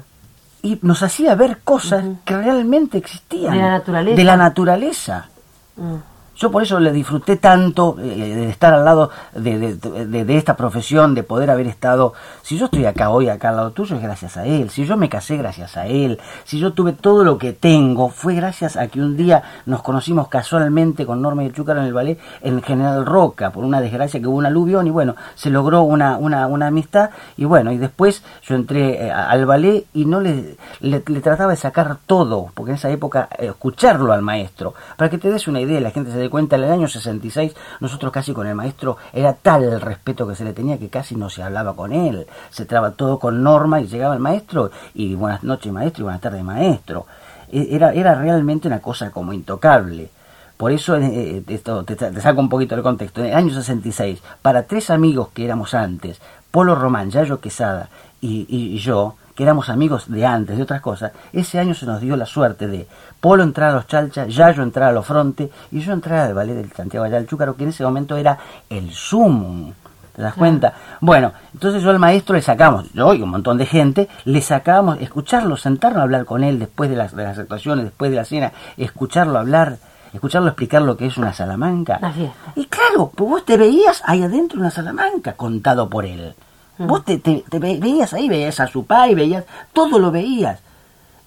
Y 0.62 0.78
nos 0.82 1.02
hacía 1.02 1.34
ver 1.34 1.58
cosas 1.64 2.04
que 2.24 2.36
realmente 2.36 2.96
existían. 2.96 3.52
De 3.54 3.58
la 3.58 3.70
naturaleza. 3.70 4.16
De 4.16 4.24
la 4.24 4.36
naturaleza. 4.36 5.28
Mm. 5.76 5.94
Yo 6.36 6.50
por 6.50 6.62
eso 6.62 6.80
le 6.80 6.92
disfruté 6.92 7.36
tanto 7.36 7.96
eh, 8.00 8.04
de 8.34 8.48
estar 8.48 8.72
al 8.74 8.84
lado 8.84 9.10
de, 9.34 9.76
de- 9.76 10.36
esta 10.36 10.56
profesión, 10.56 11.14
de 11.14 11.22
poder 11.22 11.50
haber 11.50 11.66
estado... 11.66 12.14
Si 12.42 12.58
yo 12.58 12.64
estoy 12.64 12.86
acá 12.86 13.10
hoy, 13.10 13.28
acá 13.28 13.50
al 13.50 13.56
lado 13.56 13.70
tuyo, 13.72 13.96
es 13.96 14.02
gracias 14.02 14.36
a 14.36 14.46
él. 14.46 14.70
Si 14.70 14.84
yo 14.86 14.96
me 14.96 15.08
casé, 15.08 15.36
gracias 15.36 15.76
a 15.76 15.86
él. 15.86 16.18
Si 16.44 16.58
yo 16.58 16.72
tuve 16.72 16.92
todo 16.92 17.22
lo 17.22 17.38
que 17.38 17.52
tengo, 17.52 18.08
fue 18.08 18.34
gracias 18.34 18.76
a 18.76 18.88
que 18.88 19.00
un 19.00 19.16
día 19.16 19.42
nos 19.66 19.82
conocimos 19.82 20.28
casualmente 20.28 21.06
con 21.06 21.20
Norma 21.22 21.42
y 21.44 21.46
el 21.46 21.52
Chúcaro 21.52 21.80
en 21.80 21.86
el 21.86 21.92
ballet 21.94 22.18
en 22.40 22.62
General 22.62 23.04
Roca, 23.06 23.50
por 23.50 23.64
una 23.64 23.80
desgracia 23.80 24.18
que 24.20 24.26
hubo 24.26 24.36
un 24.38 24.46
aluvión 24.46 24.86
y 24.86 24.90
bueno, 24.90 25.14
se 25.34 25.50
logró 25.50 25.82
una, 25.82 26.16
una, 26.16 26.46
una 26.46 26.66
amistad 26.68 27.10
y 27.36 27.44
bueno, 27.44 27.72
y 27.72 27.78
después 27.78 28.22
yo 28.42 28.54
entré 28.54 29.06
eh, 29.06 29.10
al 29.12 29.46
ballet 29.46 29.84
y 29.92 30.04
no 30.06 30.20
le, 30.20 30.56
le, 30.80 31.00
trataba 31.00 31.50
de 31.52 31.56
sacar 31.56 31.98
todo, 32.06 32.50
porque 32.54 32.70
en 32.72 32.76
esa 32.76 32.90
época 32.90 33.28
eh, 33.38 33.46
escucharlo 33.46 34.12
al 34.12 34.22
maestro, 34.22 34.74
para 34.96 35.10
que 35.10 35.18
te 35.18 35.30
des 35.30 35.46
una 35.46 35.60
idea, 35.60 35.80
la 35.80 35.90
gente 35.90 36.10
se 36.10 36.18
cuenta, 36.32 36.56
en 36.56 36.64
el 36.64 36.72
año 36.72 36.88
66 36.88 37.54
nosotros 37.80 38.10
casi 38.10 38.32
con 38.32 38.46
el 38.48 38.56
maestro 38.56 38.96
era 39.12 39.34
tal 39.34 39.62
el 39.62 39.80
respeto 39.80 40.26
que 40.26 40.34
se 40.34 40.42
le 40.44 40.52
tenía 40.52 40.78
que 40.78 40.88
casi 40.88 41.14
no 41.14 41.30
se 41.30 41.42
hablaba 41.44 41.76
con 41.76 41.92
él, 41.92 42.26
se 42.50 42.64
traba 42.64 42.92
todo 42.92 43.20
con 43.20 43.42
Norma 43.42 43.80
y 43.80 43.86
llegaba 43.86 44.14
el 44.14 44.20
maestro 44.20 44.70
y 44.94 45.14
buenas 45.14 45.44
noches 45.44 45.70
maestro 45.72 46.02
y 46.02 46.04
buenas 46.04 46.22
tardes 46.22 46.42
maestro. 46.42 47.06
E- 47.52 47.68
Era, 47.76 47.92
era 47.92 48.14
realmente 48.14 48.66
una 48.66 48.80
cosa 48.80 49.10
como 49.10 49.32
intocable. 49.32 50.08
Por 50.56 50.72
eso 50.72 50.96
eh, 50.96 51.02
eh, 51.12 51.42
esto 51.48 51.84
te, 51.84 52.20
saco 52.20 52.40
un 52.40 52.48
poquito 52.48 52.74
del 52.74 52.82
contexto. 52.82 53.20
En 53.20 53.26
el 53.28 53.34
año 53.34 53.54
66, 53.54 54.22
para 54.40 54.62
tres 54.64 54.88
amigos 54.90 55.28
que 55.34 55.44
éramos 55.44 55.74
antes, 55.74 56.18
Polo 56.50 56.74
Román, 56.74 57.10
Yayo 57.10 57.40
Quesada 57.40 57.88
y 58.20 58.78
yo, 58.78 59.16
que 59.34 59.42
éramos 59.42 59.68
amigos 59.68 60.10
de 60.10 60.26
antes, 60.26 60.56
de 60.56 60.62
otras 60.62 60.80
cosas, 60.80 61.12
ese 61.32 61.58
año 61.58 61.74
se 61.74 61.86
nos 61.86 62.00
dio 62.00 62.16
la 62.16 62.26
suerte 62.26 62.66
de 62.66 62.86
Polo 63.20 63.42
entrar 63.42 63.70
a 63.70 63.74
los 63.74 63.86
Chalchas, 63.86 64.34
Yayo 64.34 64.62
entrar 64.62 64.90
a 64.90 64.92
los 64.92 65.06
Fronte 65.06 65.50
y 65.70 65.80
yo 65.80 65.92
entrar 65.92 66.26
al 66.26 66.34
ballet 66.34 66.54
del 66.54 66.72
Santiago 66.72 67.04
Allá 67.04 67.16
del 67.16 67.26
Chúcaro, 67.26 67.56
que 67.56 67.64
en 67.64 67.70
ese 67.70 67.84
momento 67.84 68.16
era 68.16 68.38
el 68.68 68.90
sumum. 68.92 69.72
¿Te 70.14 70.20
das 70.20 70.34
cuenta? 70.34 70.74
Bueno, 71.00 71.32
entonces 71.54 71.82
yo 71.82 71.88
al 71.88 71.98
maestro 71.98 72.34
le 72.34 72.42
sacamos, 72.42 72.92
yo 72.92 73.14
y 73.14 73.22
un 73.22 73.30
montón 73.30 73.56
de 73.56 73.64
gente, 73.64 74.08
le 74.26 74.42
sacábamos, 74.42 75.00
escucharlo, 75.00 75.56
sentarnos 75.56 76.00
a 76.00 76.02
hablar 76.02 76.26
con 76.26 76.44
él 76.44 76.58
después 76.58 76.90
de 76.90 76.96
las, 76.96 77.16
de 77.16 77.24
las 77.24 77.38
actuaciones, 77.38 77.86
después 77.86 78.10
de 78.10 78.18
la 78.18 78.26
cena, 78.26 78.52
escucharlo 78.76 79.38
hablar, 79.38 79.78
escucharlo 80.12 80.48
explicar 80.48 80.82
lo 80.82 80.98
que 80.98 81.06
es 81.06 81.16
una 81.16 81.32
salamanca. 81.32 81.98
La 82.02 82.12
fiesta. 82.12 82.52
Y 82.56 82.66
claro, 82.66 83.10
pues 83.14 83.30
vos 83.30 83.44
te 83.46 83.56
veías 83.56 84.02
ahí 84.04 84.22
adentro 84.22 84.60
una 84.60 84.70
salamanca 84.70 85.32
contado 85.32 85.88
por 85.88 86.04
él. 86.04 86.34
Vos 86.78 87.04
te, 87.04 87.18
te- 87.18 87.44
te 87.48 87.58
ve- 87.58 87.78
veías 87.80 88.12
ahí, 88.14 88.28
veías 88.28 88.58
a 88.60 88.66
su 88.66 88.84
padre, 88.86 89.14
veías, 89.14 89.44
todo 89.72 89.98
lo 89.98 90.10
veías. 90.10 90.60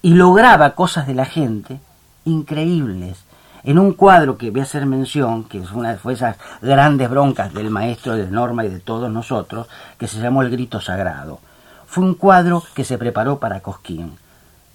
Y 0.01 0.13
lograba 0.13 0.71
cosas 0.75 1.07
de 1.07 1.13
la 1.13 1.25
gente 1.25 1.79
increíbles. 2.25 3.17
En 3.63 3.79
un 3.79 3.93
cuadro 3.93 4.37
que 4.37 4.51
voy 4.51 4.59
a 4.59 4.63
hacer 4.63 4.85
mención, 4.85 5.43
que 5.45 5.61
fue 5.63 5.79
una 5.79 5.95
fue 5.95 6.13
esas 6.13 6.37
grandes 6.61 7.09
broncas 7.09 7.53
del 7.53 7.69
maestro 7.71 8.13
de 8.15 8.29
Norma 8.29 8.65
y 8.65 8.69
de 8.69 8.79
todos 8.79 9.09
nosotros, 9.11 9.67
que 9.97 10.07
se 10.07 10.19
llamó 10.19 10.41
El 10.43 10.51
Grito 10.51 10.81
Sagrado. 10.81 11.39
Fue 11.87 12.03
un 12.03 12.13
cuadro 12.15 12.63
que 12.75 12.83
se 12.83 12.97
preparó 12.97 13.39
para 13.39 13.61
Cosquín. 13.61 14.17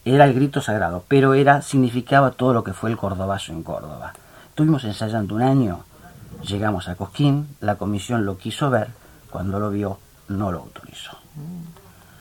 Era 0.05 0.25
el 0.25 0.33
grito 0.33 0.63
sagrado, 0.63 1.05
pero 1.09 1.35
era 1.35 1.61
significaba 1.61 2.31
todo 2.31 2.55
lo 2.55 2.65
que 2.65 2.73
fue 2.73 2.89
el 2.91 2.97
cordobazo 2.97 3.53
en 3.53 3.63
Córdoba. 3.63 4.15
Estuvimos 4.49 4.83
ensayando 4.85 5.35
un 5.35 5.43
año, 5.43 5.81
llegamos 6.43 6.89
a 6.89 6.95
Cosquín, 6.97 7.49
la 7.61 7.75
comisión 7.77 8.25
lo 8.25 8.39
quiso 8.39 8.71
ver, 8.71 8.89
cuando 9.31 9.61
lo 9.61 9.71
vio 9.71 9.99
no 10.31 10.51
lo 10.53 10.61
autorizó. 10.61 11.17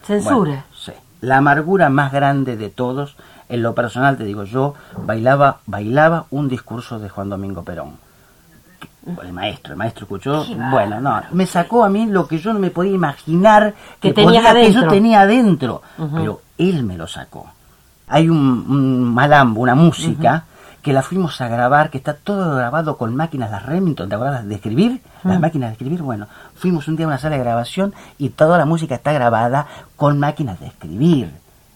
Censura. 0.03 0.36
Bueno, 0.36 0.64
sí. 0.76 0.91
La 1.22 1.38
amargura 1.38 1.89
más 1.89 2.12
grande 2.12 2.55
de 2.57 2.70
todos, 2.70 3.16
en 3.49 3.62
lo 3.62 3.76
personal 3.76 4.18
te 4.18 4.24
digo, 4.24 4.43
yo 4.43 4.74
bailaba, 5.05 5.57
bailaba 5.66 6.26
un 6.32 6.47
discurso 6.47 6.99
de 6.99 7.10
Juan 7.10 7.30
Domingo 7.30 7.64
Perón. 7.64 7.97
El 9.24 9.34
maestro, 9.34 9.74
el 9.74 9.78
maestro 9.78 10.03
escuchó, 10.03 10.45
bueno, 10.72 11.01
no, 11.01 11.22
me 11.32 11.45
sacó 11.45 11.84
a 11.84 11.89
mí 11.89 12.05
lo 12.05 12.28
que 12.28 12.38
yo 12.38 12.53
no 12.53 12.60
me 12.60 12.70
podía 12.70 12.91
imaginar 12.93 13.74
Que 13.99 14.14
que, 14.14 14.24
podía- 14.24 14.53
que 14.53 14.72
yo 14.72 14.88
tenía 14.88 15.22
adentro, 15.22 15.82
Ujú. 15.97 16.16
pero 16.16 16.41
él 16.57 16.84
me 16.84 16.95
lo 16.97 17.07
sacó. 17.07 17.49
Hay 18.07 18.30
un, 18.30 18.38
un 18.38 19.03
malambo, 19.14 19.62
una 19.62 19.74
música, 19.76 20.43
que 20.82 20.93
la 20.93 21.01
fuimos 21.01 21.39
a 21.41 21.47
grabar, 21.47 21.89
que 21.89 21.97
está 21.97 22.14
todo 22.14 22.55
grabado 22.55 22.97
con 22.97 23.16
máquinas, 23.16 23.51
las 23.51 23.66
Remington, 23.66 24.10
¿te 24.10 24.16
acuerdas 24.16 24.47
de 24.47 24.55
escribir? 24.55 25.01
Las 25.24 25.39
máquinas 25.39 25.70
de 25.70 25.74
escribir, 25.74 26.01
bueno, 26.01 26.28
fuimos 26.60 26.88
un 26.88 26.95
día 26.95 27.05
a 27.05 27.10
una 27.10 27.18
sala 27.18 27.36
de 27.38 27.43
grabación 27.43 27.93
y 28.18 28.30
toda 28.30 28.57
la 28.57 28.66
música 28.66 28.95
está 28.95 29.12
grabada 29.14 29.68
con 29.95 30.20
máquinas 30.20 30.60
de 30.60 30.68
escribir. 30.68 31.32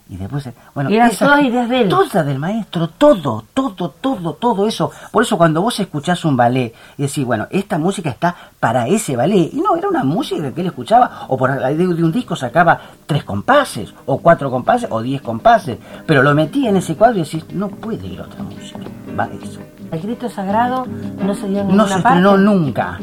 Y 0.10 0.18
después, 0.18 0.48
bueno, 0.76 0.92
Y 0.92 0.98
esas- 0.98 1.18
todas 1.20 1.42
ideas 1.44 1.70
de 1.70 1.82
él. 1.84 1.90
Todas 1.90 2.26
del 2.26 2.38
maestro, 2.38 2.88
todo, 2.90 3.46
todo, 3.54 3.90
todo, 3.90 4.34
todo 4.34 4.68
eso. 4.68 4.92
Por 5.12 5.24
eso 5.24 5.38
cuando 5.38 5.62
vos 5.62 5.80
escuchás 5.80 6.24
un 6.26 6.36
ballet 6.38 6.74
y 6.98 7.04
decís, 7.04 7.26
bueno, 7.26 7.48
esta 7.50 7.80
música 7.80 8.10
está 8.10 8.36
para 8.60 8.86
ese 8.88 9.16
ballet. 9.16 9.50
Y 9.54 9.62
no, 9.62 9.76
era 9.76 9.88
una 9.88 10.04
música 10.04 10.52
que 10.52 10.62
él 10.62 10.68
escuchaba, 10.68 11.26
o 11.30 11.38
por 11.38 11.58
de, 11.58 11.76
de 11.76 12.04
un 12.04 12.12
disco 12.12 12.36
sacaba 12.36 12.80
tres 13.08 13.24
compases, 13.24 13.94
o 14.06 14.20
cuatro 14.20 14.52
compases, 14.52 14.90
o 14.92 15.02
diez 15.02 15.22
compases. 15.22 15.80
Pero 16.06 16.22
lo 16.22 16.36
metía 16.36 16.70
en 16.70 16.76
ese 16.78 16.96
cuadro 16.96 17.20
y 17.20 17.24
decís, 17.24 17.46
no 17.54 17.70
puede 17.70 18.06
ir 18.06 18.22
otra 18.22 18.44
música. 18.44 18.80
Va 19.18 19.30
eso. 19.42 19.62
El 19.92 20.02
grito 20.02 20.30
sagrado 20.30 20.86
no 21.24 21.34
se 21.34 21.48
dio 21.48 21.60
en 21.62 21.68
No 21.68 21.86
ninguna 21.86 21.88
se 21.88 21.98
estrenó 22.00 22.38
nunca. 22.38 23.00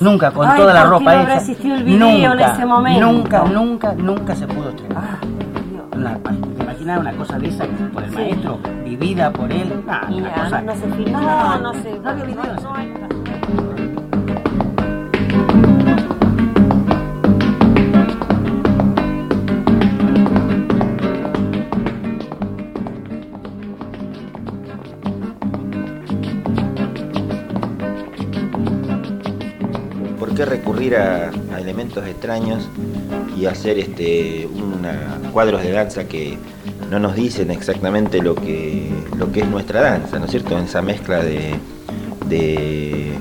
Nunca, 0.00 0.30
con 0.30 0.48
Ay, 0.48 0.56
toda 0.58 0.72
la 0.74 0.80
¿por 0.82 0.88
qué 0.90 0.98
ropa 0.98 1.14
no 1.14 1.20
habrá 1.20 1.34
hecha. 1.34 1.40
existido 1.42 1.74
el 1.76 1.84
video 1.84 2.08
en 2.08 2.22
nunca, 2.38 2.52
ese 2.52 2.66
momento? 2.66 3.06
Nunca, 3.12 3.44
nunca, 3.44 3.92
nunca 3.94 4.34
se 4.36 4.46
pudo 4.46 4.70
estrenar. 4.70 5.02
Ah. 5.04 5.18
Una, 5.96 6.14
¿Te 6.18 6.62
imaginas 6.62 7.00
una 7.00 7.12
cosa 7.14 7.38
de 7.38 7.48
esa 7.48 7.64
por 7.92 8.04
el 8.04 8.10
Sí. 8.10 8.16
maestro, 8.16 8.58
vivida 8.84 9.30
por 9.32 9.50
él? 9.50 9.82
Ah, 9.88 10.06
una 10.08 10.32
cosa- 10.34 10.62
no 10.62 10.74
se 10.76 10.86
No, 10.86 11.58
no 11.58 11.74
se... 11.74 11.98
no 11.98 12.08
había 12.10 12.24
videos. 12.24 12.62
Recurrir 30.78 30.96
a, 30.96 31.30
elementos 31.58 32.06
extraños 32.06 32.68
y 33.36 33.46
hacer 33.46 33.78
este 33.78 34.46
una, 34.46 35.30
cuadros 35.32 35.62
de 35.62 35.72
danza 35.72 36.04
que 36.06 36.38
no 36.88 36.98
nos 37.00 37.16
dicen 37.16 37.50
exactamente 37.50 38.22
lo 38.22 38.34
que, 38.34 38.88
lo 39.16 39.30
que 39.32 39.40
es 39.40 39.48
nuestra 39.48 39.82
danza, 39.82 40.18
¿no 40.18 40.26
es 40.26 40.30
cierto? 40.30 40.56
En 40.56 40.64
esa 40.64 40.80
mezcla 40.80 41.22
de, 41.22 41.54
de, 42.26 43.12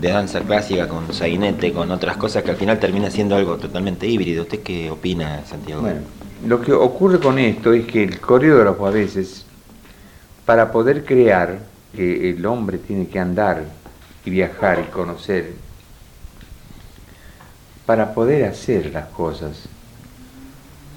de 0.00 0.08
danza 0.08 0.40
clásica 0.40 0.88
con 0.88 1.12
sainete, 1.12 1.72
con 1.72 1.90
otras 1.92 2.16
cosas 2.16 2.42
que 2.42 2.50
al 2.50 2.56
final 2.56 2.78
termina 2.78 3.10
siendo 3.10 3.36
algo 3.36 3.56
totalmente 3.56 4.06
híbrido. 4.06 4.42
¿Usted 4.42 4.60
qué 4.60 4.90
opina, 4.90 5.42
Santiago? 5.46 5.82
Bueno, 5.82 6.00
lo 6.46 6.60
que 6.60 6.72
ocurre 6.72 7.20
con 7.20 7.38
esto 7.38 7.72
es 7.72 7.86
que 7.86 8.02
el 8.02 8.20
coreógrafo 8.20 8.86
a 8.86 8.90
veces, 8.90 9.46
para 10.44 10.72
poder 10.72 11.04
crear, 11.04 11.58
que 11.94 12.30
el 12.30 12.44
hombre 12.46 12.78
tiene 12.78 13.06
que 13.06 13.18
andar 13.18 13.64
y 14.24 14.30
viajar 14.30 14.84
y 14.86 14.90
conocer, 14.90 15.52
para 17.90 18.14
poder 18.14 18.44
hacer 18.44 18.92
las 18.92 19.06
cosas. 19.06 19.64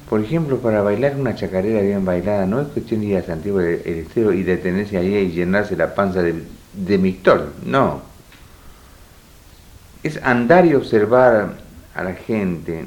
Por 0.07 0.21
ejemplo, 0.21 0.59
para 0.59 0.83
bailar 0.83 1.15
una 1.15 1.33
chacarera 1.33 1.81
bien 1.81 2.05
bailada, 2.05 2.45
no 2.45 2.61
es 2.61 2.67
cuestión 2.67 2.99
de 2.99 3.07
ir 3.07 3.17
a 3.17 3.23
Santiago 3.23 3.57
del 3.57 3.81
Estero 3.83 4.31
y 4.31 4.43
detenerse 4.43 4.99
ahí 4.99 5.15
y 5.15 5.31
llenarse 5.31 5.75
la 5.75 5.95
panza 5.95 6.21
de, 6.21 6.43
de 6.73 7.17
no. 7.65 8.03
Es 10.03 10.21
andar 10.21 10.67
y 10.67 10.75
observar 10.75 11.55
a 11.95 12.03
la 12.03 12.13
gente, 12.13 12.85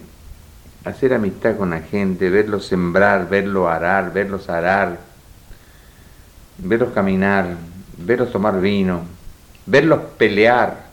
hacer 0.85 1.13
amistad 1.13 1.57
con 1.57 1.71
la 1.71 1.81
gente, 1.81 2.31
verlos 2.31 2.65
sembrar, 2.65 3.29
verlos 3.29 3.69
arar, 3.69 4.13
verlos 4.13 4.49
arar, 4.49 5.01
verlos 6.59 6.93
caminar, 6.93 7.57
verlos 7.99 8.31
tomar 8.31 8.61
vino, 8.61 9.01
verlos 9.67 9.99
pelear. 10.17 10.86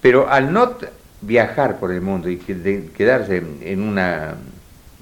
Pero 0.00 0.28
al 0.28 0.52
no 0.52 0.74
viajar 1.20 1.78
por 1.78 1.92
el 1.92 2.00
mundo 2.00 2.28
y 2.28 2.36
que- 2.38 2.54
de- 2.54 2.86
quedarse 2.96 3.42
en 3.62 3.82
una 3.82 4.34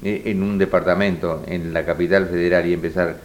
en 0.00 0.44
un 0.44 0.58
departamento 0.58 1.42
en 1.48 1.72
la 1.72 1.84
capital 1.84 2.26
federal 2.26 2.64
y 2.66 2.72
empezar 2.74 3.16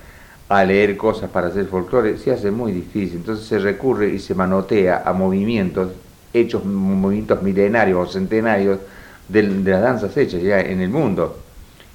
a 0.49 0.63
leer 0.63 0.97
cosas 0.97 1.29
para 1.29 1.47
hacer 1.47 1.67
folclore, 1.67 2.17
se 2.17 2.31
hace 2.31 2.49
muy 2.49 2.71
difícil. 2.71 3.17
Entonces 3.17 3.45
se 3.45 3.59
recurre 3.59 4.09
y 4.09 4.17
se 4.17 4.33
manotea 4.33 5.03
a 5.05 5.13
movimientos 5.13 5.91
hechos, 6.33 6.65
movimientos 6.65 7.43
milenarios 7.43 8.09
o 8.09 8.11
centenarios 8.11 8.79
del- 9.29 9.63
de, 9.63 9.71
las 9.71 9.81
danzas 9.83 10.17
hechas 10.17 10.41
ya 10.41 10.59
en 10.61 10.81
el 10.81 10.89
mundo. 10.89 11.37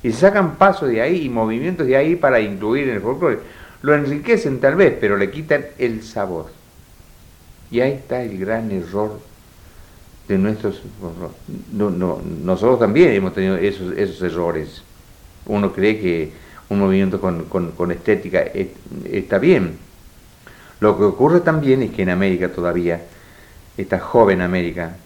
Y 0.03 0.13
se 0.13 0.21
sacan 0.21 0.55
pasos 0.55 0.89
de 0.91 1.03
ahí 1.03 1.25
y 1.25 1.29
movimientos 1.29 1.85
de 1.87 1.97
ahí 1.97 2.15
para 2.15 2.39
incluir 2.39 2.89
en 2.89 2.95
el 2.95 3.01
folclore. 3.01 3.41
Lo 3.83 3.95
enriquecen 3.97 4.61
tal 4.61 4.77
vez, 4.77 4.95
pero 5.01 5.17
le 5.17 5.29
quitan 5.31 5.67
el 5.77 6.05
sabor. 6.05 6.47
Y 7.73 7.81
ahí 7.81 7.93
está 7.93 8.23
el 8.23 8.39
gran 8.39 8.71
error 8.71 9.19
de 10.29 10.39
nuestros... 10.39 10.83
No, 11.73 11.91
no, 11.91 12.21
nosotros 12.45 12.79
también 12.79 13.13
hemos 13.13 13.35
tenido 13.35 13.57
esos, 13.57 13.97
esos 13.97 14.21
errores. 14.23 14.83
Uno 15.47 15.73
cree 15.73 15.99
que 15.99 16.33
un 16.69 16.79
movimiento 16.81 17.21
con, 17.21 17.45
con- 17.45 17.91
estética 17.91 18.41
es- 18.43 18.69
está 19.11 19.39
bien. 19.39 19.79
Lo 20.81 20.97
que 20.99 21.05
ocurre 21.05 21.41
también 21.41 21.83
es 21.83 21.91
que 21.91 22.03
en 22.03 22.11
América 22.11 22.51
todavía, 22.51 23.01
esta 23.77 23.99
joven 23.99 24.43
América, 24.43 24.97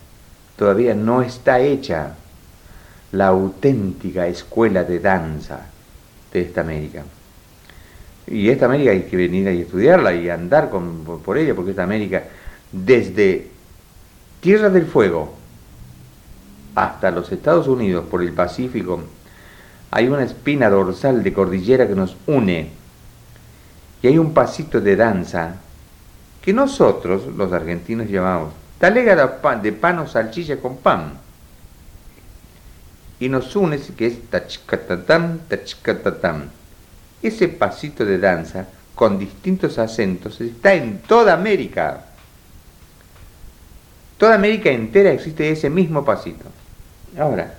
todavía 0.56 0.94
no 0.94 1.22
está 1.22 1.60
hecha 1.60 2.14
la 3.12 3.28
auténtica 3.28 4.26
escuela 4.26 4.84
de 4.84 4.98
danza 4.98 5.66
de 6.32 6.40
esta 6.40 6.62
América. 6.62 7.04
Y 8.26 8.48
esta 8.48 8.66
América 8.66 8.90
hay 8.90 9.02
que 9.02 9.16
venir 9.16 9.46
a 9.48 9.52
estudiarla 9.52 10.14
y 10.14 10.28
andar 10.30 10.68
con, 10.70 11.04
por 11.04 11.38
ella, 11.38 11.54
porque 11.54 11.70
esta 11.70 11.82
América, 11.84 12.24
desde 12.72 13.51
Tierra 14.42 14.70
del 14.70 14.86
Fuego 14.86 15.32
hasta 16.74 17.12
los 17.12 17.30
Estados 17.30 17.68
Unidos, 17.68 18.06
por 18.10 18.22
el 18.22 18.32
Pacífico, 18.32 19.00
hay 19.92 20.08
una 20.08 20.24
espina 20.24 20.68
dorsal 20.68 21.22
de 21.22 21.32
cordillera 21.32 21.86
que 21.86 21.94
nos 21.94 22.16
une. 22.26 22.70
Y 24.02 24.08
hay 24.08 24.18
un 24.18 24.34
pasito 24.34 24.80
de 24.80 24.96
danza 24.96 25.54
que 26.40 26.52
nosotros, 26.52 27.28
los 27.36 27.52
argentinos, 27.52 28.08
llamamos 28.08 28.52
talega 28.80 29.14
de 29.62 29.70
pan, 29.70 30.00
o 30.00 30.08
salchicha 30.08 30.56
con 30.56 30.78
pan. 30.78 31.12
Y 33.20 33.28
nos 33.28 33.54
une, 33.54 33.78
que 33.78 34.06
es 34.08 34.28
tachcatatán, 34.28 35.42
tachcatatán. 35.46 36.50
Ese 37.22 37.46
pasito 37.46 38.04
de 38.04 38.18
danza, 38.18 38.66
con 38.96 39.20
distintos 39.20 39.78
acentos, 39.78 40.40
está 40.40 40.74
en 40.74 40.98
toda 41.02 41.32
América. 41.32 42.06
Toda 44.22 44.36
América 44.36 44.70
entera 44.70 45.10
existe 45.10 45.50
ese 45.50 45.68
mismo 45.68 46.04
pasito. 46.04 46.44
Ahora, 47.18 47.54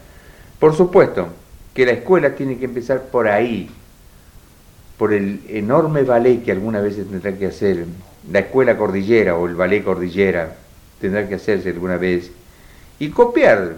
por 0.62 0.74
supuesto 0.74 1.28
que 1.74 1.86
la 1.86 1.92
escuela 1.92 2.36
tiene 2.36 2.58
que 2.58 2.64
empezar 2.64 3.02
por 3.02 3.28
ahí, 3.28 3.70
por 4.98 5.12
el 5.12 5.42
enorme 5.50 6.04
ballet 6.04 6.42
que 6.42 6.54
alguna 6.54 6.80
vez 6.80 6.96
tendrá 6.96 7.34
que 7.38 7.48
hacer 7.48 7.84
la 8.32 8.40
escuela 8.40 8.78
cordillera 8.78 9.36
o 9.36 9.46
el 9.46 9.56
ballet 9.56 9.84
cordillera, 9.84 10.56
tendrá 11.02 11.28
que 11.28 11.36
hacerse 11.36 11.68
alguna 11.68 11.98
vez, 11.98 12.32
y 12.98 13.10
copiar 13.10 13.76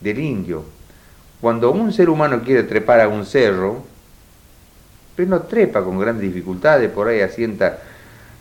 del 0.00 0.18
indio. 0.20 0.62
Cuando 1.40 1.72
un 1.72 1.92
ser 1.92 2.08
humano 2.08 2.42
quiere 2.44 2.62
trepar 2.62 3.00
a 3.00 3.08
un 3.08 3.26
cerro, 3.26 3.82
pero 5.16 5.30
no 5.30 5.42
trepa 5.42 5.82
con 5.82 5.98
grandes 5.98 6.32
dificultades, 6.32 6.92
por 6.92 7.08
ahí 7.08 7.22
asienta 7.22 7.80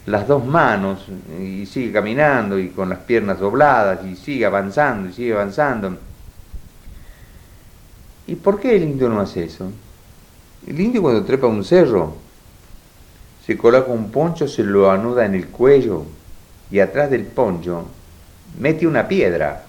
las 0.06 0.28
dos 0.28 0.46
manos 0.46 1.06
y 1.40 1.66
sigue 1.66 1.94
caminando 1.94 2.60
y 2.60 2.70
con 2.70 2.90
las 2.90 3.00
piernas 3.00 3.40
dobladas 3.40 4.06
y 4.06 4.16
sigue 4.16 4.46
avanzando 4.46 5.10
y 5.10 5.14
sigue 5.14 5.34
avanzando. 5.34 5.98
¿Y 8.28 8.36
por 8.36 8.60
qué 8.60 8.76
el 8.76 8.84
indio 8.84 9.10
no 9.10 9.22
hace 9.22 9.46
eso? 9.46 9.72
El 10.68 10.80
indio 10.80 11.02
cuando 11.02 11.24
trepa 11.24 11.48
un 11.48 11.64
cerro 11.64 12.16
se 13.46 13.58
coloca 13.58 13.92
un 13.92 14.12
poncho, 14.12 14.48
se 14.48 14.64
lo 14.64 14.90
anuda 14.90 15.26
en 15.26 15.36
el 15.36 15.48
cuello 15.48 16.04
y 16.72 16.80
atrás 16.80 17.10
del 17.10 17.26
poncho 17.26 17.88
mete 18.60 18.88
una 18.88 19.08
piedra 19.08 19.64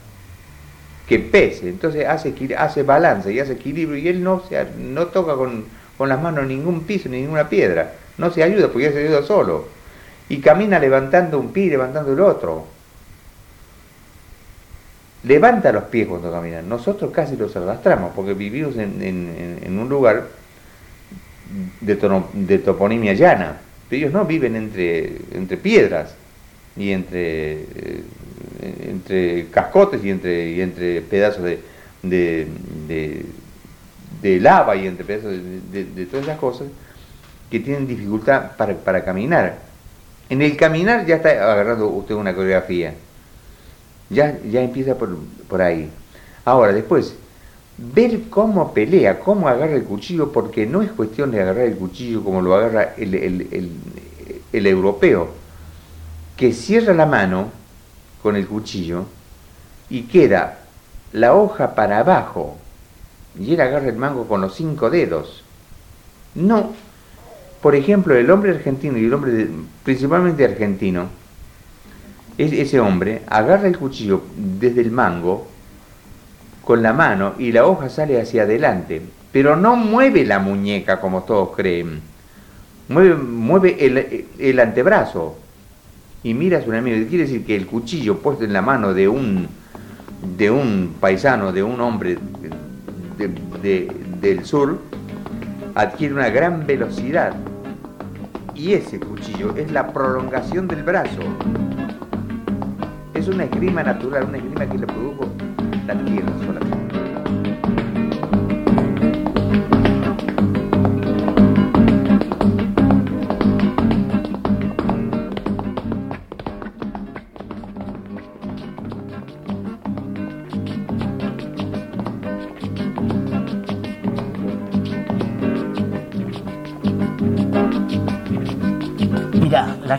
que 1.09 1.19
pese, 1.19 1.69
entonces 1.69 2.07
hace, 2.07 2.35
hace 2.57 2.83
balance 2.83 3.33
y 3.33 3.39
hace 3.39 3.53
equilibrio 3.53 3.99
y 3.99 4.09
él 4.09 4.23
no, 4.23 4.43
se, 4.49 4.65
no 4.79 5.07
toca 5.09 5.35
con, 5.35 5.67
con 5.99 6.09
las 6.09 6.21
manos 6.21 6.47
ningún 6.47 6.81
piso 6.85 7.09
ni 7.09 7.21
ninguna 7.21 7.49
piedra, 7.49 7.93
no 8.17 8.31
se 8.31 8.43
ayuda 8.43 8.69
porque 8.69 8.87
ya 8.87 8.93
se 8.93 9.05
ayuda 9.05 9.23
solo 9.23 9.84
y 10.29 10.39
camina 10.39 10.79
levantando 10.79 11.39
un 11.39 11.53
pie 11.53 11.65
y 11.65 11.71
levantando 11.71 12.13
el 12.13 12.21
otro. 12.21 12.67
Levanta 15.25 15.73
los 15.73 15.85
pies 15.85 16.07
cuando 16.07 16.31
camina. 16.31 16.63
Nosotros 16.63 17.11
casi 17.11 17.37
los 17.37 17.55
arrastramos 17.57 18.13
porque 18.15 18.35
vivimos 18.35 18.77
en, 18.77 19.79
un 19.79 19.89
lugar 19.89 20.27
de, 21.81 22.23
de, 22.35 22.59
toponimia 22.59 23.15
llana. 23.15 23.61
Ellos 23.91 24.13
no 24.13 24.25
viven 24.25 24.57
entre, 24.57 25.17
entre 25.33 25.57
piedras 25.57 26.15
y 26.77 26.91
entre, 26.91 27.53
eh, 27.53 28.05
entre 28.89 29.47
cascotes 29.47 30.05
y 30.05 30.11
entre, 30.11 30.51
y 30.51 30.61
entre 30.61 31.01
pedazos 31.01 31.45
de, 31.45 31.61
de, 32.03 33.25
de, 34.21 34.41
lava 34.41 34.77
y 34.77 34.87
entre 34.87 35.05
pedazos 35.05 35.33
de, 35.71 36.07
todas 36.07 36.27
esas 36.27 36.39
cosas 36.39 36.69
que 37.51 37.61
tienen 37.61 37.87
dificultad 37.87 38.57
para, 38.57 38.75
para 38.75 39.05
caminar. 39.05 39.74
En 40.29 40.43
el 40.43 40.57
caminar 40.57 41.07
ya 41.07 41.17
está 41.17 41.31
agarrando 41.31 41.89
usted 41.89 42.15
una 42.15 42.35
coreografía. 42.35 42.95
Ya, 44.11 44.39
ya 44.51 44.63
empieza 44.63 44.97
por, 44.97 45.17
por 45.49 45.61
ahí. 45.63 45.91
Ahora, 46.45 46.73
después, 46.73 47.15
ver 47.79 48.29
cómo 48.31 48.73
pelea, 48.73 49.19
cómo 49.19 49.49
agarra 49.49 49.75
el 49.75 49.85
cuchillo, 49.85 50.33
porque 50.33 50.67
no 50.67 50.83
es 50.83 50.91
cuestión 50.93 51.31
de 51.31 51.41
agarrar 51.41 51.65
el 51.65 51.77
cuchillo 51.77 52.23
como 52.23 52.41
lo 52.43 52.55
agarra 52.55 52.95
el, 52.97 53.15
el, 53.15 53.71
el, 54.53 54.67
europeo, 54.67 55.29
que 56.37 56.53
cierra 56.53 56.95
la 56.95 57.07
mano 57.07 57.51
con 58.23 58.37
el 58.37 58.47
cuchillo 58.47 59.05
y 59.91 60.03
queda 60.03 60.61
la 61.13 61.35
hoja 61.35 61.75
para 61.75 61.99
abajo 61.99 62.57
y 63.39 63.55
él 63.55 63.61
agarra 63.61 63.89
el 63.89 63.97
mango 63.97 64.27
con 64.27 64.41
los 64.41 64.55
cinco 64.55 64.91
dedos. 64.91 65.43
No, 66.35 66.73
por 67.65 67.75
ejemplo, 67.75 68.15
el 68.15 68.31
hombre 68.31 68.51
argentino 68.51 68.99
y 68.99 69.07
el 69.07 69.15
hombre 69.15 69.49
principalmente 69.85 70.45
argentino, 70.45 71.09
ese 72.37 72.79
hombre 72.79 73.23
agarra 73.27 73.67
el 73.67 73.79
cuchillo 73.79 74.21
desde 74.37 74.83
el 74.83 74.91
mango 74.91 75.49
con 76.63 76.83
la 76.83 76.93
mano 76.93 77.33
y 77.39 77.53
la 77.53 77.65
hoja 77.65 77.89
sale 77.89 78.21
hacia 78.21 78.43
adelante, 78.43 79.01
pero 79.33 79.57
no 79.57 79.77
mueve 79.77 80.27
la 80.27 80.41
muñeca 80.41 81.01
como 81.01 81.23
todos 81.23 81.57
creen, 81.57 82.03
mueve, 82.91 84.23
el 84.39 84.61
antebrazo 84.61 85.39
y 86.23 86.35
mira 86.35 86.59
a 86.59 86.63
su 86.63 86.71
enemigo. 86.71 87.09
Quiere 87.09 87.25
decir 87.25 87.47
que 87.47 87.57
el 87.57 87.67
cuchillo 87.67 88.19
puesto 88.19 88.45
en 88.45 88.53
la 88.53 88.61
mano 88.61 88.93
de 88.93 89.09
un, 89.09 89.49
de 90.37 90.51
un 90.51 90.97
paisano, 91.01 91.51
de 91.51 91.63
un 91.63 91.81
hombre 91.81 92.19
del 94.21 94.45
sur, 94.45 94.81
adquiere 95.75 96.13
una 96.13 96.29
gran 96.29 96.67
velocidad 96.67 97.35
y 98.55 98.73
ese 98.73 99.01
cuchillo 99.01 99.55
es 99.57 99.71
la 99.73 99.93
prolongación 99.93 100.69
del 100.69 100.83
brazo. 100.83 101.21
Es 103.13 103.29
una 103.29 103.45
esgrima 103.45 103.83
natural, 103.83 104.25
una 104.25 104.39
esgrima 104.39 104.67
que 104.67 104.79
le 104.79 104.87
produjo 104.87 105.29
la 105.87 105.95
tierra 106.05 106.33
solamente. 106.47 106.84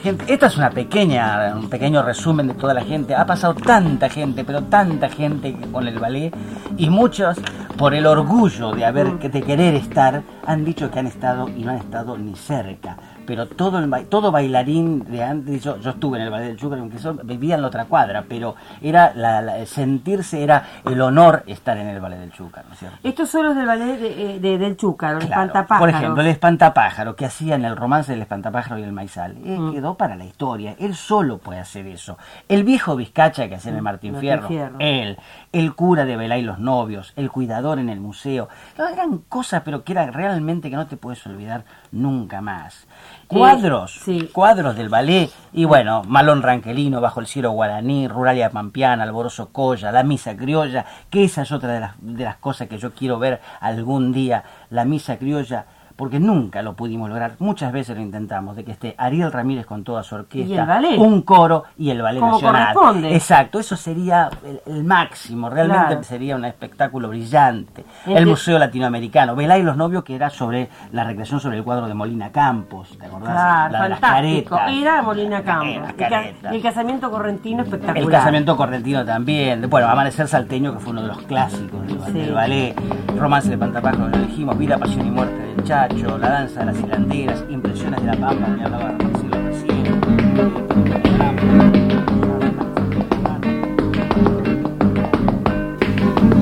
Gente, 0.06 0.32
esta 0.32 0.46
es 0.46 0.58
una 0.58 0.70
pequeña, 0.70 1.56
un 1.56 1.68
pequeño 1.68 2.04
resumen 2.04 2.48
de 2.48 2.54
toda 2.54 2.76
la 2.76 2.84
gente. 2.84 3.16
Ha 3.16 3.26
pasado 3.26 3.56
tanta 3.56 4.08
gente, 4.08 4.44
pero 4.46 4.62
tanta 4.66 5.10
gente 5.10 5.58
con 5.72 5.88
el 5.88 5.98
ballet 5.98 6.32
y 6.78 6.92
muchos 6.92 7.40
por 7.76 7.96
el 7.96 8.06
orgullo 8.06 8.72
de 8.72 8.86
haber 8.86 9.18
de 9.18 9.42
querer 9.42 9.74
estar 9.74 10.22
han 10.46 10.64
dicho 10.64 10.92
que 10.92 11.00
han 11.00 11.08
estado 11.08 11.50
y 11.50 11.64
no 11.64 11.72
han 11.72 11.78
estado 11.78 12.20
ni 12.20 12.36
cerca 12.36 12.98
pero 13.26 13.48
todo 13.48 13.80
el 13.80 14.08
todo 14.08 14.32
bailarín 14.32 15.04
de 15.06 15.24
antes, 15.24 15.64
yo, 15.64 15.80
yo 15.80 15.92
estuve 15.92 16.18
en 16.18 16.26
el 16.26 16.30
ballet 16.30 16.48
del 16.48 16.58
Chúcar, 16.58 16.80
aunque 16.80 16.98
vivía 17.24 17.56
en 17.56 17.62
la 17.62 17.68
otra 17.68 17.86
cuadra, 17.86 18.26
pero 18.28 18.56
era 18.82 19.14
la, 19.16 19.66
sentirse, 19.66 20.44
era 20.44 20.66
el 20.86 21.00
honor 21.02 21.44
estar 21.48 21.78
en 21.78 21.88
el 21.88 22.00
ballet 22.00 22.20
del 22.20 22.32
Chúcar, 22.32 22.66
¿no 22.68 22.74
es 22.74 22.80
cierto? 22.80 22.98
Estos 23.04 23.30
son 23.30 23.46
los 23.46 23.56
del 23.56 23.66
ballet 23.66 24.00
de, 24.00 24.36
eh, 24.36 24.58
del 24.58 24.78
Chúcar, 24.78 25.16
el 25.16 25.24
espantapájaro. 25.24 25.80
Por 25.80 25.90
ejemplo, 25.90 26.22
el 26.22 26.28
espantapájaro, 26.28 27.16
que 27.16 27.26
hacía 27.26 27.56
en 27.56 27.66
el 27.66 27.76
romance 27.76 28.12
del 28.12 28.22
espantapájaro 28.22 28.80
y 28.80 28.84
el 28.84 28.92
maizal, 28.92 29.38
eh, 29.44 29.58
mm. 29.58 29.74
quedó 29.74 29.96
para 29.96 30.16
la 30.16 30.26
historia, 30.26 30.76
él 30.80 30.96
solo 30.96 31.38
puede 31.38 31.60
hacer 31.60 31.88
eso. 31.88 32.18
El 32.48 32.64
viejo 32.64 32.96
Vizcacha 32.96 33.48
que 33.48 33.56
hacía 33.56 33.72
en 33.72 33.78
el 33.78 33.82
mm, 33.82 33.86
Martín, 33.86 34.16
Fierro, 34.18 34.48
él, 34.80 35.18
el 35.56 35.74
cura 35.74 36.04
de 36.04 36.18
Belay 36.18 36.42
los 36.42 36.60
novios, 36.60 37.14
el 37.16 37.32
cuidador 37.32 37.80
en 37.80 37.88
el 37.88 38.02
museo, 38.02 38.50
eran 38.78 39.20
cosas 39.30 39.62
pero 39.64 39.86
que 39.86 39.94
eran 39.94 40.12
realmente 40.12 40.70
que 40.70 40.76
no 40.76 40.86
te 40.86 40.98
puedes 40.98 41.26
olvidar 41.26 41.64
nunca 41.94 42.42
más. 42.42 42.88
Cuadros, 43.28 44.02
cuadros 44.34 44.76
del 44.76 44.90
ballet, 44.90 45.32
y 45.54 45.64
bueno, 45.64 46.04
Malón 46.06 46.42
Ranquelino, 46.42 47.00
Bajo 47.00 47.22
el 47.22 47.28
cielo 47.28 47.52
guaraní, 47.52 48.10
Ruralia 48.10 48.50
Pampiana, 48.50 49.04
Alboroso 49.04 49.54
Colla, 49.54 49.94
La 49.94 50.04
Misa 50.04 50.36
Criolla, 50.36 50.86
que 51.10 51.24
esa 51.24 51.44
es 51.44 51.52
otra 51.54 51.72
de 51.72 51.80
las, 51.80 51.96
de 52.00 52.26
las 52.26 52.36
cosas 52.36 52.68
que 52.68 52.78
yo 52.78 52.94
quiero 52.94 53.18
ver 53.18 53.40
algún 53.62 54.12
día, 54.12 54.44
la 54.70 54.84
Misa 54.84 55.18
Criolla, 55.18 55.68
porque 55.96 56.20
nunca 56.20 56.62
lo 56.62 56.74
pudimos 56.74 57.08
lograr. 57.10 57.36
Muchas 57.40 57.72
veces 57.72 57.96
lo 57.96 58.02
intentamos, 58.02 58.56
de 58.56 58.64
que 58.66 58.72
esté 58.74 58.96
Ariel 58.98 59.32
Ramírez 59.32 59.66
con 59.66 59.84
toda 59.84 60.04
su 60.04 60.16
orquesta, 60.16 60.54
Y 60.54 60.58
el 60.58 60.66
ballet. 60.66 60.98
un 60.98 61.22
coro 61.22 61.64
y 61.78 61.90
el 61.90 62.02
ballet 62.02 62.20
Como 62.20 62.34
nacional. 62.34 62.74
corresponde. 62.74 63.16
Exacto, 63.16 63.60
eso 63.60 63.76
sería 63.76 64.30
el, 64.46 64.62
el 64.74 64.84
máximo, 64.84 65.50
realmente 65.50 65.86
Claro. 65.88 66.04
sería 66.04 66.36
un 66.36 66.46
espectáculo 66.46 67.10
brillante. 67.10 67.86
El 68.06 68.26
Museo 68.26 68.60
Latinoamericano, 68.60 69.36
Velá 69.36 69.58
y 69.58 69.64
los 69.64 69.78
novios, 69.78 70.04
que 70.04 70.16
era 70.16 70.30
sobre 70.30 70.70
la 70.92 71.04
recreación 71.04 71.40
sobre 71.40 71.58
el 71.58 71.64
cuadro 71.64 71.88
de 71.88 71.94
Molina 71.94 72.32
Campos, 72.32 72.98
¿te 73.00 73.06
acordás? 73.06 73.34
Claro, 73.34 73.72
La 73.72 73.84
de 73.84 73.90
las 73.90 74.00
caretas. 74.00 74.72
Era 74.72 75.02
Molina 75.02 75.44
Campos. 75.44 75.68
El 75.90 75.96
ca- 75.96 76.10
caretas. 76.10 76.54
El, 76.54 76.62
casamiento 76.62 77.10
correntino 77.10 77.64
espectacular. 77.64 78.04
El 78.04 78.10
casamiento 78.10 78.58
correntino 78.58 79.06
también. 79.06 79.70
Bueno, 79.70 79.88
Amanecer 79.88 80.28
Salteño, 80.28 80.74
que 80.74 80.80
fue 80.80 80.92
uno 80.92 81.04
de 81.04 81.08
los 81.08 81.22
clásicos 81.24 81.88
del, 81.88 82.00
Sí. 82.06 82.12
del 82.12 82.34
ballet. 82.34 82.76
Romance 83.18 83.50
de 83.50 83.58
Pantapájaro, 83.58 84.10
lo 84.10 84.18
dijimos. 84.18 84.58
Vida, 84.58 84.78
Pasión 84.78 85.08
y 85.08 85.12
Muerte 85.12 85.36
del 85.56 85.64
La 85.88 86.18
danza 86.30 86.62
de 86.62 86.66
las 86.66 86.80
hilanderas. 86.80 87.44
Impresiones 87.48 88.02
de 88.02 88.08
la 88.08 88.14
Pampa, 88.18 88.48
me 88.48 88.64
hablaba 88.64 88.92
Marcelo 88.94 89.40
recién. 89.44 90.96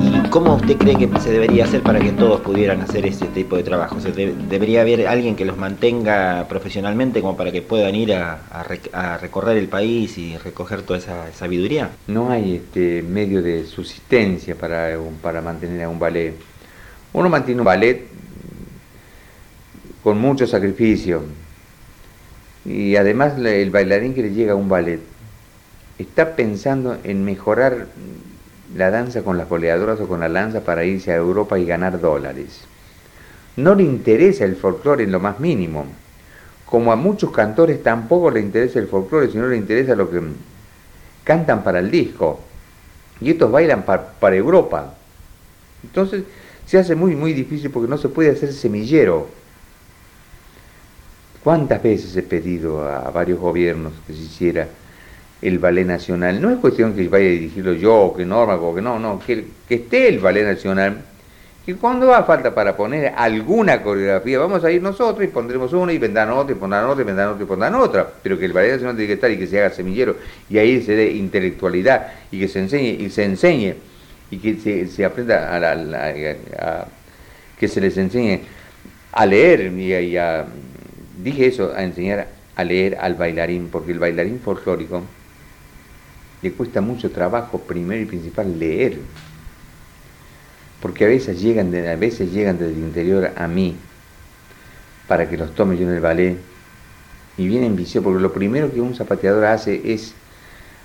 ¿Y 0.02 0.28
cómo 0.30 0.54
usted 0.54 0.76
cree 0.76 0.96
que 0.96 1.08
se 1.20 1.30
debería 1.30 1.64
hacer 1.64 1.82
para 1.82 2.00
que 2.00 2.12
todos 2.12 2.40
pudieran 2.40 2.80
hacer 2.80 3.04
ese 3.06 3.26
tipo 3.26 3.56
de 3.56 3.62
trabajo? 3.62 3.96
O 3.96 4.00
sea, 4.00 4.12
de- 4.12 4.34
¿Debería 4.48 4.80
haber 4.80 5.06
alguien 5.06 5.36
que 5.36 5.44
los 5.44 5.56
mantenga 5.56 6.46
profesionalmente 6.48 7.20
como 7.20 7.36
para 7.36 7.52
que 7.52 7.62
puedan 7.62 7.94
ir 7.94 8.14
a, 8.14 8.38
a 8.50 8.64
rec- 8.64 8.90
a 8.94 9.18
recorrer 9.18 9.56
el 9.58 9.68
país 9.68 10.16
y 10.18 10.36
recoger 10.38 10.82
toda 10.82 10.98
esa 10.98 11.30
sabiduría? 11.32 11.90
No 12.06 12.30
hay 12.30 12.56
este 12.56 13.02
medio 13.02 13.42
de 13.42 13.64
subsistencia 13.66 14.54
para, 14.54 14.96
para 15.22 15.40
mantener 15.40 15.82
a 15.82 15.88
un 15.88 15.98
ballet. 15.98 16.34
Uno 17.12 17.28
mantiene 17.28 17.60
un 17.60 17.66
ballet 17.66 18.06
con 20.04 20.18
mucho 20.20 20.46
sacrificio. 20.46 21.22
Y 22.66 22.96
además 22.96 23.32
el 23.38 23.70
bailarín 23.70 24.14
que 24.14 24.22
le 24.22 24.32
llega 24.32 24.52
a 24.52 24.56
un 24.56 24.68
ballet 24.68 25.00
está 25.98 26.36
pensando 26.36 26.98
en 27.04 27.24
mejorar 27.24 27.86
la 28.76 28.90
danza 28.90 29.22
con 29.22 29.38
las 29.38 29.48
goleadoras 29.48 30.00
o 30.00 30.06
con 30.08 30.20
la 30.20 30.28
lanza 30.28 30.60
para 30.60 30.84
irse 30.84 31.10
a 31.12 31.16
Europa 31.16 31.58
y 31.58 31.64
ganar 31.64 32.00
dólares. 32.00 32.64
No 33.56 33.74
le 33.74 33.84
interesa 33.84 34.44
el 34.44 34.56
folclore 34.56 35.04
en 35.04 35.12
lo 35.12 35.20
más 35.20 35.40
mínimo. 35.40 35.86
Como 36.66 36.92
a 36.92 36.96
muchos 36.96 37.30
cantores 37.30 37.82
tampoco 37.82 38.30
le 38.30 38.40
interesa 38.40 38.80
el 38.80 38.88
folclore, 38.88 39.30
sino 39.30 39.46
le 39.46 39.56
interesa 39.56 39.94
lo 39.94 40.10
que 40.10 40.20
cantan 41.22 41.62
para 41.62 41.78
el 41.78 41.90
disco. 41.90 42.40
Y 43.20 43.30
estos 43.30 43.50
bailan 43.50 43.84
pa- 43.84 44.12
para 44.18 44.36
Europa. 44.36 44.94
Entonces 45.84 46.24
se 46.66 46.78
hace 46.78 46.94
muy, 46.94 47.14
muy 47.14 47.32
difícil 47.32 47.70
porque 47.70 47.88
no 47.88 47.96
se 47.96 48.08
puede 48.08 48.30
hacer 48.30 48.52
semillero. 48.52 49.28
¿Cuántas 51.44 51.82
veces 51.82 52.16
he 52.16 52.22
pedido 52.22 52.88
a 52.88 53.10
varios 53.10 53.38
gobiernos 53.38 53.92
que 54.06 54.14
se 54.14 54.22
hiciera 54.22 54.66
el 55.42 55.58
ballet 55.58 55.84
nacional? 55.84 56.40
No 56.40 56.50
es 56.50 56.56
cuestión 56.56 56.94
que 56.94 57.06
vaya 57.06 57.26
a 57.26 57.30
dirigirlo 57.32 57.74
yo, 57.74 57.94
o 57.96 58.16
que 58.16 58.24
Norma, 58.24 58.54
o 58.54 58.74
que 58.74 58.80
no, 58.80 58.98
no, 58.98 59.20
que, 59.20 59.44
esté 59.68 60.08
el 60.08 60.20
ballet 60.20 60.44
nacional. 60.44 61.02
Que 61.66 61.74
cuando 61.76 62.12
haga 62.12 62.24
falta 62.24 62.54
para 62.54 62.74
poner 62.76 63.12
alguna 63.16 63.82
coreografía, 63.82 64.38
vamos 64.38 64.64
a 64.64 64.70
ir 64.70 64.82
nosotros 64.82 65.22
y 65.24 65.28
pondremos 65.28 65.72
una 65.74 65.92
y 65.92 65.98
vendrán 65.98 66.30
otra 66.30 66.54
y 66.54 66.58
pondrán 66.58 66.84
otra 66.86 67.02
y 67.02 67.06
vendrán 67.06 67.28
otra 67.30 67.42
y 67.42 67.46
pondrán 67.46 67.74
otra. 67.74 68.06
Pero 68.22 68.38
que 68.38 68.46
el 68.46 68.52
ballet 68.54 68.72
nacional 68.72 68.96
tiene 68.96 69.06
que 69.08 69.14
estar 69.14 69.30
y 69.30 69.38
que 69.38 69.46
se 69.46 69.58
haga 69.60 69.70
semillero 69.70 70.16
y 70.48 70.56
ahí 70.58 70.82
se 70.82 70.94
dé 70.94 71.10
intelectualidad 71.10 72.06
y 72.30 72.40
que 72.40 72.48
se 72.48 72.58
enseñe 72.60 73.02
y 73.02 73.10
se 73.10 73.24
enseñe 73.24 73.74
y 74.30 74.38
que 74.38 74.86
se, 74.88 75.04
aprenda 75.04 75.54
a, 75.54 75.58
la- 75.60 76.86
que 77.58 77.68
se 77.68 77.80
les 77.80 77.96
enseñe 77.96 78.40
a 79.12 79.26
leer 79.26 79.72
y 79.72 80.16
a- 80.16 80.44
dije 81.22 81.46
eso, 81.46 81.72
a 81.74 81.82
enseñar 81.84 82.28
a 82.56 82.64
leer 82.64 82.96
al 83.00 83.14
bailarín, 83.14 83.68
porque 83.70 83.92
el 83.92 83.98
bailarín 83.98 84.40
folclórico 84.40 85.02
le 86.42 86.52
cuesta 86.52 86.80
mucho 86.80 87.10
trabajo, 87.10 87.58
primero 87.58 88.02
y 88.02 88.06
principal, 88.06 88.58
leer. 88.58 88.98
Porque 90.80 91.04
a 91.04 91.08
veces 91.08 91.40
llegan, 91.40 91.70
de, 91.70 91.90
a 91.90 91.96
veces 91.96 92.32
llegan 92.32 92.58
desde 92.58 92.74
el 92.74 92.78
interior 92.78 93.32
a 93.36 93.48
mí 93.48 93.76
para 95.08 95.28
que 95.28 95.36
los 95.36 95.54
tome 95.54 95.76
yo 95.76 95.88
en 95.88 95.94
el 95.94 96.00
ballet 96.00 96.36
y 97.36 97.48
vienen 97.48 97.76
viciosos, 97.76 98.04
porque 98.04 98.20
lo 98.20 98.32
primero 98.32 98.72
que 98.72 98.80
un 98.80 98.94
zapateador 98.94 99.46
hace 99.46 99.92
es 99.92 100.14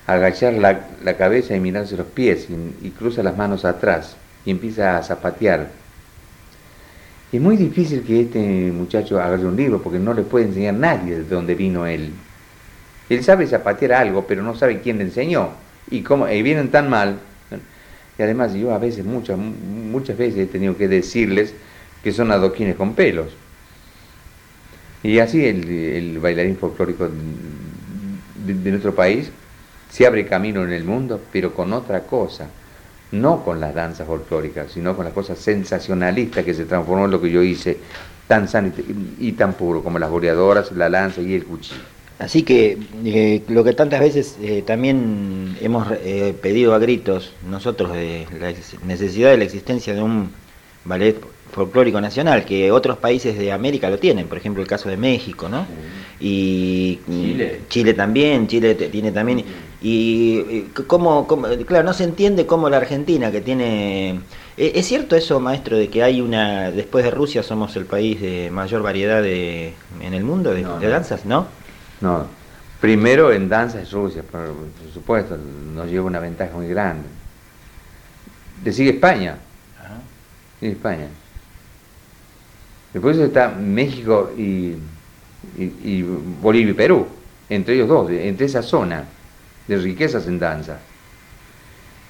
agachar 0.08 0.54
la, 0.54 0.88
la 1.04 1.18
cabeza 1.18 1.56
y 1.56 1.60
mirarse 1.60 1.96
los 1.96 2.08
pies 2.08 2.48
y 2.82 2.90
cruza 2.92 3.22
las 3.22 3.38
manos 3.38 3.66
atrás 3.66 4.16
y 4.46 4.52
empieza 4.52 4.98
a 4.98 5.04
zapatear. 5.04 5.70
Es 7.32 7.40
muy 7.40 7.58
difícil 7.58 8.02
que 8.04 8.22
este 8.22 8.72
muchacho 8.72 9.20
agarre 9.22 9.46
un 9.46 9.56
libro 9.56 9.82
porque 9.82 10.00
no 10.00 10.14
le 10.14 10.24
puede 10.24 10.46
enseñar 10.46 10.74
nadie 10.74 11.18
de 11.18 11.24
dónde 11.24 11.54
vino 11.54 11.86
él. 11.86 12.12
Él 13.08 13.24
sabe 13.24 13.46
zapatear 13.46 13.94
algo, 13.94 14.26
pero 14.28 14.42
no 14.42 14.56
sabe 14.56 14.82
quién 14.82 14.98
le 14.98 15.04
enseñó 15.04 15.50
y 15.92 16.02
cómo 16.02 16.28
y 16.28 16.42
vienen 16.42 16.70
tan 16.70 16.90
mal. 16.90 17.20
Y 18.18 18.22
además 18.22 18.54
yo 18.54 18.74
a 18.74 18.80
veces, 18.80 19.06
muchas, 19.06 19.38
muchas 19.38 20.18
veces 20.18 20.40
he 20.40 20.46
tenido 20.48 20.76
que 20.76 20.88
decirles 20.88 21.54
que 22.04 22.12
son 22.12 22.32
adoquines 22.32 22.76
con 22.76 22.96
pelos. 22.96 23.28
Y 25.04 25.20
así 25.20 25.46
el, 25.46 26.20
bailarín 26.20 26.58
folclórico 26.58 27.08
de 27.08 28.72
nuestro 28.72 28.94
país 28.96 29.32
se 29.90 30.06
abre 30.06 30.26
camino 30.26 30.64
en 30.64 30.72
el 30.72 30.84
mundo, 30.84 31.22
pero 31.32 31.54
con 31.54 31.74
otra 31.74 32.02
cosa, 32.02 32.50
no 33.12 33.44
con 33.44 33.60
las 33.60 33.74
danzas 33.74 34.08
folclóricas, 34.08 34.72
sino 34.72 34.96
con 34.96 35.06
la 35.06 35.12
cosa 35.12 35.36
sensacionalista 35.36 36.44
que 36.44 36.54
se 36.54 36.66
transformó 36.66 37.06
en 37.06 37.12
lo 37.12 37.22
que 37.22 37.32
yo 37.32 37.42
hice, 37.42 37.78
tan 38.28 38.48
sano 38.48 38.72
y, 39.20 39.32
tan 39.32 39.54
puro 39.54 39.82
como 39.84 39.98
las 39.98 40.10
boleadoras, 40.10 40.72
la 40.72 40.90
lanza 40.90 41.22
y 41.22 41.34
el 41.34 41.46
cuchillo. 41.46 41.82
Así 42.20 42.44
que 42.44 42.78
eh, 43.06 43.44
lo 43.48 43.64
que 43.64 43.74
tantas 43.74 44.02
veces 44.02 44.38
eh, 44.42 44.62
también 44.66 45.58
hemos 45.62 45.88
eh, 46.04 46.36
pedido 46.40 46.76
a 46.76 46.80
gritos 46.80 47.34
nosotros 47.50 47.94
de 47.94 48.28
la 48.40 48.54
necesidad 48.86 49.32
de 49.32 49.38
la 49.38 49.46
existencia 49.46 49.94
de 49.96 50.02
un 50.02 50.30
ballet 50.84 51.16
folclórico 51.52 52.00
nacional, 52.00 52.46
que 52.46 52.72
otros 52.72 52.98
países 52.98 53.38
de 53.38 53.52
América 53.52 53.90
lo 53.90 53.98
tienen, 53.98 54.28
por 54.28 54.38
ejemplo 54.38 54.62
el 54.62 54.68
caso 54.68 54.90
de 54.90 54.98
México, 54.98 55.50
¿no? 55.50 55.66
Y 56.20 57.00
Chile. 57.08 57.62
Chile 57.70 57.94
también, 57.94 58.48
Chile 58.48 58.76
tiene 58.76 59.12
también, 59.12 59.44
y 59.82 60.38
eh, 60.50 60.66
cómo, 60.88 61.26
cómo- 61.28 61.48
claro, 61.66 61.86
no 61.86 61.94
se 61.94 62.04
entiende 62.04 62.46
cómo 62.46 62.70
la 62.70 62.78
Argentina 62.78 63.32
que 63.32 63.40
tiene... 63.42 64.20
eh, 64.58 64.72
¿Es 64.76 64.88
cierto 64.88 65.16
eso, 65.16 65.40
maestro, 65.40 65.78
de 65.78 65.88
que 65.88 66.04
hay 66.04 66.20
una, 66.22 66.70
después 66.72 67.06
de 67.06 67.12
Rusia 67.12 67.44
somos 67.44 67.76
el 67.78 67.86
país 67.86 68.20
de 68.20 68.50
mayor 68.52 68.82
variedad 68.82 69.22
de, 69.22 69.74
en 70.02 70.14
el 70.14 70.24
mundo 70.24 70.54
de, 70.54 70.64
No, 70.64 70.80
de 70.80 70.86
no. 70.88 70.92
danzas, 70.92 71.26
¿no? 71.26 71.48
No, 72.02 72.26
primero 72.82 73.32
en 73.32 73.48
danza 73.48 73.82
es 73.82 73.92
Rusia, 73.92 74.22
por, 74.24 74.48
por 74.48 74.94
supuesto, 74.94 75.38
nos 75.74 75.88
lleva 75.90 76.06
una 76.06 76.20
ventaja 76.20 76.54
muy 76.56 76.68
grande. 76.68 77.08
Le 78.66 78.74
sigue 78.74 78.90
España, 78.92 79.38
sigue 80.60 80.74
España. 80.74 81.08
Después 82.94 83.18
está 83.18 83.50
México 83.50 84.32
y, 84.38 84.74
y- 85.58 85.74
y 85.84 86.02
Bolivia 86.42 86.72
y 86.72 86.74
Perú, 86.74 87.06
entre 87.50 87.76
ellos 87.76 87.88
dos, 87.88 88.10
entre 88.12 88.46
esa 88.46 88.62
zona 88.62 89.06
de 89.70 89.78
riquezas 89.78 90.28
en 90.28 90.40
danza. 90.40 90.80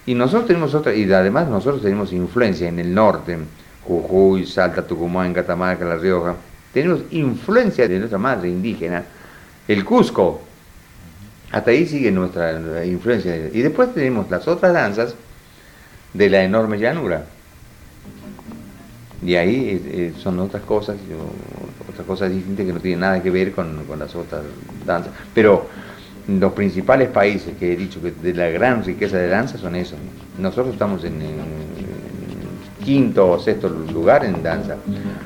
Y 0.05 0.15
nosotros 0.15 0.47
tenemos 0.47 0.73
otra, 0.73 0.95
y 0.95 1.11
además 1.11 1.49
nosotros 1.49 1.81
tenemos 1.81 2.13
influencia 2.13 2.69
en 2.69 2.79
el 2.79 2.93
norte, 2.93 3.37
Jujuy, 3.83 4.45
Salta, 4.45 4.87
Tucumán, 4.87 5.33
Catamarca, 5.33 5.83
La 5.85 5.97
Rioja. 5.97 6.35
Tenemos 6.73 7.01
influencia 7.11 7.87
de 7.87 7.99
nuestra 7.99 8.17
madre 8.17 8.49
indígena, 8.49 9.03
el 9.67 9.83
Cusco. 9.83 10.41
Hasta 11.51 11.71
ahí 11.71 11.85
sigue 11.85 12.11
nuestra 12.11 12.85
influencia. 12.85 13.35
Y 13.35 13.61
después 13.61 13.93
tenemos 13.93 14.29
las 14.31 14.47
otras 14.47 14.71
danzas 14.73 15.15
de 16.13 16.29
la 16.29 16.43
enorme 16.43 16.79
llanura. 16.79 17.25
Y 19.21 19.35
ahí 19.35 19.69
eh, 19.69 19.81
eh, 19.85 20.13
son 20.17 20.39
otras 20.39 20.63
cosas, 20.63 20.95
otras 21.91 22.07
cosas 22.07 22.31
distintas 22.31 22.65
que 22.65 22.73
no 22.73 22.79
tienen 22.79 23.01
nada 23.01 23.21
que 23.21 23.29
ver 23.29 23.51
con, 23.51 23.83
con 23.83 23.99
las 23.99 24.15
otras 24.15 24.43
danzas. 24.85 25.11
Pero 25.33 25.67
los 26.37 26.53
principales 26.53 27.09
países 27.09 27.55
que 27.57 27.73
he 27.73 27.75
dicho 27.75 28.01
que 28.01 28.11
de 28.11 28.33
la 28.33 28.49
gran 28.49 28.83
riqueza 28.83 29.17
de 29.17 29.29
danza 29.29 29.57
son 29.57 29.75
esos. 29.75 29.97
Nosotros 30.37 30.73
estamos 30.73 31.03
en, 31.03 31.21
eh, 31.21 31.25
quinto 32.83 33.31
o 33.31 33.39
sexto 33.39 33.69
lugar 33.69 34.23
en 34.23 34.41
danza. 34.43 34.75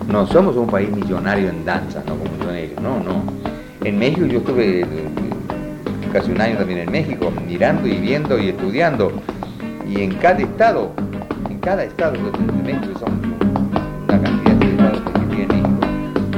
No 0.08 0.26
somos 0.28 0.56
un 0.56 0.68
país 0.68 0.90
millonario 0.90 1.50
en 1.50 1.66
danza, 1.66 2.04
no 2.08 2.16
como 2.16 2.44
son 2.44 2.56
ellos, 2.56 2.80
no, 2.82 3.00
no. 3.00 3.24
En 3.84 4.00
México 4.00 4.26
yo 4.26 4.40
estuve 4.40 4.82
eh, 4.82 4.86
casi 6.12 6.32
un 6.32 6.42
año 6.42 6.58
también 6.58 6.80
en 6.80 6.92
México, 6.92 7.32
mirando 7.46 7.88
y 7.88 7.98
viendo 7.98 8.40
y 8.40 8.50
estudiando. 8.50 9.12
Y 9.88 10.02
en 10.02 10.16
cada 10.16 10.40
estado, 10.40 10.92
en 11.50 11.60
cada 11.60 11.84
estado 11.84 12.14
de 12.14 12.64
México 12.64 13.00
son 13.00 13.20
una 14.04 14.22
cantidad 14.22 14.56
de 14.56 14.70
estados 14.72 15.02
que 15.02 15.36
tiene 15.36 15.48
México, 15.48 15.80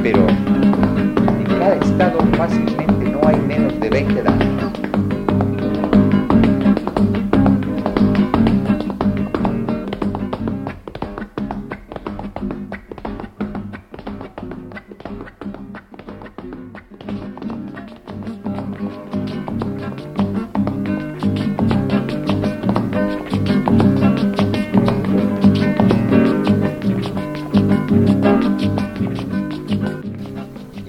pero 0.01 0.27
en 0.27 1.59
cada 1.59 1.75
estado 1.75 2.19
fácilmente 2.35 2.94
hay 3.27 3.37
menos 3.37 3.79
de 3.79 3.89
20 3.89 4.21
danzas. 4.21 4.74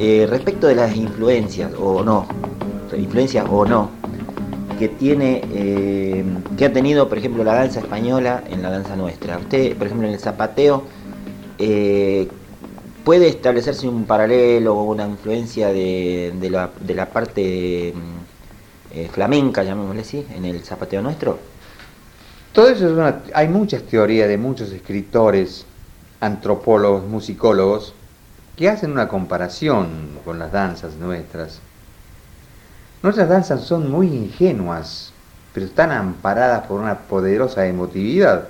Eh, 0.08 0.24
respecto 0.24 0.68
de 0.68 0.76
las 0.76 0.94
influencias, 0.94 1.72
o 1.76 2.04
no, 2.04 2.28
influencias 2.96 3.44
o 3.50 3.66
no, 3.66 3.90
que 4.78 4.86
tiene, 4.86 5.42
eh, 5.52 6.24
que 6.56 6.66
ha 6.66 6.72
tenido, 6.72 7.08
por 7.08 7.18
ejemplo, 7.18 7.42
la 7.42 7.54
danza 7.54 7.80
española 7.80 8.44
en 8.48 8.62
la 8.62 8.70
danza 8.70 8.94
nuestra. 8.94 9.36
Usted, 9.36 9.76
por 9.76 9.88
ejemplo, 9.88 10.06
en 10.06 10.14
el 10.14 10.20
zapateo, 10.20 10.84
eh, 11.58 12.28
puede 13.02 13.26
establecerse 13.26 13.88
un 13.88 14.04
paralelo 14.04 14.76
o 14.76 14.84
una 14.84 15.08
influencia 15.08 15.72
de, 15.72 16.32
de, 16.38 16.50
la, 16.50 16.70
de 16.78 16.94
la 16.94 17.06
parte 17.06 17.92
mm, 17.92 19.06
flamenca, 19.10 19.64
llamémosle 19.64 20.02
así, 20.02 20.24
en 20.36 20.44
el 20.44 20.62
zapateo 20.62 21.02
nuestro. 21.02 21.36
Todo 22.52 22.68
eso 22.68 22.86
es 22.86 22.92
una, 22.92 23.22
hay 23.34 23.48
muchas 23.48 23.82
teorías 23.82 24.28
de 24.28 24.38
muchos 24.38 24.70
escritores, 24.70 25.66
antropólogos, 26.20 27.04
musicólogos, 27.08 27.92
que 28.56 28.70
hacen 28.70 28.90
una 28.92 29.08
comparación 29.08 30.18
con 30.24 30.38
las 30.38 30.50
danzas 30.50 30.94
nuestras. 30.94 31.60
Nuestras 33.02 33.28
danzas 33.28 33.62
son 33.62 33.90
muy 33.90 34.08
ingenuas, 34.08 35.12
pero 35.52 35.66
están 35.66 35.92
amparadas 35.92 36.66
por 36.66 36.80
una 36.80 36.98
poderosa 37.00 37.66
emotividad. 37.66 38.48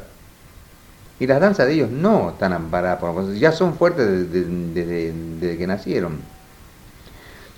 Y 1.18 1.26
las 1.26 1.40
danzas 1.40 1.66
de 1.66 1.74
ellos 1.74 1.90
no 1.90 2.30
están 2.30 2.52
amparadas 2.52 3.00
por 3.00 3.14
cosas, 3.14 3.38
ya 3.38 3.50
son 3.50 3.74
fuertes 3.74 4.30
desde, 4.30 5.58
que 5.58 5.66
nacieron. 5.66 6.20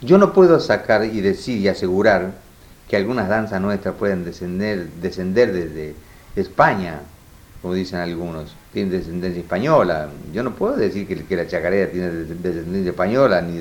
Yo 0.00 0.16
no 0.16 0.32
puedo 0.32 0.60
sacar 0.60 1.04
y 1.04 1.20
decir 1.20 1.58
y 1.58 1.68
asegurar 1.68 2.32
que 2.88 2.96
algunas 2.96 3.28
danzas 3.28 3.60
nuestras 3.60 3.96
pueden 3.96 4.24
descender 4.24 5.52
desde 5.52 5.94
España, 6.36 7.00
como 7.60 7.74
dicen 7.74 7.98
algunos, 7.98 8.54
tienen 8.72 8.92
descendencia 8.92 9.40
española. 9.40 10.08
Yo 10.32 10.42
no 10.42 10.54
puedo 10.54 10.76
decir 10.76 11.06
que, 11.06 11.36
la 11.36 11.46
chacarera 11.46 11.90
tiene 11.90 12.08
descendencia 12.08 12.90
española 12.90 13.42
ni, 13.42 13.58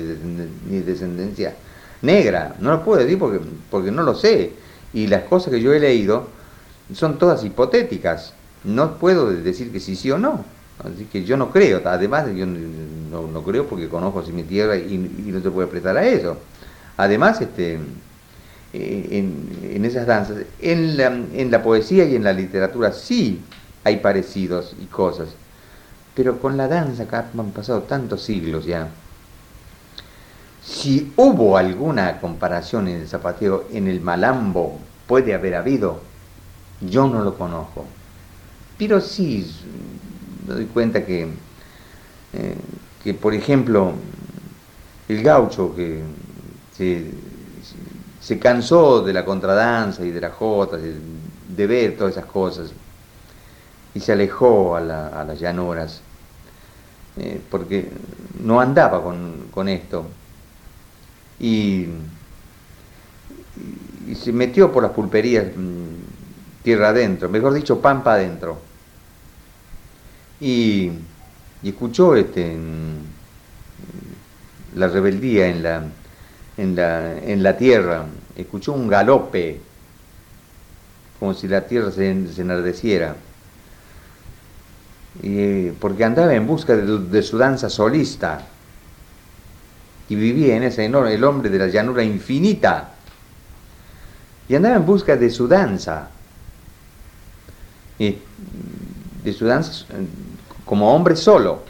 ni 0.70 0.80
descendencia 0.80 1.54
negra. 2.02 2.54
No 2.60 2.70
lo 2.70 2.84
puedo 2.84 3.00
decir 3.00 3.18
porque, 3.18 3.40
porque 3.70 3.90
no 3.90 4.02
lo 4.02 4.14
sé. 4.14 4.52
Y 4.92 5.08
las 5.08 5.24
cosas 5.24 5.52
que 5.52 5.60
yo 5.60 5.72
he 5.72 5.80
leído 5.80 6.28
son 6.94 7.18
todas 7.18 7.44
hipotéticas. 7.44 8.34
No 8.64 8.98
puedo 8.98 9.30
decir 9.30 9.72
que 9.72 9.80
sí, 9.80 9.96
sí 9.96 10.10
o 10.10 10.18
no. 10.18 10.44
Así 10.84 11.06
que 11.06 11.24
yo 11.24 11.36
no 11.36 11.50
creo. 11.50 11.82
Además, 11.84 12.26
yo 12.34 12.46
no, 12.46 13.42
creo 13.42 13.66
porque 13.66 13.88
conozco 13.88 14.20
así 14.20 14.32
mi 14.32 14.44
tierra 14.44 14.76
y, 14.76 14.96
no 14.96 15.40
se 15.40 15.50
puede 15.50 15.66
prestar 15.66 15.96
a 15.96 16.06
eso. 16.06 16.38
Además, 16.96 17.40
este, 17.40 17.78
eh, 18.72 19.08
en, 19.10 19.48
en, 19.74 19.84
esas 19.84 20.06
danzas, 20.06 20.38
en 20.60 20.96
la, 20.96 21.06
en 21.06 21.50
la 21.50 21.62
poesía 21.62 22.04
y 22.04 22.16
en 22.16 22.24
la 22.24 22.32
literatura 22.32 22.92
sí 22.92 23.40
hay 23.84 23.98
parecidos 23.98 24.74
y 24.80 24.86
cosas. 24.86 25.28
Pero 26.14 26.40
con 26.40 26.56
la 26.56 26.68
danza 26.68 27.04
acá 27.04 27.30
han 27.38 27.50
pasado 27.50 27.82
tantos 27.82 28.22
siglos 28.22 28.64
ya. 28.64 28.88
Si 30.64 31.12
hubo 31.16 31.56
alguna 31.56 32.20
comparación 32.20 32.88
en 32.88 33.00
el 33.00 33.08
zapateo, 33.08 33.66
en 33.72 33.88
el 33.88 34.00
malambo, 34.00 34.78
puede 35.06 35.32
haber 35.32 35.54
habido, 35.54 36.00
yo 36.80 37.06
no 37.06 37.22
lo 37.22 37.36
conozco. 37.36 37.84
Pero 38.76 39.00
sí 39.00 39.50
me 40.46 40.54
doy 40.54 40.66
cuenta 40.66 41.04
que, 41.04 41.28
eh, 42.32 42.56
que 43.02 43.14
por 43.14 43.32
ejemplo, 43.34 43.92
el 45.08 45.22
gaucho 45.22 45.74
que 45.74 46.02
se, 46.76 48.38
cansó 48.38 49.02
de 49.02 49.12
la 49.12 49.24
contradanza 49.24 50.04
y 50.04 50.10
de 50.10 50.20
la 50.20 50.30
jota, 50.30 50.76
de 50.76 51.66
ver 51.66 51.96
todas 51.96 52.12
esas 52.12 52.26
cosas, 52.26 52.72
y 53.98 54.00
se 54.00 54.12
alejó 54.12 54.76
a, 54.76 54.80
las 54.80 55.40
llanuras, 55.40 56.02
eh, 57.16 57.40
porque 57.50 57.90
no 58.40 58.60
andaba 58.60 59.02
con, 59.02 59.68
esto. 59.68 60.06
Y, 61.40 61.86
se 64.14 64.32
metió 64.32 64.70
por 64.70 64.84
las 64.84 64.92
pulperías 64.92 65.46
mm, 65.54 66.62
tierra 66.62 66.90
adentro, 66.90 67.28
mejor 67.28 67.54
dicho, 67.54 67.80
pampa 67.80 68.14
adentro. 68.14 68.60
Y, 70.40 70.92
escuchó 71.64 72.14
este, 72.14 72.56
la 74.76 74.86
rebeldía 74.86 75.48
en 75.48 75.64
la, 75.64 75.82
en, 76.56 76.76
la, 76.76 77.18
en 77.18 77.42
la 77.42 77.56
tierra, 77.56 78.04
escuchó 78.36 78.74
un 78.74 78.86
galope, 78.86 79.60
como 81.18 81.34
si 81.34 81.48
la 81.48 81.66
tierra 81.66 81.90
se, 81.90 82.32
se 82.32 82.42
enardeciera 82.42 83.16
porque 85.80 86.04
andaba 86.04 86.34
en 86.34 86.46
busca 86.46 86.76
de, 86.76 87.22
su 87.22 87.38
danza 87.38 87.68
solista. 87.68 88.46
Y 90.08 90.14
vivía 90.14 90.56
en 90.56 90.62
ese 90.62 90.84
enorme, 90.84 91.14
el 91.14 91.24
hombre 91.24 91.50
de 91.50 91.58
la 91.58 91.66
llanura 91.66 92.02
infinita, 92.02 92.94
y 94.48 94.54
andaba 94.54 94.76
en 94.76 94.86
busca 94.86 95.16
de 95.16 95.28
su 95.28 95.46
danza, 95.46 96.08
de 97.98 99.32
su 99.32 99.44
danza 99.44 99.84
como 100.64 100.94
hombre 100.94 101.14
solo, 101.14 101.62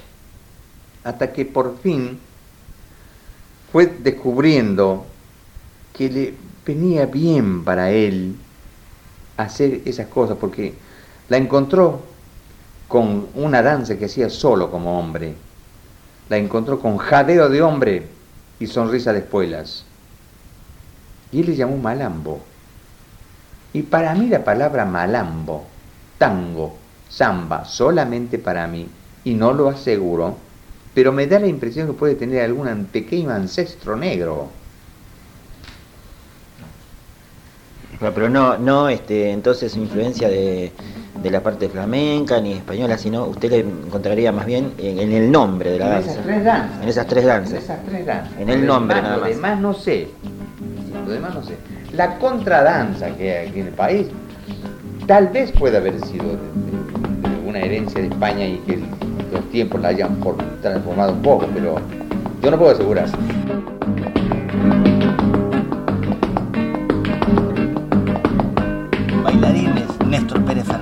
hasta 1.02 1.32
que 1.32 1.44
por 1.44 1.78
fin 1.78 2.18
fue 3.72 3.86
descubriendo 3.86 5.06
que 5.92 6.08
le 6.08 6.34
venía 6.64 7.06
bien 7.06 7.64
para 7.64 7.90
él 7.90 8.36
hacer 9.36 9.82
esas 9.84 10.06
cosas, 10.08 10.36
porque 10.38 10.74
la 11.28 11.36
encontró 11.36 12.02
con 12.88 13.28
una 13.34 13.62
danza 13.62 13.96
que 13.96 14.06
hacía 14.06 14.30
solo 14.30 14.70
como 14.70 14.98
hombre. 14.98 15.34
La 16.28 16.38
encontró 16.38 16.80
con 16.80 16.96
jadeo 16.96 17.48
de 17.48 17.62
hombre 17.62 18.06
y 18.58 18.66
sonrisa 18.66 19.12
de 19.12 19.20
espuelas. 19.20 19.84
Y 21.30 21.40
él 21.40 21.46
le 21.46 21.56
llamó 21.56 21.76
malambo. 21.76 22.40
Y 23.72 23.82
para 23.82 24.14
mí 24.14 24.28
la 24.28 24.42
palabra 24.42 24.86
malambo, 24.86 25.66
tango, 26.16 26.76
samba, 27.08 27.66
solamente 27.66 28.38
para 28.38 28.66
mí, 28.66 28.88
y 29.24 29.34
no 29.34 29.52
lo 29.52 29.68
aseguro, 29.68 30.36
pero 30.94 31.12
me 31.12 31.26
da 31.26 31.38
la 31.38 31.46
impresión 31.46 31.86
que 31.86 31.92
puede 31.92 32.14
tener 32.14 32.42
algún 32.42 32.86
pequeño 32.86 33.30
ancestro 33.30 33.94
negro 33.94 34.48
pero 38.00 38.28
no, 38.28 38.56
no 38.58 38.88
este, 38.88 39.30
entonces 39.30 39.76
influencia 39.76 40.28
de, 40.28 40.72
de, 41.22 41.30
la 41.30 41.42
parte 41.42 41.68
flamenca 41.68 42.40
ni 42.40 42.52
española, 42.52 42.96
sino 42.98 43.24
usted 43.26 43.50
le 43.50 43.60
encontraría 43.60 44.32
más 44.32 44.46
bien 44.46 44.72
en, 44.78 45.12
el 45.12 45.30
nombre 45.30 45.72
de 45.72 45.78
la 45.78 45.88
danza. 45.88 46.12
En 46.12 46.18
esas 46.18 46.26
tres 46.26 46.44
danzas. 46.44 46.82
En 46.82 46.88
esas 46.88 47.06
tres 47.06 47.24
danzas. 47.24 47.52
En 47.52 47.58
esas 47.58 47.84
tres 47.84 48.06
danzas. 48.06 48.40
En 48.40 48.48
el 48.48 48.66
nombre 48.66 49.02
nada 49.02 49.16
más. 49.18 49.28
Lo 49.28 49.34
demás 49.34 49.60
no 49.60 49.74
sé. 49.74 50.08
Lo 51.06 51.12
demás 51.12 51.34
no 51.34 51.42
sé. 51.42 51.56
La 51.92 52.18
contradanza 52.18 53.10
que 53.16 53.36
hay 53.36 53.48
aquí 53.48 53.60
en 53.60 53.66
el 53.68 53.72
país, 53.72 54.06
tal 55.06 55.28
vez 55.28 55.52
pueda 55.52 55.78
haber 55.78 56.00
sido 56.04 56.24
de, 56.24 57.48
una 57.48 57.60
herencia 57.60 58.00
de 58.00 58.08
España 58.08 58.46
y 58.46 58.58
que 58.58 58.78
los 59.32 59.48
tiempos 59.50 59.80
la 59.80 59.88
hayan 59.88 60.18
transformado 60.62 61.12
un 61.12 61.22
poco, 61.22 61.46
pero 61.54 61.76
yo 62.42 62.50
no 62.50 62.58
puedo 62.58 62.72
asegurar. 62.72 63.08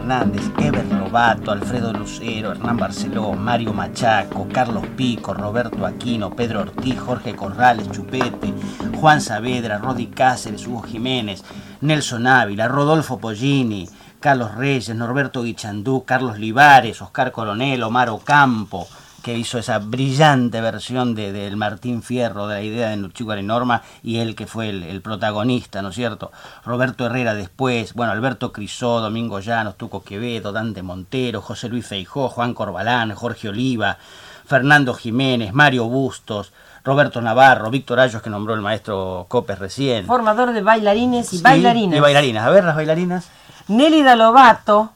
Fernández, 0.06 0.52
Ever 0.58 0.86
Lobato, 0.86 1.50
Alfredo 1.50 1.92
Lucero, 1.92 2.52
Hernán 2.52 2.76
Barceló, 2.76 3.32
Mario 3.32 3.72
Machaco, 3.72 4.46
Carlos 4.52 4.86
Pico, 4.96 5.34
Roberto 5.34 5.84
Aquino, 5.84 6.30
Pedro 6.30 6.60
Ortiz, 6.60 6.96
Jorge 7.00 7.34
Corrales, 7.34 7.90
Chupete, 7.90 8.54
Juan 9.00 9.20
Saavedra, 9.20 9.78
Rodi 9.78 10.06
Cáceres, 10.06 10.64
Hugo 10.64 10.82
Jiménez, 10.82 11.42
Nelson 11.80 12.28
Ávila, 12.28 12.68
Rodolfo 12.68 13.18
Pollini, 13.18 13.88
Carlos 14.20 14.54
Reyes, 14.54 14.94
Norberto 14.94 15.42
Guichandú, 15.42 16.04
Carlos 16.04 16.38
Libares, 16.38 17.02
Oscar 17.02 17.32
Coronel, 17.32 17.82
Omar 17.82 18.08
Ocampo, 18.10 18.86
que 19.26 19.36
hizo 19.36 19.58
esa 19.58 19.80
brillante 19.80 20.60
versión 20.60 21.16
del 21.16 21.32
de, 21.32 21.56
Martín 21.56 22.04
Fierro, 22.04 22.46
de 22.46 22.54
la 22.54 22.62
idea 22.62 22.90
de 22.90 22.96
Nuchihuara 22.96 23.40
y 23.40 23.44
Norma, 23.44 23.82
y 24.04 24.18
él 24.18 24.36
que 24.36 24.46
fue 24.46 24.68
el, 24.68 25.00
protagonista, 25.02 25.82
¿no 25.82 25.88
es 25.88 25.96
cierto? 25.96 26.30
Roberto 26.64 27.06
Herrera 27.06 27.34
después, 27.34 27.94
bueno, 27.94 28.12
Alberto 28.12 28.52
Crisó, 28.52 29.00
Domingo 29.00 29.40
Llanos, 29.40 29.76
Tuco 29.76 30.04
Quevedo, 30.04 30.52
Dante 30.52 30.84
Montero, 30.84 31.42
José 31.42 31.68
Luis 31.68 31.88
Feijó, 31.88 32.28
Juan 32.28 32.54
Corbalán, 32.54 33.16
Jorge 33.16 33.48
Oliva, 33.48 33.98
Fernando 34.46 34.94
Jiménez, 34.94 35.52
Mario 35.52 35.86
Bustos, 35.86 36.52
Roberto 36.84 37.20
Navarro, 37.20 37.68
Víctor 37.68 37.98
Ayos, 37.98 38.22
que 38.22 38.30
nombró 38.30 38.54
el 38.54 38.60
maestro 38.60 39.26
Copes 39.28 39.58
recién. 39.58 40.06
Formador 40.06 40.52
de 40.52 40.62
bailarines 40.62 41.32
y 41.32 41.42
bailarinas. 41.42 41.98
Y 41.98 42.00
bailarinas. 42.00 42.46
A 42.46 42.50
ver, 42.50 42.62
las 42.62 42.76
bailarinas. 42.76 43.28
Nelly 43.66 44.04
Lobato, 44.04 44.92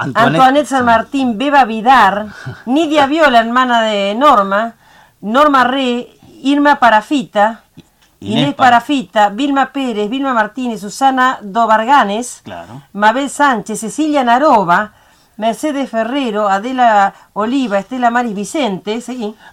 Antoinette, 0.00 0.66
San 0.66 0.84
Martín, 0.84 1.38
Beba 1.38 1.64
Vidar, 1.64 2.26
Nidia 2.66 3.06
Viola, 3.06 3.40
hermana 3.40 3.82
de 3.82 4.14
Norma, 4.14 4.74
Norma 5.20 5.64
Re, 5.64 6.08
Irma 6.42 6.76
Parafita, 6.76 7.62
Inés, 8.20 8.54
Parafita, 8.54 9.30
Vilma 9.30 9.72
Pérez, 9.72 10.08
Vilma 10.10 10.34
Martínez, 10.34 10.80
Susana 10.80 11.38
Dobarganes, 11.40 12.42
Mabel 12.92 13.30
Sánchez, 13.30 13.80
Cecilia 13.80 14.24
Narova, 14.24 14.92
Mercedes 15.38 15.88
Ferrero, 15.88 16.48
Adela 16.48 17.14
Oliva, 17.32 17.78
Estela 17.78 18.10
Maris 18.10 18.34
Vicente, 18.34 19.02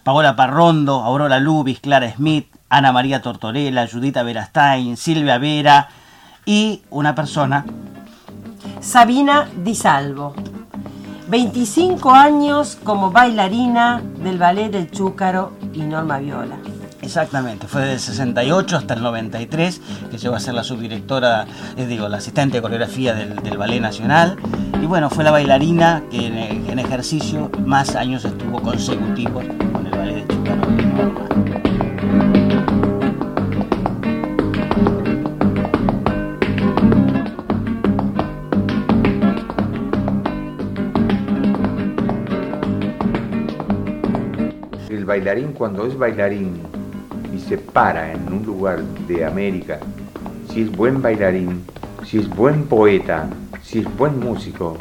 Paola 0.03 0.35
Parrondo, 0.35 1.01
Aurora 1.01 1.39
Lubis, 1.39 1.79
Clara 1.79 2.11
Smith, 2.11 2.47
Ana 2.69 2.91
María 2.91 3.21
Tortorella, 3.21 3.87
Judita 3.87 4.23
Verastain, 4.23 4.97
Silvia 4.97 5.37
Vera 5.37 5.87
y 6.45 6.81
una 6.89 7.15
persona. 7.15 7.63
Sabina 8.81 9.49
Di 9.63 9.75
Salvo. 9.75 10.33
25 11.29 12.11
años 12.11 12.77
como 12.83 13.11
bailarina 13.11 14.01
del 14.23 14.37
ballet 14.37 14.71
del 14.71 14.89
Chúcaro 14.91 15.51
y 15.73 15.81
Norma 15.81 16.19
Viola. 16.19 16.57
Exactamente, 17.01 17.67
fue 17.67 17.81
desde 17.81 17.93
el 17.93 17.99
68 17.99 18.77
hasta 18.77 18.93
el 18.93 19.01
93 19.01 19.81
que 20.11 20.17
llegó 20.17 20.35
a 20.35 20.39
ser 20.39 20.53
la 20.53 20.63
subdirectora, 20.63 21.45
es 21.75 21.87
digo, 21.87 22.09
la 22.09 22.17
asistente 22.17 22.57
de 22.57 22.61
coreografía 22.61 23.13
del, 23.13 23.35
del 23.35 23.57
Ballet 23.57 23.81
Nacional. 23.81 24.37
Y 24.81 24.85
bueno, 24.85 25.09
fue 25.09 25.23
la 25.23 25.31
bailarina 25.31 26.03
que 26.09 26.27
en, 26.27 26.79
ejercicio 26.79 27.51
más 27.65 27.95
años 27.95 28.23
estuvo 28.25 28.61
consecutivos 28.61 29.45
con 29.73 29.85
el 29.85 29.91
Ballet 29.91 30.15
del 30.15 30.27
Chúcaro 30.27 30.36
bailarín 45.17 45.53
cuando 45.53 45.87
es 45.87 45.97
bailarín 45.97 46.61
y 47.33 47.39
se 47.39 47.57
para 47.57 48.11
en 48.11 48.31
un 48.31 48.45
lugar 48.45 48.83
de 49.07 49.25
América, 49.25 49.79
si 50.47 50.61
es 50.61 50.71
buen 50.71 51.01
bailarín, 51.01 51.65
si 52.05 52.19
es 52.19 52.29
buen 52.29 52.65
poeta, 52.65 53.27
si 53.63 53.79
es 53.79 53.97
buen 53.97 54.19
músico, 54.19 54.77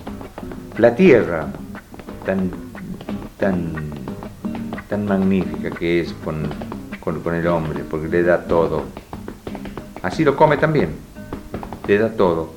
la 0.76 0.95
tierra 0.95 1.47
tan, 2.26 2.51
tan, 3.39 3.72
tan 4.91 5.07
magnífica 5.07 5.70
que 5.70 6.01
es 6.01 6.12
con, 6.22 6.51
con, 7.01 7.34
el 7.34 7.47
hombre, 7.47 7.82
porque 7.91 8.09
le 8.09 8.22
da 8.22 8.45
todo. 8.45 8.84
Así 10.03 10.22
lo 10.22 10.37
come 10.37 10.59
también, 10.59 10.91
le 11.87 11.99
da 11.99 12.11
todo. 12.11 12.53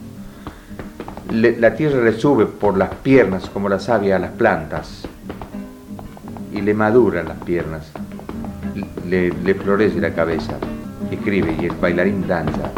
La 1.31 1.75
tierra 1.75 2.03
le 2.03 2.11
sube 2.11 2.45
por 2.45 2.77
las 2.77 2.89
piernas 2.95 3.49
como 3.49 3.69
la 3.69 3.79
savia 3.79 4.17
a 4.17 4.19
las 4.19 4.31
plantas 4.31 5.07
y 6.51 6.61
le 6.61 6.73
maduran 6.73 7.27
las 7.27 7.37
piernas, 7.39 7.91
le, 9.07 9.53
florece 9.55 9.99
la 9.99 10.13
cabeza, 10.13 10.57
escribe 11.11 11.55
y 11.59 11.65
el 11.65 11.75
bailarín 11.75 12.27
danza. 12.27 12.71